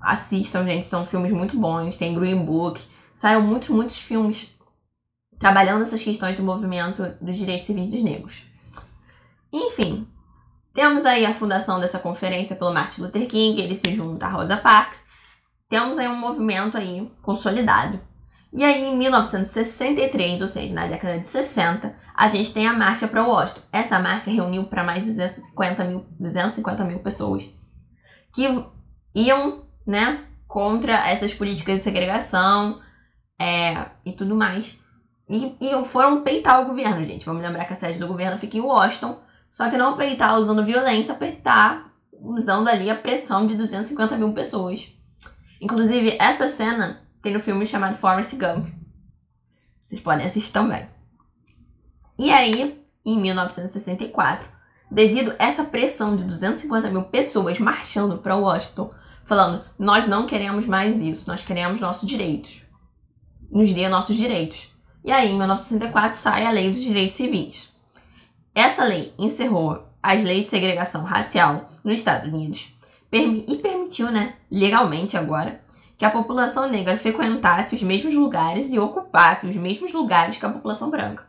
Assistam, 0.00 0.66
gente, 0.66 0.84
são 0.84 1.06
filmes 1.06 1.30
muito 1.30 1.56
bons. 1.56 1.96
Tem 1.96 2.12
Green 2.12 2.44
Book. 2.44 2.84
Saíram 3.14 3.40
muitos, 3.40 3.68
muitos 3.68 3.98
filmes 3.98 4.58
trabalhando 5.38 5.82
essas 5.82 6.02
questões 6.02 6.36
do 6.36 6.42
movimento 6.42 7.02
dos 7.20 7.36
direitos 7.36 7.68
civis 7.68 7.88
dos 7.88 8.02
negros. 8.02 8.42
Enfim, 9.52 10.06
temos 10.76 11.04
aí 11.04 11.26
a 11.26 11.34
fundação 11.34 11.80
dessa 11.80 11.98
conferência 11.98 12.54
pelo 12.54 12.72
Martin 12.72 13.02
Luther 13.02 13.26
King, 13.26 13.60
ele 13.60 13.74
se 13.74 13.92
junta 13.92 14.26
a 14.26 14.30
Rosa 14.30 14.56
Parks. 14.56 15.04
Temos 15.68 15.98
aí 15.98 16.06
um 16.06 16.14
movimento 16.14 16.78
aí 16.78 17.10
consolidado 17.22 18.00
e 18.56 18.64
aí, 18.64 18.84
em 18.84 18.96
1963, 18.96 20.40
ou 20.40 20.48
seja, 20.48 20.72
na 20.72 20.86
década 20.86 21.20
de 21.20 21.28
60, 21.28 21.94
a 22.14 22.28
gente 22.28 22.54
tem 22.54 22.66
a 22.66 22.72
Marcha 22.72 23.06
para 23.06 23.22
Washington. 23.22 23.60
Essa 23.70 23.98
marcha 23.98 24.30
reuniu 24.30 24.64
para 24.64 24.82
mais 24.82 25.04
de 25.04 25.10
250 25.10 25.84
mil, 25.84 26.06
250 26.18 26.84
mil 26.84 27.00
pessoas 27.00 27.50
que 28.32 28.44
iam 29.14 29.66
né, 29.86 30.24
contra 30.48 31.06
essas 31.06 31.34
políticas 31.34 31.76
de 31.76 31.84
segregação 31.84 32.80
é, 33.38 33.90
e 34.06 34.12
tudo 34.12 34.34
mais. 34.34 34.80
E, 35.28 35.54
e 35.60 35.84
foram 35.84 36.22
peitar 36.22 36.62
o 36.62 36.66
governo, 36.66 37.04
gente. 37.04 37.26
Vamos 37.26 37.42
lembrar 37.42 37.66
que 37.66 37.74
a 37.74 37.76
sede 37.76 37.98
do 37.98 38.06
governo 38.06 38.38
fica 38.38 38.56
em 38.56 38.60
Washington. 38.60 39.20
Só 39.56 39.70
que 39.70 39.78
não 39.78 39.96
peitar 39.96 40.38
usando 40.38 40.62
violência, 40.66 41.14
peitar 41.14 41.90
usando 42.12 42.68
ali 42.68 42.90
a 42.90 42.94
pressão 42.94 43.46
de 43.46 43.54
250 43.54 44.14
mil 44.18 44.34
pessoas. 44.34 44.94
Inclusive, 45.62 46.14
essa 46.20 46.46
cena 46.46 47.08
tem 47.22 47.32
no 47.32 47.40
filme 47.40 47.64
chamado 47.64 47.96
Forrest 47.96 48.34
Gump. 48.34 48.68
Vocês 49.82 49.98
podem 49.98 50.26
assistir 50.26 50.52
também. 50.52 50.86
E 52.18 52.30
aí, 52.30 52.84
em 53.02 53.18
1964, 53.18 54.46
devido 54.90 55.34
a 55.38 55.46
essa 55.46 55.64
pressão 55.64 56.16
de 56.16 56.24
250 56.24 56.90
mil 56.90 57.04
pessoas 57.04 57.58
marchando 57.58 58.18
para 58.18 58.36
Washington, 58.36 58.92
falando: 59.24 59.64
nós 59.78 60.06
não 60.06 60.26
queremos 60.26 60.66
mais 60.66 61.00
isso, 61.00 61.26
nós 61.26 61.42
queremos 61.42 61.80
nossos 61.80 62.06
direitos. 62.06 62.60
Nos 63.50 63.72
dê 63.72 63.88
nossos 63.88 64.16
direitos. 64.16 64.70
E 65.02 65.10
aí, 65.10 65.30
em 65.30 65.38
1964, 65.38 66.18
sai 66.18 66.44
a 66.44 66.50
Lei 66.50 66.70
dos 66.70 66.82
Direitos 66.82 67.16
Civis. 67.16 67.74
Essa 68.56 68.84
lei 68.84 69.12
encerrou 69.18 69.86
as 70.02 70.24
leis 70.24 70.44
de 70.44 70.50
segregação 70.50 71.04
racial 71.04 71.68
nos 71.84 71.98
Estados 71.98 72.26
Unidos 72.26 72.74
e 73.12 73.58
permitiu, 73.58 74.10
né, 74.10 74.34
legalmente 74.50 75.14
agora, 75.14 75.60
que 75.98 76.06
a 76.06 76.10
população 76.10 76.66
negra 76.66 76.96
frequentasse 76.96 77.74
os 77.74 77.82
mesmos 77.82 78.14
lugares 78.14 78.72
e 78.72 78.78
ocupasse 78.78 79.46
os 79.46 79.56
mesmos 79.56 79.92
lugares 79.92 80.38
que 80.38 80.46
a 80.46 80.50
população 80.50 80.88
branca. 80.88 81.26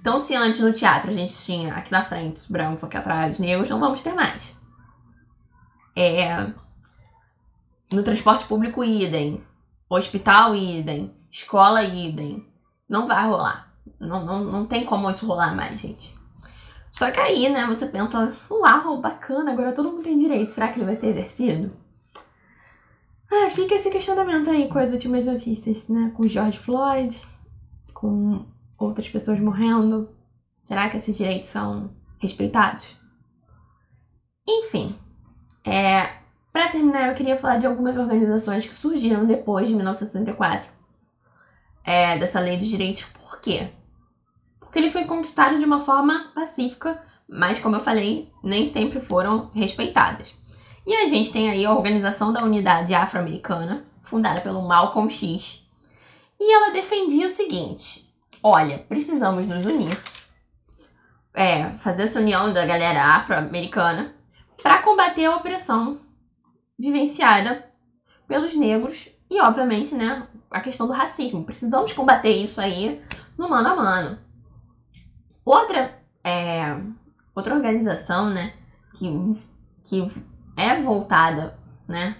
Então, 0.00 0.18
se 0.18 0.34
antes 0.34 0.62
no 0.62 0.72
teatro 0.72 1.10
a 1.10 1.14
gente 1.14 1.34
tinha 1.34 1.74
aqui 1.74 1.92
na 1.92 2.02
frente 2.02 2.38
os 2.38 2.46
brancos, 2.46 2.82
aqui 2.82 2.96
atrás 2.96 3.34
os 3.34 3.40
negros, 3.40 3.68
não 3.68 3.78
vamos 3.78 4.00
ter 4.00 4.14
mais. 4.14 4.58
É... 5.94 6.46
No 7.92 8.02
transporte 8.02 8.46
público, 8.46 8.82
idem. 8.82 9.44
Hospital, 9.90 10.56
idem. 10.56 11.14
Escola, 11.30 11.84
idem. 11.84 12.46
Não 12.88 13.06
vai 13.06 13.26
rolar. 13.26 13.70
Não, 14.00 14.24
não, 14.24 14.42
não 14.42 14.64
tem 14.64 14.86
como 14.86 15.10
isso 15.10 15.26
rolar 15.26 15.54
mais, 15.54 15.78
gente. 15.78 16.21
Só 16.92 17.10
que 17.10 17.18
aí, 17.18 17.48
né, 17.48 17.66
você 17.66 17.86
pensa, 17.86 18.30
uau, 18.50 19.00
bacana, 19.00 19.50
agora 19.50 19.72
todo 19.72 19.90
mundo 19.90 20.04
tem 20.04 20.18
direito. 20.18 20.52
Será 20.52 20.68
que 20.68 20.78
ele 20.78 20.84
vai 20.84 20.94
ser 20.94 21.06
exercido? 21.06 21.72
Ah, 23.30 23.48
fica 23.48 23.74
esse 23.74 23.90
questionamento 23.90 24.50
aí 24.50 24.68
com 24.68 24.78
as 24.78 24.92
últimas 24.92 25.24
notícias, 25.24 25.88
né? 25.88 26.12
Com 26.14 26.28
George 26.28 26.58
Floyd, 26.58 27.18
com 27.94 28.44
outras 28.76 29.08
pessoas 29.08 29.40
morrendo. 29.40 30.10
Será 30.62 30.90
que 30.90 30.98
esses 30.98 31.16
direitos 31.16 31.48
são 31.48 31.90
respeitados? 32.20 32.94
Enfim, 34.46 34.94
é, 35.64 36.10
para 36.52 36.68
terminar, 36.68 37.08
eu 37.08 37.14
queria 37.14 37.38
falar 37.38 37.56
de 37.56 37.66
algumas 37.66 37.96
organizações 37.96 38.66
que 38.66 38.74
surgiram 38.74 39.24
depois 39.24 39.66
de 39.66 39.74
1964, 39.74 40.68
é, 41.84 42.18
dessa 42.18 42.38
lei 42.38 42.58
dos 42.58 42.68
direitos. 42.68 43.04
Por 43.04 43.40
quê? 43.40 43.72
Porque 44.72 44.78
ele 44.78 44.88
foi 44.88 45.04
conquistado 45.04 45.58
de 45.58 45.66
uma 45.66 45.80
forma 45.80 46.30
pacífica, 46.34 46.98
mas, 47.28 47.60
como 47.60 47.76
eu 47.76 47.80
falei, 47.80 48.32
nem 48.42 48.66
sempre 48.66 49.00
foram 49.00 49.50
respeitadas. 49.54 50.34
E 50.86 50.96
a 50.96 51.04
gente 51.04 51.30
tem 51.30 51.50
aí 51.50 51.62
a 51.66 51.74
Organização 51.74 52.32
da 52.32 52.42
Unidade 52.42 52.94
Afro-Americana, 52.94 53.84
fundada 54.02 54.40
pelo 54.40 54.66
Malcolm 54.66 55.10
X. 55.10 55.62
E 56.40 56.54
ela 56.54 56.72
defendia 56.72 57.26
o 57.26 57.30
seguinte: 57.30 58.10
olha, 58.42 58.78
precisamos 58.88 59.46
nos 59.46 59.66
unir 59.66 59.94
é, 61.34 61.68
fazer 61.76 62.04
essa 62.04 62.18
união 62.18 62.50
da 62.50 62.64
galera 62.64 63.16
afro-americana 63.16 64.14
para 64.62 64.82
combater 64.82 65.26
a 65.26 65.36
opressão 65.36 65.98
vivenciada 66.78 67.70
pelos 68.26 68.56
negros 68.56 69.10
e, 69.30 69.38
obviamente, 69.38 69.94
né, 69.94 70.26
a 70.50 70.60
questão 70.60 70.86
do 70.86 70.94
racismo. 70.94 71.44
Precisamos 71.44 71.92
combater 71.92 72.32
isso 72.32 72.58
aí 72.58 73.02
no 73.36 73.50
mano 73.50 73.68
a 73.68 73.76
mano. 73.76 74.31
Outra, 75.52 75.98
é, 76.24 76.80
outra 77.34 77.54
organização, 77.54 78.30
né, 78.30 78.54
que, 78.94 79.06
que 79.84 80.10
é 80.56 80.80
voltada, 80.80 81.58
né, 81.86 82.16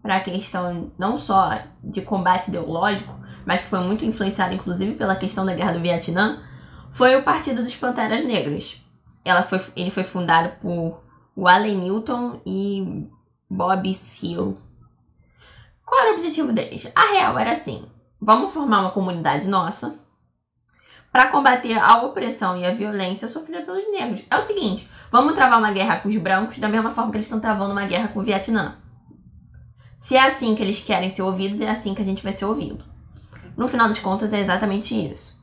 para 0.00 0.18
a 0.18 0.20
questão 0.20 0.92
não 0.96 1.18
só 1.18 1.62
de 1.82 2.02
combate 2.02 2.46
ideológico, 2.46 3.12
mas 3.44 3.60
que 3.62 3.66
foi 3.66 3.80
muito 3.80 4.04
influenciada, 4.04 4.54
inclusive, 4.54 4.94
pela 4.94 5.16
questão 5.16 5.44
da 5.44 5.52
Guerra 5.52 5.72
do 5.72 5.80
Vietnã, 5.80 6.44
foi 6.92 7.16
o 7.16 7.24
Partido 7.24 7.60
dos 7.60 7.74
Panteras 7.74 8.22
Negras. 8.24 8.80
Ela 9.24 9.42
foi, 9.42 9.60
ele 9.74 9.90
foi 9.90 10.04
fundado 10.04 10.52
por 10.60 11.00
Wally 11.36 11.74
Newton 11.74 12.40
e 12.46 13.04
Bob 13.50 13.92
Seale. 13.96 14.56
Qual 15.84 16.00
era 16.02 16.12
o 16.12 16.14
objetivo 16.14 16.52
deles? 16.52 16.88
A 16.94 17.14
real 17.14 17.36
era 17.36 17.50
assim: 17.50 17.84
vamos 18.20 18.54
formar 18.54 18.82
uma 18.82 18.92
comunidade 18.92 19.48
nossa 19.48 20.05
para 21.16 21.28
combater 21.28 21.78
a 21.78 22.02
opressão 22.02 22.58
e 22.58 22.66
a 22.66 22.74
violência 22.74 23.26
sofrida 23.26 23.62
pelos 23.62 23.90
negros. 23.90 24.22
É 24.30 24.36
o 24.36 24.42
seguinte: 24.42 24.86
vamos 25.10 25.32
travar 25.32 25.58
uma 25.58 25.72
guerra 25.72 25.96
com 25.96 26.10
os 26.10 26.16
brancos 26.18 26.58
da 26.58 26.68
mesma 26.68 26.90
forma 26.90 27.10
que 27.10 27.16
eles 27.16 27.24
estão 27.24 27.40
travando 27.40 27.72
uma 27.72 27.86
guerra 27.86 28.08
com 28.08 28.20
o 28.20 28.22
Vietnã. 28.22 28.76
Se 29.96 30.14
é 30.14 30.26
assim 30.26 30.54
que 30.54 30.62
eles 30.62 30.84
querem 30.84 31.08
ser 31.08 31.22
ouvidos, 31.22 31.62
é 31.62 31.70
assim 31.70 31.94
que 31.94 32.02
a 32.02 32.04
gente 32.04 32.22
vai 32.22 32.34
ser 32.34 32.44
ouvido. 32.44 32.84
No 33.56 33.66
final 33.66 33.88
das 33.88 33.98
contas, 33.98 34.34
é 34.34 34.40
exatamente 34.40 34.94
isso. 34.94 35.42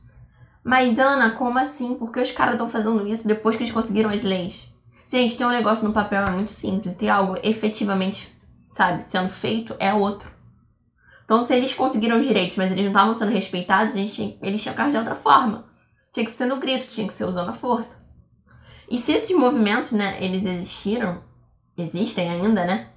Mas, 0.62 0.96
Ana, 1.00 1.32
como 1.32 1.58
assim? 1.58 1.94
Por 1.94 2.12
que 2.12 2.20
os 2.20 2.30
caras 2.30 2.54
estão 2.54 2.68
fazendo 2.68 3.04
isso 3.08 3.26
depois 3.26 3.56
que 3.56 3.64
eles 3.64 3.74
conseguiram 3.74 4.10
as 4.10 4.22
leis? 4.22 4.72
Gente, 5.04 5.36
tem 5.36 5.44
um 5.44 5.50
negócio 5.50 5.88
no 5.88 5.92
papel 5.92 6.22
é 6.24 6.30
muito 6.30 6.52
simples. 6.52 6.94
Tem 6.94 7.10
algo 7.10 7.36
efetivamente, 7.42 8.32
sabe, 8.70 9.02
sendo 9.02 9.28
feito 9.28 9.74
é 9.80 9.92
outro. 9.92 10.30
Então, 11.24 11.42
se 11.42 11.54
eles 11.54 11.72
conseguiram 11.72 12.20
os 12.20 12.26
direitos, 12.26 12.56
mas 12.56 12.70
eles 12.70 12.84
não 12.84 12.92
estavam 12.92 13.14
sendo 13.14 13.32
respeitados, 13.32 13.94
a 13.94 13.96
gente, 13.96 14.38
eles 14.42 14.62
tinham 14.62 14.74
que 14.74 14.90
de 14.90 14.96
outra 14.96 15.14
forma. 15.14 15.64
Tinha 16.12 16.26
que 16.26 16.32
ser 16.32 16.46
no 16.46 16.58
grito, 16.58 16.86
tinha 16.86 17.06
que 17.06 17.14
ser 17.14 17.24
usando 17.24 17.48
a 17.48 17.54
força. 17.54 18.04
E 18.90 18.98
se 18.98 19.12
esses 19.12 19.36
movimentos, 19.36 19.92
né, 19.92 20.22
eles 20.22 20.44
existiram, 20.44 21.22
existem 21.76 22.28
ainda, 22.30 22.64
né? 22.64 22.90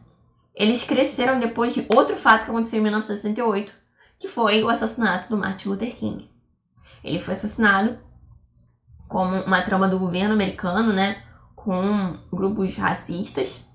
Eles 0.53 0.83
cresceram 0.83 1.39
depois 1.39 1.73
de 1.73 1.85
outro 1.95 2.15
fato 2.15 2.43
que 2.43 2.51
aconteceu 2.51 2.79
em 2.79 2.83
1968, 2.83 3.71
que 4.19 4.27
foi 4.27 4.63
o 4.63 4.69
assassinato 4.69 5.29
do 5.29 5.37
Martin 5.37 5.69
Luther 5.69 5.95
King. 5.95 6.29
Ele 7.03 7.19
foi 7.19 7.33
assassinado 7.33 7.97
como 9.07 9.35
uma 9.43 9.61
trama 9.61 9.87
do 9.87 9.99
governo 9.99 10.33
americano, 10.33 10.91
né? 10.91 11.23
Com 11.55 12.17
grupos 12.33 12.75
racistas. 12.75 13.66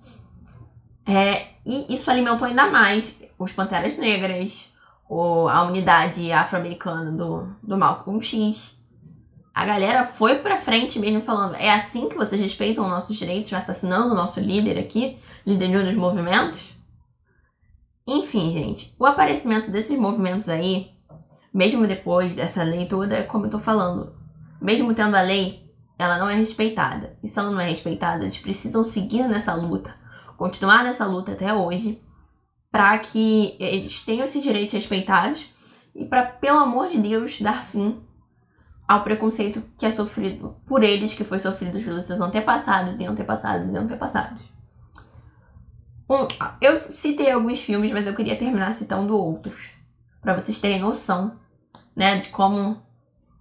É, 1.07 1.47
e 1.65 1.93
isso 1.95 2.11
alimentou 2.11 2.47
ainda 2.47 2.71
mais 2.71 3.21
os 3.39 3.53
Panteras 3.53 3.97
Negras, 3.97 4.73
ou 5.09 5.47
a 5.47 5.63
unidade 5.65 6.33
afro-americana 6.33 7.13
do, 7.13 7.55
do 7.63 7.77
Malcolm 7.77 8.23
X. 8.23 8.81
A 9.55 9.67
galera 9.67 10.07
foi 10.07 10.39
pra 10.39 10.57
frente 10.57 10.99
mesmo 10.99 11.21
falando: 11.21 11.55
é 11.57 11.71
assim 11.71 12.09
que 12.09 12.17
vocês 12.17 12.41
respeitam 12.41 12.89
nossos 12.89 13.17
direitos, 13.17 13.53
assassinando 13.53 14.13
o 14.13 14.17
nosso 14.17 14.41
líder 14.41 14.79
aqui, 14.79 15.19
líder 15.47 15.69
de 15.69 15.77
um 15.77 15.85
dos 15.85 15.97
movimentos? 15.97 16.75
Enfim, 18.07 18.51
gente, 18.53 18.95
o 18.99 19.05
aparecimento 19.05 19.71
desses 19.71 19.99
movimentos 19.99 20.49
aí, 20.49 20.91
mesmo 21.53 21.87
depois 21.87 22.35
dessa 22.35 22.63
lei 22.63 22.87
toda, 22.87 23.23
como 23.25 23.47
eu 23.47 23.51
tô 23.51 23.59
falando, 23.59 24.15
mesmo 24.61 24.95
tendo 24.95 25.15
a 25.15 25.21
lei, 25.21 25.71
ela 25.99 26.19
não 26.19 26.31
é 26.31 26.35
respeitada. 26.35 27.19
E 27.23 27.29
se 27.29 27.39
ela 27.39 27.51
não 27.51 27.61
é 27.61 27.69
respeitada, 27.69 28.25
eles 28.25 28.39
precisam 28.39 28.83
seguir 28.83 29.29
nessa 29.29 29.55
luta, 29.55 29.95
continuar 30.43 30.83
nessa 30.83 31.07
luta 31.07 31.31
até 31.31 31.55
hoje, 31.55 32.03
para 32.69 32.99
que 32.99 33.55
eles 33.61 34.03
tenham 34.03 34.25
esses 34.25 34.43
direitos 34.43 34.75
respeitados 34.75 35.51
e 35.95 36.05
para, 36.05 36.25
pelo 36.25 36.59
amor 36.59 36.89
de 36.89 36.99
Deus, 36.99 37.41
dar 37.41 37.65
fim 37.65 38.03
ao 38.89 39.05
preconceito 39.05 39.63
que 39.79 39.87
é 39.87 39.91
sofrido 39.93 40.57
por 40.67 40.83
eles, 40.83 41.15
que 41.15 41.23
foi 41.23 41.39
sofrido 41.39 41.79
pelos 41.79 42.07
seus 42.07 42.21
antepassados 42.21 42.99
e 42.99 43.07
antepassados 43.07 43.73
e 43.73 43.77
antepassados. 43.77 44.43
Um, 46.11 46.27
eu 46.61 46.81
citei 46.93 47.31
alguns 47.31 47.61
filmes, 47.61 47.93
mas 47.93 48.05
eu 48.05 48.15
queria 48.17 48.37
terminar 48.37 48.75
citando 48.75 49.17
outros, 49.17 49.71
para 50.21 50.37
vocês 50.37 50.59
terem 50.59 50.81
noção, 50.81 51.39
né, 51.95 52.19
de 52.19 52.31
como 52.31 52.83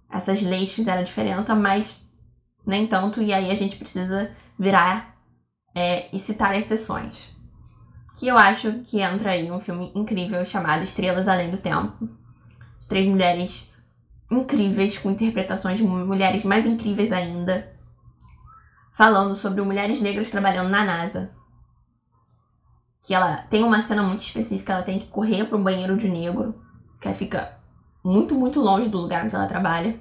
essas 0.08 0.40
leis 0.40 0.72
fizeram 0.72 1.02
diferença, 1.02 1.52
mas 1.52 2.08
nem 2.64 2.86
tanto, 2.86 3.20
e 3.20 3.32
aí 3.32 3.50
a 3.50 3.56
gente 3.56 3.74
precisa 3.74 4.30
virar 4.56 5.11
é, 5.74 6.08
e 6.12 6.18
citar 6.18 6.56
exceções. 6.56 7.34
Que 8.18 8.28
eu 8.28 8.36
acho 8.36 8.80
que 8.84 9.00
entra 9.00 9.30
aí 9.30 9.50
um 9.50 9.60
filme 9.60 9.90
incrível 9.94 10.44
chamado 10.44 10.82
Estrelas 10.82 11.28
Além 11.28 11.50
do 11.50 11.58
Tempo. 11.58 12.08
As 12.78 12.86
três 12.86 13.06
mulheres 13.06 13.74
incríveis, 14.30 14.98
com 14.98 15.10
interpretações 15.10 15.78
de 15.78 15.84
mulheres 15.84 16.44
mais 16.44 16.66
incríveis 16.66 17.12
ainda, 17.12 17.72
falando 18.92 19.34
sobre 19.34 19.62
mulheres 19.62 20.00
negras 20.00 20.30
trabalhando 20.30 20.70
na 20.70 20.84
NASA 20.84 21.30
que 23.02 23.12
ela 23.12 23.38
tem 23.50 23.64
uma 23.64 23.80
cena 23.80 24.02
muito 24.02 24.20
específica, 24.20 24.74
ela 24.74 24.82
tem 24.82 25.00
que 25.00 25.08
correr 25.08 25.44
para 25.44 25.58
um 25.58 25.62
banheiro 25.62 25.96
de 25.96 26.08
negro, 26.08 26.54
que 27.00 27.12
fica 27.12 27.58
muito, 28.02 28.34
muito 28.34 28.60
longe 28.60 28.88
do 28.88 28.98
lugar 28.98 29.24
onde 29.24 29.34
ela 29.34 29.46
trabalha. 29.46 29.98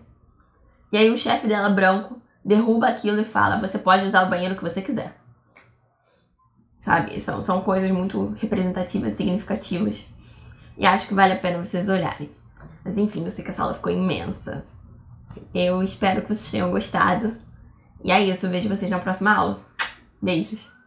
E 0.94 0.98
aí 0.98 1.10
o 1.10 1.18
chefe 1.18 1.48
dela, 1.48 1.70
branco, 1.70 2.22
derruba 2.46 2.88
aquilo 2.88 3.20
e 3.20 3.26
fala: 3.26 3.60
Você 3.60 3.80
pode 3.80 4.06
usar 4.06 4.24
o 4.24 4.30
banheiro 4.30 4.56
que 4.56 4.62
você 4.62 4.82
quiser. 4.82 5.20
Sabe? 6.82 7.20
São, 7.22 7.40
são 7.42 7.62
coisas 7.62 7.92
muito 7.92 8.36
representativas, 8.42 9.14
significativas. 9.14 10.08
E 10.76 10.86
acho 10.86 11.08
que 11.08 11.14
vale 11.14 11.34
a 11.34 11.38
pena 11.38 11.64
vocês 11.64 11.88
olharem. 11.88 12.30
Mas 12.84 12.98
enfim, 12.98 13.24
eu 13.24 13.32
sei 13.32 13.46
que 13.46 13.52
essa 13.52 13.62
aula 13.62 13.76
ficou 13.76 13.94
imensa. 13.94 14.66
Eu 15.54 15.84
espero 15.84 16.24
que 16.24 16.30
vocês 16.30 16.50
tenham 16.50 16.72
gostado. 16.72 17.38
E 18.04 18.12
é 18.12 18.20
isso, 18.20 18.50
vejo 18.50 18.68
vocês 18.68 18.90
na 18.90 19.00
próxima 19.00 19.32
aula. 19.32 19.60
Beijos! 20.20 20.81